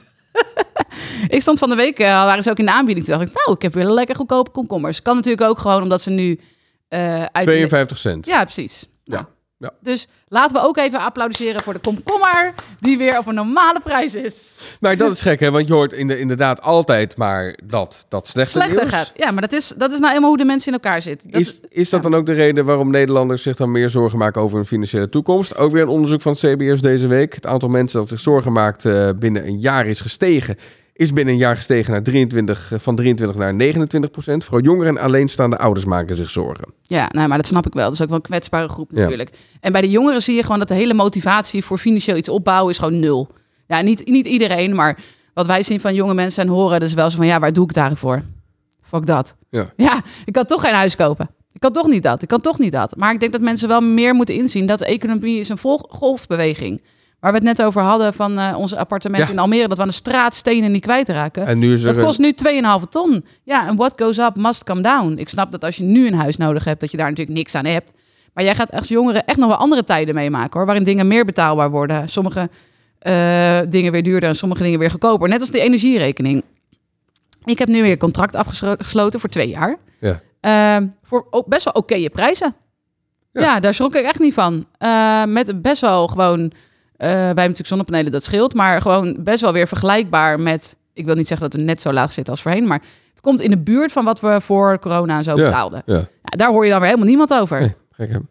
ik 1.36 1.40
stond 1.40 1.58
van 1.58 1.68
de 1.68 1.74
week, 1.74 1.98
eh, 1.98 2.06
waren 2.06 2.42
ze 2.42 2.50
ook 2.50 2.58
in 2.58 2.66
de 2.66 2.72
aanbieding. 2.72 3.06
Toen 3.06 3.18
dacht 3.18 3.28
ik, 3.28 3.34
nou, 3.34 3.56
ik 3.56 3.62
heb 3.62 3.74
weer 3.74 3.84
lekker 3.84 4.16
goedkope 4.16 4.50
komkommers. 4.50 5.02
Kan 5.02 5.14
natuurlijk 5.16 5.48
ook 5.48 5.58
gewoon 5.58 5.82
omdat 5.82 6.02
ze 6.02 6.10
nu 6.10 6.40
eh 6.88 7.24
uit... 7.24 7.44
52 7.44 7.98
cent. 7.98 8.26
Ja, 8.26 8.42
precies. 8.44 8.86
Ja, 9.04 9.14
Nou, 9.14 9.24
ja. 9.62 9.72
Dus 9.80 10.08
laten 10.28 10.56
we 10.56 10.66
ook 10.66 10.76
even 10.76 10.98
applaudisseren 10.98 11.62
voor 11.62 11.72
de 11.72 11.78
komkommer 11.78 12.54
die 12.80 12.98
weer 12.98 13.18
op 13.18 13.26
een 13.26 13.34
normale 13.34 13.80
prijs 13.80 14.14
is. 14.14 14.54
Maar 14.80 14.96
dat 14.96 15.12
is 15.12 15.22
gek, 15.22 15.40
hè? 15.40 15.50
Want 15.50 15.66
je 15.66 15.72
hoort 15.72 15.92
in 15.92 16.06
de, 16.06 16.18
inderdaad 16.18 16.62
altijd 16.62 17.16
maar 17.16 17.56
dat, 17.64 18.06
dat 18.08 18.28
slechte 18.28 18.50
Slechter 18.50 18.76
nieuws. 18.76 18.94
gaat. 18.94 19.12
Ja, 19.14 19.30
maar 19.30 19.40
dat 19.42 19.52
is, 19.52 19.68
dat 19.68 19.92
is 19.92 19.98
nou 19.98 20.08
helemaal 20.08 20.28
hoe 20.28 20.38
de 20.38 20.44
mensen 20.44 20.72
in 20.72 20.78
elkaar 20.82 21.02
zitten. 21.02 21.30
Dat 21.30 21.40
Is, 21.40 21.60
is 21.68 21.90
dat 21.90 22.02
dan 22.02 22.14
ook 22.14 22.26
de 22.26 22.32
reden 22.32 22.64
waarom 22.64 22.90
Nederlanders 22.90 23.42
zich 23.42 23.56
dan 23.56 23.70
meer 23.70 23.90
zorgen 23.90 24.18
maken 24.18 24.42
over 24.42 24.56
hun 24.56 24.66
financiële 24.66 25.08
toekomst? 25.08 25.56
Ook 25.56 25.72
weer 25.72 25.82
een 25.82 25.88
onderzoek 25.88 26.22
van 26.22 26.32
het 26.32 26.40
CBS 26.40 26.80
deze 26.80 27.06
week. 27.06 27.34
Het 27.34 27.46
aantal 27.46 27.68
mensen 27.68 27.98
dat 27.98 28.08
zich 28.08 28.20
zorgen 28.20 28.52
maakt 28.52 28.84
eh, 28.84 29.08
binnen 29.16 29.46
een 29.46 29.60
jaar 29.60 29.86
is 29.86 30.00
gestegen. 30.00 30.56
Is 31.02 31.12
binnen 31.12 31.34
een 31.34 31.40
jaar 31.40 31.56
gestegen 31.56 31.92
naar 31.92 32.02
23, 32.02 32.72
eh, 32.72 32.78
van 32.78 32.96
23 32.96 33.36
naar 33.36 33.54
29 33.54 34.10
procent. 34.10 34.44
Vooral 34.44 34.62
jongeren 34.64 34.96
en 34.96 35.02
alleenstaande 35.02 35.58
ouders 35.58 35.84
maken 35.86 36.16
zich 36.16 36.30
zorgen. 36.30 36.64
Ja, 36.82 37.08
nou, 37.12 37.28
maar 37.28 37.36
dat 37.36 37.46
snap 37.46 37.66
ik 37.66 37.72
wel. 37.72 37.84
Dat 37.84 37.92
is 37.92 38.02
ook 38.02 38.08
wel 38.08 38.16
een 38.16 38.22
kwetsbare 38.22 38.68
groep 38.68 38.90
Ja. 38.92 39.00
natuurlijk. 39.00 39.30
En 39.60 39.72
bij 39.72 39.80
de 39.80 39.90
jongeren 39.90 40.22
zie 40.22 40.34
je 40.34 40.42
gewoon 40.42 40.58
dat 40.58 40.68
de 40.68 40.74
hele 40.74 40.94
motivatie 40.94 41.64
voor 41.64 41.78
financieel 41.78 42.16
iets 42.16 42.28
opbouwen 42.28 42.72
is 42.72 42.78
gewoon 42.78 42.98
nul. 42.98 43.28
Ja, 43.66 43.80
niet, 43.80 44.08
niet 44.08 44.26
iedereen, 44.26 44.74
maar 44.74 44.98
wat 45.34 45.46
wij 45.46 45.62
zien 45.62 45.80
van 45.80 45.94
jonge 45.94 46.14
mensen 46.14 46.42
en 46.42 46.48
horen, 46.48 46.80
dat 46.80 46.88
is 46.88 46.94
wel 46.94 47.10
zo 47.10 47.16
van, 47.16 47.26
ja, 47.26 47.38
waar 47.40 47.52
doe 47.52 47.64
ik 47.64 47.74
daarvoor? 47.74 48.22
Fuck 48.82 49.06
dat. 49.06 49.36
Ja. 49.50 49.72
Ja, 49.86 50.00
ik 50.24 50.32
kan 50.32 50.44
toch 50.44 50.60
geen 50.60 50.74
huis 50.74 50.96
kopen. 50.96 51.30
Ik 51.52 51.60
kan 51.60 51.72
toch 51.72 51.86
niet 51.88 52.02
dat. 52.02 52.22
Ik 52.22 52.28
kan 52.28 52.40
toch 52.40 52.58
niet 52.58 52.72
dat. 52.72 52.96
Maar 52.96 53.12
ik 53.12 53.20
denk 53.20 53.32
dat 53.32 53.40
mensen 53.40 53.68
wel 53.68 53.80
meer 53.80 54.14
moeten 54.14 54.34
inzien 54.34 54.66
dat 54.66 54.78
de 54.78 54.86
economie 54.86 55.38
is 55.38 55.48
een 55.48 55.58
golfbeweging. 55.88 56.82
Waar 57.22 57.32
we 57.32 57.38
het 57.38 57.46
net 57.46 57.62
over 57.62 57.82
hadden 57.82 58.14
van 58.14 58.38
eh, 58.38 58.58
onze 58.58 58.78
appartement 58.78 59.24
Ja. 59.24 59.30
in 59.30 59.38
Almere, 59.38 59.68
dat 59.68 59.76
we 59.76 59.82
aan 59.82 59.88
de 59.88 59.94
straat 59.94 60.34
stenen 60.34 60.72
niet 60.72 60.82
kwijtraken. 60.82 61.46
En 61.46 61.58
nu 61.58 61.72
is 61.72 61.82
Dat 61.82 61.98
kost 61.98 62.18
nu 62.18 62.32
2,5 62.32 62.88
ton. 62.88 63.24
Ja, 63.42 63.68
en 63.68 63.76
what 63.76 63.92
goes 63.96 64.18
up 64.18 64.36
must 64.36 64.64
come 64.64 64.80
down. 64.80 65.14
Ik 65.18 65.28
snap 65.28 65.52
dat 65.52 65.64
als 65.64 65.76
je 65.76 65.82
nu 65.82 66.06
een 66.06 66.14
huis 66.14 66.36
nodig 66.36 66.64
hebt, 66.64 66.80
dat 66.80 66.90
je 66.90 66.96
daar 66.96 67.08
natuurlijk 67.08 67.36
niks 67.36 67.54
aan 67.54 67.64
hebt. 67.64 67.92
Maar 68.34 68.44
jij 68.44 68.54
gaat 68.54 68.72
als 68.72 68.88
jongeren 68.88 69.24
echt 69.24 69.38
nog 69.38 69.48
wel 69.48 69.56
andere 69.56 69.84
tijden 69.84 70.14
meemaken 70.14 70.52
hoor. 70.52 70.66
Waarin 70.66 70.84
dingen 70.84 71.06
meer 71.06 71.24
betaalbaar 71.24 71.70
worden. 71.70 72.08
Sommige 72.08 72.50
eh, 72.98 73.60
dingen 73.68 73.92
weer 73.92 74.02
duurder 74.02 74.28
en 74.28 74.34
sommige 74.36 74.62
dingen 74.62 74.78
weer 74.78 74.90
goedkoper. 74.90 75.28
Net 75.28 75.40
als 75.40 75.50
de 75.50 75.60
energierekening. 75.60 76.42
Ik 77.44 77.58
heb 77.58 77.68
nu 77.68 77.82
weer 77.82 77.90
een 77.92 77.98
contract 77.98 78.34
afgesloten 78.34 79.20
voor 79.20 79.28
twee 79.28 79.48
jaar. 79.48 79.76
Ja. 80.00 80.20
Eh, 80.40 80.86
voor 81.02 81.26
ook 81.30 81.46
best 81.46 81.64
wel 81.64 81.74
oké 81.74 82.10
prijzen. 82.10 82.54
Ja. 83.32 83.40
Ja. 83.40 83.60
daar 83.60 83.74
schrok 83.74 83.94
ik 83.94 84.04
echt 84.04 84.18
niet 84.20 84.34
van. 84.34 84.66
Met 85.28 85.62
best 85.62 85.80
wel 85.80 86.06
gewoon... 86.08 86.52
eh, 87.02 87.08
wij 87.08 87.18
hebben 87.24 87.34
natuurlijk 87.36 87.68
zonnepanelen, 87.68 88.12
dat 88.12 88.24
scheelt. 88.24 88.54
Maar 88.54 88.80
gewoon 88.80 89.16
best 89.20 89.40
wel 89.40 89.52
weer 89.52 89.68
vergelijkbaar 89.68 90.40
met... 90.40 90.76
Ik 90.94 91.04
wil 91.04 91.14
niet 91.14 91.26
zeggen 91.28 91.50
dat 91.50 91.60
we 91.60 91.66
net 91.66 91.80
zo 91.80 91.92
laag 91.92 92.12
zitten 92.12 92.32
als 92.32 92.42
voorheen. 92.42 92.66
Maar 92.66 92.82
het 93.10 93.20
komt 93.20 93.40
in 93.40 93.50
de 93.50 93.58
buurt 93.58 93.92
van 93.92 94.04
wat 94.04 94.20
we 94.20 94.40
voor 94.40 94.78
corona 94.78 95.16
en 95.16 95.24
zo 95.24 95.36
Ja. 95.36 95.44
betaalden. 95.44 95.82
Ja. 95.86 95.94
Ja, 95.94 96.36
daar 96.36 96.48
hoor 96.48 96.64
je 96.64 96.70
dan 96.70 96.78
weer 96.78 96.88
helemaal 96.88 97.08
niemand 97.08 97.32
over. 97.34 97.60
Nee? 97.60 97.74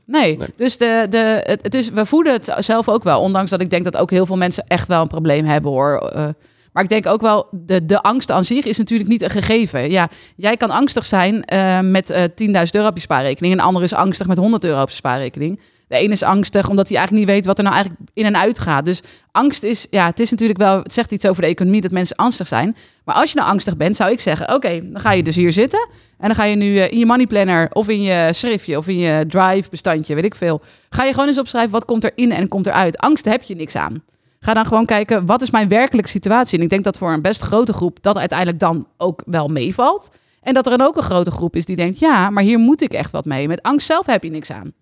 Nee, 0.05 0.37
Nee. 0.37 0.47
dus 0.55 0.77
de, 0.77 1.05
de, 1.09 1.57
het, 1.61 1.75
is, 1.75 1.89
we 1.89 2.05
voeden 2.05 2.33
het 2.33 2.55
zelf 2.59 2.89
ook 2.89 3.03
wel. 3.03 3.21
Ondanks 3.21 3.49
dat 3.49 3.61
ik 3.61 3.69
denk 3.69 3.83
dat 3.83 3.97
ook 3.97 4.09
heel 4.09 4.25
veel 4.25 4.37
mensen 4.37 4.63
echt 4.67 4.87
wel 4.87 5.01
een 5.01 5.07
probleem 5.07 5.45
hebben 5.45 5.71
hoor. 5.71 5.97
Eh, 5.97 6.27
maar 6.73 6.83
ik 6.83 6.89
denk 6.89 7.05
ook 7.05 7.21
wel, 7.21 7.47
de, 7.51 7.85
de 7.85 8.01
angst 8.01 8.31
aan 8.31 8.45
zich 8.45 8.65
is 8.65 8.77
natuurlijk 8.77 9.09
niet 9.09 9.21
een 9.21 9.29
gegeven. 9.29 9.89
Ja, 9.91 10.09
jij 10.35 10.57
kan 10.57 10.69
angstig 10.69 11.05
zijn 11.05 11.43
eh, 11.43 11.79
met 11.79 12.09
eh 12.09 12.23
10.000 12.23 12.29
euro 12.71 12.87
op 12.87 12.95
je 12.95 13.01
spaarrekening. 13.01 13.53
En 13.53 13.59
de 13.59 13.65
ander 13.65 13.83
is 13.83 13.93
angstig 13.93 14.27
met 14.27 14.37
100 14.37 14.63
euro 14.63 14.81
op 14.81 14.89
je 14.89 14.95
spaarrekening. 14.95 15.59
De 15.91 15.97
ene 15.97 16.11
is 16.11 16.23
angstig 16.23 16.69
omdat 16.69 16.87
hij 16.87 16.97
eigenlijk 16.97 17.27
niet 17.27 17.35
weet 17.35 17.45
wat 17.45 17.57
er 17.57 17.63
nou 17.63 17.75
eigenlijk 17.75 18.05
in 18.13 18.25
en 18.25 18.37
uit 18.37 18.59
gaat. 18.59 18.85
Dus 18.85 19.01
angst 19.31 19.63
is, 19.63 19.87
ja, 19.89 20.05
het 20.05 20.19
is 20.19 20.31
natuurlijk 20.31 20.59
wel, 20.59 20.77
het 20.77 20.93
zegt 20.93 21.11
iets 21.11 21.25
over 21.25 21.41
de 21.41 21.47
economie 21.47 21.81
dat 21.81 21.91
mensen 21.91 22.15
angstig 22.15 22.47
zijn. 22.47 22.75
Maar 23.03 23.15
als 23.15 23.31
je 23.31 23.37
nou 23.37 23.49
angstig 23.49 23.77
bent, 23.77 23.95
zou 23.95 24.11
ik 24.11 24.19
zeggen, 24.19 24.53
oké, 24.53 24.79
dan 24.91 25.01
ga 25.01 25.11
je 25.11 25.23
dus 25.23 25.35
hier 25.35 25.53
zitten. 25.53 25.89
En 26.17 26.27
dan 26.27 26.35
ga 26.35 26.43
je 26.43 26.55
nu 26.55 26.77
eh, 26.77 26.91
in 26.91 26.99
je 26.99 27.05
money 27.05 27.27
planner 27.27 27.69
of 27.71 27.87
in 27.87 28.01
je 28.01 28.29
schriftje 28.31 28.77
of 28.77 28.87
in 28.87 28.97
je 28.97 29.25
drive 29.27 29.69
bestandje, 29.69 30.15
weet 30.15 30.23
ik 30.23 30.35
veel. 30.35 30.61
Ga 30.89 31.03
je 31.03 31.13
gewoon 31.13 31.27
eens 31.27 31.39
opschrijven 31.39 31.71
wat 31.71 31.85
komt 31.85 32.03
er 32.03 32.11
in 32.15 32.31
en 32.31 32.47
komt 32.47 32.67
eruit. 32.67 32.97
Angst 32.97 33.25
heb 33.25 33.43
je 33.43 33.55
niks 33.55 33.75
aan. 33.75 34.03
Ga 34.39 34.53
dan 34.53 34.65
gewoon 34.65 34.85
kijken, 34.85 35.25
wat 35.25 35.41
is 35.41 35.49
mijn 35.49 35.67
werkelijke 35.67 36.09
situatie? 36.09 36.57
En 36.57 36.63
ik 36.63 36.69
denk 36.69 36.83
dat 36.83 36.97
voor 36.97 37.11
een 37.11 37.21
best 37.21 37.41
grote 37.41 37.73
groep 37.73 37.97
dat 38.01 38.17
uiteindelijk 38.17 38.59
dan 38.59 38.87
ook 38.97 39.23
wel 39.25 39.47
meevalt. 39.47 40.09
En 40.41 40.53
dat 40.53 40.65
er 40.65 40.77
dan 40.77 40.87
ook 40.87 40.95
een 40.97 41.03
grote 41.03 41.31
groep 41.31 41.55
is 41.55 41.65
die 41.65 41.75
denkt, 41.75 41.99
ja, 41.99 42.29
maar 42.29 42.43
hier 42.43 42.59
moet 42.59 42.81
ik 42.81 42.93
echt 42.93 43.11
wat 43.11 43.25
mee. 43.25 43.47
Met 43.47 43.61
angst 43.61 43.87
zelf 43.87 44.05
heb 44.05 44.23
je 44.23 44.29
niks 44.29 44.51
aan. 44.51 44.73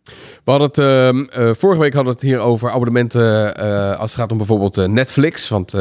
We 0.43 0.51
hadden 0.51 0.67
het, 0.67 0.77
ehm, 0.77 1.23
eh, 1.47 1.53
vorige 1.53 1.79
week 1.81 1.93
hadden 1.93 2.13
we 2.13 2.19
het 2.19 2.29
hier 2.29 2.39
over 2.39 2.69
abonnementen 2.71 3.55
eh, 3.57 3.99
als 3.99 4.11
het 4.11 4.19
gaat 4.19 4.31
om 4.31 4.37
bijvoorbeeld 4.37 4.77
eh, 4.77 4.85
Netflix. 4.87 5.49
Want 5.49 5.73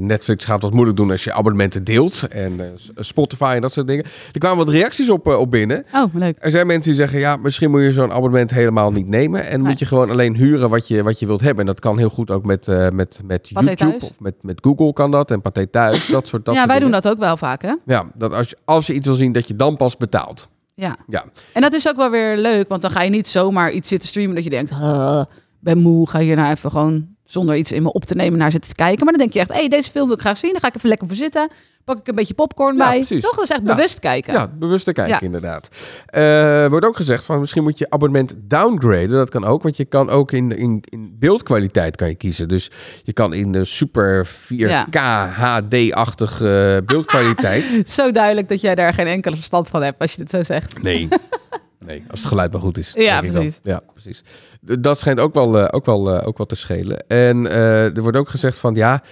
Netflix 0.00 0.44
gaat 0.44 0.62
wat 0.62 0.72
moeilijk 0.72 0.96
doen 0.96 1.10
als 1.10 1.24
je 1.24 1.32
abonnementen 1.32 1.84
deelt. 1.84 2.28
En 2.28 2.60
Spotify 2.96 3.52
en 3.54 3.60
dat 3.60 3.72
soort 3.72 3.86
dingen. 3.86 4.04
Er 4.32 4.38
kwamen 4.38 4.58
wat 4.64 4.68
reacties 4.74 5.10
op, 5.10 5.26
op 5.26 5.50
binnen. 5.50 5.84
Oh, 5.94 6.14
leuk. 6.14 6.36
Er 6.40 6.50
zijn 6.50 6.66
mensen 6.66 6.90
die 6.90 7.00
zeggen, 7.00 7.18
ja, 7.18 7.36
misschien 7.36 7.70
moet 7.70 7.80
je 7.82 7.92
zo'n 7.92 8.12
abonnement 8.12 8.50
helemaal 8.50 8.92
niet 8.92 9.06
nemen. 9.06 9.46
En 9.46 9.58
Nee. 9.60 9.68
moet 9.68 9.78
je 9.78 9.86
gewoon 9.86 10.10
alleen 10.10 10.34
huren 10.36 10.68
wat 10.70 10.88
je, 10.88 11.02
wat 11.02 11.18
je 11.18 11.26
wilt 11.26 11.40
hebben. 11.40 11.60
En 11.60 11.66
dat 11.66 11.80
kan 11.80 11.98
heel 11.98 12.08
goed 12.10 12.30
ook 12.30 12.44
met, 12.44 12.66
met, 12.92 13.20
met 13.24 13.50
Pathé 13.52 13.66
YouTube 13.66 13.90
Thuis. 13.90 14.02
of 14.02 14.20
met, 14.20 14.34
met 14.40 14.58
Google 14.62 14.92
kan 14.92 15.10
dat. 15.10 15.30
En 15.30 15.42
Pathé 15.42 15.66
Thuis, 15.66 16.06
dat 16.06 16.28
soort 16.28 16.44
dat 16.44 16.54
ja, 16.54 16.60
soort 16.60 16.72
wij 16.72 16.80
doen 16.80 16.90
dat 16.90 17.08
ook 17.08 17.18
wel 17.18 17.36
vaak, 17.36 17.62
hè? 17.62 17.72
Ja, 17.86 18.04
dat 18.14 18.32
als 18.32 18.48
je, 18.48 18.56
als 18.64 18.86
je 18.86 18.94
iets 18.94 19.08
wil 19.14 19.24
zien, 19.24 19.32
dat 19.32 19.48
je 19.48 19.56
dan 19.56 19.76
pas 19.76 19.96
betaalt. 19.96 20.48
Ja. 20.74 20.96
Ja, 21.08 21.24
En 21.52 21.60
dat 21.60 21.72
is 21.72 21.88
ook 21.88 21.96
wel 21.96 22.10
weer 22.10 22.36
leuk, 22.36 22.68
want 22.68 22.82
dan 22.82 22.90
ga 22.90 23.02
je 23.02 23.10
niet 23.10 23.28
zomaar 23.28 23.70
iets 23.72 23.88
zitten 23.88 24.08
streamen 24.08 24.34
dat 24.34 24.44
je 24.44 24.50
denkt, 24.50 24.70
"Huh, 24.70 25.22
ben 25.60 25.78
moe, 25.78 26.08
ga 26.08 26.18
hier 26.18 26.36
nou 26.36 26.50
even 26.50 26.70
gewoon 26.70 27.13
zonder 27.24 27.56
iets 27.56 27.72
in 27.72 27.82
me 27.82 27.92
op 27.92 28.04
te 28.04 28.14
nemen 28.14 28.38
naar 28.38 28.50
zitten 28.50 28.70
te 28.70 28.76
kijken. 28.76 29.04
Maar 29.04 29.12
dan 29.14 29.22
denk 29.22 29.32
je 29.32 29.38
echt, 29.40 29.48
hé, 29.52 29.58
hey, 29.58 29.68
deze 29.68 29.90
film 29.90 30.06
wil 30.06 30.14
ik 30.14 30.20
graag 30.20 30.36
zien, 30.36 30.52
dan 30.52 30.60
ga 30.60 30.66
ik 30.68 30.76
even 30.76 30.88
lekker 30.88 31.06
voor 31.08 31.16
zitten. 31.16 31.48
Pak 31.84 31.98
ik 31.98 32.06
een 32.08 32.14
beetje 32.14 32.34
popcorn 32.34 32.76
Ja, 32.76 32.86
bij. 32.88 32.96
precies. 32.96 33.22
Toch? 33.22 33.34
Dat 33.34 33.44
is 33.44 33.50
echt 33.50 33.60
Ja. 33.64 33.74
bewust 33.74 34.00
kijken. 34.00 34.32
ja 34.32 34.48
bewust 34.58 34.84
te 34.84 34.92
kijken 34.92 35.14
Ja. 35.14 35.20
inderdaad. 35.20 35.68
Eh 36.06 36.66
wordt 36.68 36.86
ook 36.86 36.96
gezegd 36.96 37.24
van 37.24 37.40
misschien 37.40 37.62
moet 37.62 37.78
je 37.78 37.90
abonnement 37.90 38.36
downgraden. 38.40 39.08
Dat 39.10 39.30
kan 39.30 39.44
ook, 39.44 39.62
want 39.62 39.76
je 39.76 39.84
kan 39.84 40.10
ook 40.10 40.32
in, 40.32 40.56
in, 40.56 40.82
in 40.88 41.16
beeldkwaliteit 41.18 41.96
kan 41.96 42.08
je 42.08 42.14
kiezen. 42.14 42.48
Dus 42.48 42.70
je 43.02 43.12
kan 43.12 43.34
in 43.34 43.52
de 43.52 43.64
super 43.64 44.26
4K 44.28 44.98
HD-achtig 45.34 46.40
eh, 46.42 46.76
beeldkwaliteit. 46.86 47.80
Zo 47.90 48.10
duidelijk 48.10 48.48
dat 48.48 48.60
jij 48.60 48.74
daar 48.74 48.94
geen 48.94 49.06
enkele 49.06 49.34
verstand 49.36 49.68
van 49.68 49.82
hebt 49.82 50.00
als 50.00 50.10
je 50.12 50.16
dit 50.18 50.30
zo 50.30 50.42
zegt. 50.42 50.82
Nee. 50.82 51.08
Nee, 51.84 52.04
als 52.10 52.20
het 52.20 52.28
geluid 52.28 52.52
maar 52.52 52.60
goed 52.60 52.78
is. 52.78 52.92
Ja, 52.94 53.20
precies. 53.20 53.60
Ja, 53.62 53.82
precies. 53.92 54.22
Dat 54.60 54.98
schijnt 54.98 55.20
ook 55.20 55.34
wel, 55.34 55.58
eh, 55.58 55.68
ook 55.70 55.86
wel, 55.86 56.14
eh, 56.14 56.26
ook 56.26 56.36
wel 56.36 56.46
te 56.46 56.54
schelen. 56.54 57.04
En 57.08 57.46
eh, 57.46 57.96
er 57.96 58.02
wordt 58.02 58.16
ook 58.16 58.28
gezegd 58.28 58.58
van 58.58 58.74
ja, 58.74 59.02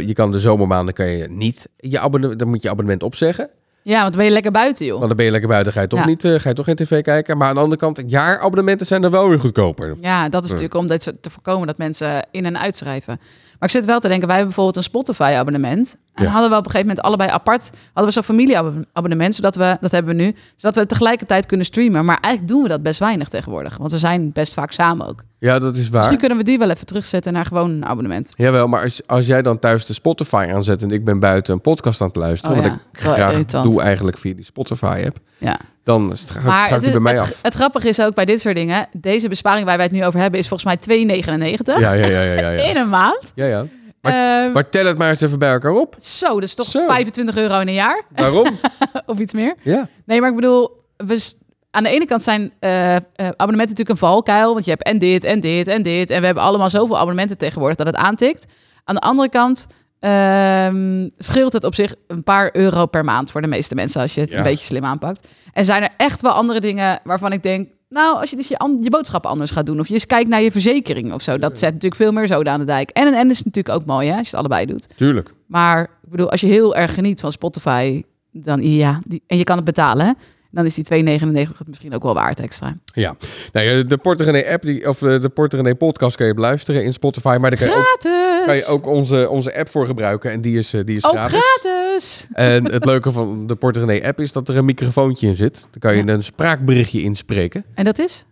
je 0.00 0.12
kan 0.12 0.32
de 0.32 0.40
zomermaanden 0.40 0.94
kan 0.94 1.06
je 1.06 1.28
niet 1.28 1.68
je 1.76 1.98
abonnement, 1.98 2.38
dan 2.38 2.48
moet 2.48 2.62
je 2.62 2.70
abonnement 2.70 3.02
opzeggen. 3.02 3.50
Ja, 3.88 4.00
want 4.00 4.08
dan 4.12 4.16
ben 4.16 4.24
je 4.24 4.30
lekker 4.32 4.50
buiten, 4.52 4.84
joh. 4.86 4.94
Want 4.96 5.06
dan 5.08 5.16
ben 5.16 5.24
je 5.26 5.30
lekker 5.30 5.48
buiten, 5.50 5.72
ga 5.72 5.80
je 5.80 5.86
toch, 5.86 5.98
Ja. 5.98 6.06
niet, 6.06 6.24
eh, 6.24 6.34
ga 6.38 6.48
je 6.48 6.54
toch 6.54 6.64
geen 6.64 6.74
tv 6.74 7.02
kijken. 7.02 7.36
Maar 7.36 7.48
aan 7.48 7.54
de 7.54 7.60
andere 7.60 7.80
kant, 7.80 8.02
jaarabonnementen 8.06 8.86
zijn 8.86 9.02
er 9.02 9.10
wel 9.10 9.28
weer 9.28 9.38
goedkoper. 9.40 9.94
Ja, 10.00 10.28
dat 10.28 10.44
is 10.44 10.50
natuurlijk 10.50 10.74
om 10.74 10.86
te 10.88 11.30
voorkomen 11.30 11.66
dat 11.66 11.78
mensen 11.78 12.26
in- 12.30 12.44
en 12.46 12.58
uitschrijven. 12.58 13.16
Maar 13.58 13.68
ik 13.68 13.70
zit 13.70 13.84
wel 13.84 14.00
te 14.00 14.08
denken, 14.08 14.26
wij 14.26 14.36
hebben 14.36 14.54
bijvoorbeeld 14.54 14.76
een 14.76 14.90
Spotify-abonnement. 14.92 15.96
En 16.14 16.24
Ja. 16.24 16.30
hadden 16.30 16.50
we 16.50 16.56
op 16.56 16.64
een 16.64 16.70
gegeven 16.70 16.86
moment 16.88 17.06
allebei 17.06 17.30
apart, 17.30 17.70
hadden 17.84 18.04
we 18.04 18.10
zo'n 18.10 18.22
familieabonnement, 18.22 19.34
zodat 19.34 19.56
we, 19.56 19.76
dat 19.80 19.90
hebben 19.90 20.16
we 20.16 20.22
nu, 20.22 20.34
zodat 20.56 20.74
we 20.76 20.86
tegelijkertijd 20.86 21.46
kunnen 21.46 21.66
streamen. 21.66 22.04
Maar 22.04 22.18
eigenlijk 22.20 22.52
doen 22.54 22.62
we 22.62 22.68
dat 22.68 22.82
best 22.82 22.98
weinig 22.98 23.28
tegenwoordig, 23.28 23.76
want 23.76 23.92
we 23.92 23.98
zijn 23.98 24.32
best 24.32 24.52
vaak 24.52 24.72
samen 24.72 25.06
ook. 25.08 25.22
Ja, 25.46 25.58
dat 25.58 25.76
is 25.76 25.88
waar. 25.88 25.98
Misschien 25.98 26.18
kunnen 26.18 26.38
we 26.38 26.44
die 26.44 26.58
wel 26.58 26.70
even 26.70 26.86
terugzetten 26.86 27.32
naar 27.32 27.46
gewoon 27.46 27.70
een 27.70 27.84
abonnement. 27.86 28.32
Jawel, 28.36 28.68
maar 28.68 28.82
als, 28.82 29.00
als 29.06 29.26
jij 29.26 29.42
dan 29.42 29.58
thuis 29.58 29.86
de 29.86 29.92
Spotify 29.92 30.48
aanzet 30.52 30.82
en 30.82 30.90
ik 30.90 31.04
ben 31.04 31.18
buiten 31.18 31.54
een 31.54 31.60
podcast 31.60 32.00
aan 32.00 32.06
het 32.06 32.16
luisteren, 32.16 32.56
Oh 32.56 32.62
wat 32.62 32.70
ja, 32.72 32.78
ik 32.92 33.00
wel 33.00 33.12
graag 33.12 33.30
irritant. 33.32 33.72
doe 33.72 33.82
eigenlijk 33.82 34.18
via 34.18 34.34
die 34.34 34.44
Spotify-app, 34.44 35.16
Ja. 35.38 35.58
dan 35.84 36.10
stra- 36.14 36.40
Maar 36.40 36.68
gaat 36.68 36.82
het, 36.82 36.90
bij 36.92 37.00
mij 37.00 37.12
het, 37.12 37.20
af. 37.22 37.38
het 37.42 37.54
grappige 37.54 37.88
is 37.88 38.00
ook 38.00 38.14
bij 38.14 38.24
dit 38.24 38.40
soort 38.40 38.56
dingen, 38.56 38.86
deze 38.92 39.28
besparing 39.28 39.66
waar 39.66 39.76
wij 39.76 39.86
het 39.86 39.94
nu 39.94 40.04
over 40.04 40.20
hebben 40.20 40.40
is 40.40 40.48
volgens 40.48 40.86
mij 40.86 40.96
2,99 40.96 41.78
Ja, 41.80 41.92
ja, 41.92 42.06
ja, 42.06 42.22
ja, 42.22 42.32
ja. 42.40 42.50
ja. 42.50 42.62
in 42.70 42.76
een 42.76 42.88
maand. 42.88 43.32
ja, 43.34 43.44
ja. 43.46 43.64
Ehm, 44.00 44.52
Maar 44.52 44.68
tel 44.70 44.86
het 44.86 44.98
maar 44.98 45.08
eens 45.10 45.20
even 45.20 45.38
bij 45.38 45.50
elkaar 45.52 45.72
op. 45.72 45.94
zo, 46.00 46.34
dat 46.34 46.42
is 46.42 46.54
toch 46.54 46.66
Zo. 46.70 46.86
25 46.86 47.36
euro 47.36 47.58
in 47.60 47.68
een 47.68 47.74
jaar 47.74 48.02
Waarom? 48.14 48.58
of 49.06 49.18
iets 49.18 49.32
meer. 49.32 49.54
ja. 49.62 49.88
Nee, 50.04 50.20
maar 50.20 50.28
ik 50.30 50.36
bedoel, 50.36 50.80
we, 50.96 51.30
aan 51.76 51.82
de 51.82 51.88
ene 51.88 52.06
kant 52.06 52.22
zijn 52.22 52.52
eh, 52.58 52.96
eh, 52.96 53.02
abonnementen 53.16 53.58
natuurlijk 53.58 53.88
een 53.88 53.96
valkuil. 53.96 54.52
Want 54.52 54.64
je 54.64 54.70
hebt 54.70 54.82
en 54.82 54.98
dit 54.98 55.24
en 55.24 55.40
dit 55.40 55.68
en 55.68 55.82
dit. 55.82 56.10
En 56.10 56.20
we 56.20 56.26
hebben 56.26 56.44
allemaal 56.44 56.70
zoveel 56.70 56.96
abonnementen 56.96 57.38
tegenwoordig 57.38 57.76
dat 57.76 57.86
het 57.86 57.96
aantikt. 57.96 58.46
Aan 58.84 58.94
de 58.94 59.00
andere 59.00 59.28
kant 59.28 59.66
ehm, 60.00 61.08
scheelt 61.16 61.52
het 61.52 61.64
op 61.64 61.74
zich 61.74 61.94
een 62.06 62.22
paar 62.22 62.50
euro 62.52 62.86
per 62.86 63.04
maand 63.04 63.30
voor 63.30 63.42
de 63.42 63.46
meeste 63.46 63.74
mensen. 63.74 64.00
Als 64.00 64.14
je 64.14 64.20
het 64.20 64.30
Ja. 64.30 64.36
een 64.38 64.42
beetje 64.42 64.64
slim 64.64 64.84
aanpakt. 64.84 65.28
En 65.52 65.64
zijn 65.64 65.82
er 65.82 65.88
echt 65.96 66.22
wel 66.22 66.32
andere 66.32 66.60
dingen 66.60 67.00
waarvan 67.04 67.32
ik 67.32 67.42
denk... 67.42 67.68
Nou, 67.88 68.20
als 68.20 68.30
je 68.30 68.36
dus 68.36 68.48
je 68.48 68.90
boodschappen 68.90 69.30
anders 69.30 69.50
gaat 69.50 69.66
doen. 69.66 69.80
Of 69.80 69.86
je 69.88 69.94
eens 69.94 70.06
kijkt 70.06 70.28
naar 70.28 70.42
je 70.42 70.50
verzekering 70.50 71.12
of 71.12 71.22
zo. 71.22 71.38
Dat 71.38 71.58
zet 71.58 71.72
natuurlijk 71.72 72.00
veel 72.02 72.12
meer 72.12 72.26
zoden 72.26 72.52
aan 72.52 72.60
de 72.60 72.66
dijk. 72.66 72.90
En 72.90 73.06
een 73.14 73.26
N 73.26 73.30
is 73.30 73.42
natuurlijk 73.42 73.74
ook 73.78 73.84
mooi 73.84 74.08
hè, 74.08 74.16
als 74.16 74.30
je 74.30 74.36
het 74.36 74.46
allebei 74.46 74.66
doet. 74.66 74.88
Tuurlijk. 74.96 75.32
Maar 75.46 75.82
ik 75.82 76.10
bedoel, 76.10 76.30
als 76.30 76.40
je 76.40 76.46
heel 76.46 76.76
erg 76.76 76.94
geniet 76.94 77.20
van 77.20 77.32
Spotify, 77.32 78.02
dan 78.32 78.62
ja, 78.62 78.98
die, 79.06 79.22
en 79.26 79.36
je 79.38 79.44
kan 79.44 79.56
het 79.56 79.64
betalen, 79.64 80.06
hè, 80.06 80.12
dan 80.56 80.66
is 80.66 80.74
die 80.74 81.04
2,99 81.20 81.58
het 81.58 81.68
misschien 81.68 81.94
ook 81.94 82.02
wel 82.02 82.14
waard 82.14 82.40
extra. 82.40 82.76
Ja. 82.84 83.16
Nou 83.52 83.66
ja, 83.66 83.82
de 83.82 83.96
Portegenee 83.96 84.52
app, 84.52 84.62
die, 84.62 84.88
of 84.88 84.98
de, 84.98 85.18
de 85.18 85.28
Portegenee 85.28 85.74
podcast 85.74 86.16
kan 86.16 86.26
je 86.26 86.34
beluisteren 86.34 86.84
in 86.84 86.92
Spotify. 86.92 87.36
Maar 87.40 87.50
daar 87.50 87.58
kan 87.58 87.68
je 87.68 87.74
ook, 87.74 88.46
kan 88.46 88.56
je 88.56 88.66
ook 88.66 88.86
onze, 88.86 89.28
onze 89.30 89.58
app 89.58 89.68
voor 89.68 89.86
gebruiken. 89.86 90.30
En 90.30 90.40
die 90.40 90.58
is, 90.58 90.74
eh, 90.74 90.80
die 90.84 90.96
is 90.96 91.04
ook 91.04 91.12
gratis. 91.12 91.40
gratis! 91.40 92.26
En 92.32 92.72
het 92.72 92.84
leuke 92.92 93.10
van 93.10 93.46
de 93.46 93.56
Portegenee 93.56 94.06
app 94.06 94.20
is 94.20 94.32
dat 94.32 94.48
er 94.48 94.56
een 94.56 94.64
microfoontje 94.64 95.26
in 95.26 95.36
zit. 95.36 95.68
Dan 95.70 95.80
kan 95.80 95.96
je 95.96 96.12
een 96.12 96.24
spraakberichtje 96.24 97.02
inspreken. 97.02 97.64
En 97.74 97.84
dat 97.84 97.98
is? 97.98 98.24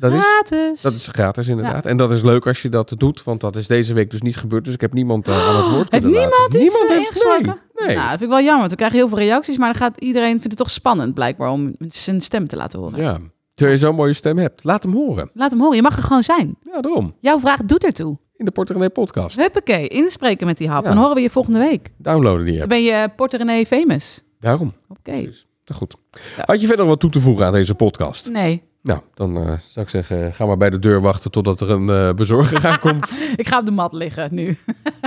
Dat 0.00 0.12
is, 0.12 0.20
gratis! 0.20 0.80
dat 0.80 0.94
is 0.94 1.08
gratis 1.08 1.48
inderdaad. 1.48 1.86
En 1.86 1.96
dat 1.96 2.10
is 2.10 2.22
leuk 2.22 2.46
als 2.46 2.62
je 2.62 2.68
dat 2.68 2.94
doet, 2.96 3.22
want 3.22 3.40
dat 3.40 3.56
is 3.56 3.66
deze 3.66 3.94
week 3.94 4.10
dus 4.10 4.22
niet 4.22 4.36
gebeurd. 4.36 4.64
Dus 4.64 4.74
ik 4.74 4.80
heb 4.80 4.92
niemand 4.92 5.28
eh, 5.28 5.48
aan 5.48 5.56
het 5.56 5.70
woord 5.74 5.90
heeft 5.90 6.04
niemand 6.04 6.30
laten. 6.38 6.62
iets 6.62 6.78
Niemand 6.78 6.90
eh, 6.90 6.96
heeft? 6.96 7.24
Nee. 7.24 7.86
nee. 7.86 7.96
Nou, 7.96 8.08
dat 8.08 8.18
vind 8.18 8.22
ik 8.22 8.28
wel 8.28 8.40
jammer, 8.40 8.58
want 8.58 8.70
we 8.70 8.76
krijgen 8.76 8.98
heel 8.98 9.08
veel 9.08 9.18
reacties, 9.18 9.56
maar 9.56 9.72
dan 9.72 9.82
gaat 9.82 10.00
iedereen 10.00 10.30
vindt 10.30 10.44
het 10.44 10.56
toch 10.56 10.70
spannend 10.70 11.14
blijkbaar 11.14 11.50
om 11.50 11.74
zijn 11.78 12.20
stem 12.20 12.46
te 12.48 12.56
laten 12.56 12.78
horen. 12.78 13.00
Ja. 13.00 13.18
Terwijl 13.54 13.78
je 13.78 13.84
zo'n 13.84 13.94
mooie 13.94 14.12
stem 14.12 14.38
hebt. 14.38 14.64
Laat 14.64 14.82
hem 14.82 14.92
horen. 14.92 15.30
Laat 15.34 15.50
hem 15.50 15.60
horen, 15.60 15.76
je 15.76 15.82
mag 15.82 15.96
er 15.96 16.02
gewoon 16.02 16.22
zijn. 16.22 16.56
Ja, 16.62 16.80
daarom. 16.80 17.14
Jouw 17.20 17.40
vraag 17.40 17.60
doet 17.64 17.84
ertoe. 17.84 18.18
In 18.36 18.44
de 18.44 18.50
Portegenee 18.50 18.90
podcast. 18.90 19.36
Huppakee, 19.36 19.88
inspreken 19.88 20.46
met 20.46 20.58
die 20.58 20.68
hap. 20.68 20.82
Ja. 20.82 20.88
Dan 20.88 20.98
horen 20.98 21.14
we 21.14 21.20
je 21.20 21.30
volgende 21.30 21.58
week. 21.58 21.92
Downloaden 21.96 22.44
die 22.44 22.52
Dan 22.52 22.62
app. 22.62 22.70
ben 22.70 22.82
je 22.82 23.08
Porter 23.16 23.38
René 23.38 23.64
famous. 23.64 24.22
Daarom. 24.38 24.74
Oké. 24.88 25.10
Nou, 25.10 25.32
goed. 25.72 25.96
Ja. 26.36 26.42
Had 26.46 26.60
je 26.60 26.66
verder 26.66 26.86
wat 26.86 27.00
toe 27.00 27.10
te 27.10 27.20
voegen 27.20 27.46
aan 27.46 27.52
deze 27.52 27.74
podcast? 27.74 28.30
Nee, 28.30 28.62
Nou, 28.82 29.00
dan 29.14 29.36
eh, 29.36 29.58
zou 29.58 29.86
ik 29.86 29.88
zeggen, 29.88 30.34
ga 30.34 30.46
maar 30.46 30.56
bij 30.56 30.70
de 30.70 30.78
deur 30.78 31.00
wachten 31.00 31.30
totdat 31.30 31.60
er 31.60 31.70
een 31.70 31.88
eh, 31.88 32.14
bezorger 32.14 32.66
aankomt. 32.70 33.16
ik 33.36 33.48
ga 33.48 33.58
op 33.58 33.64
de 33.64 33.70
mat 33.70 33.92
liggen 33.92 34.34
nu. 34.34 34.58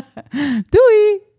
Doei! 0.70 1.33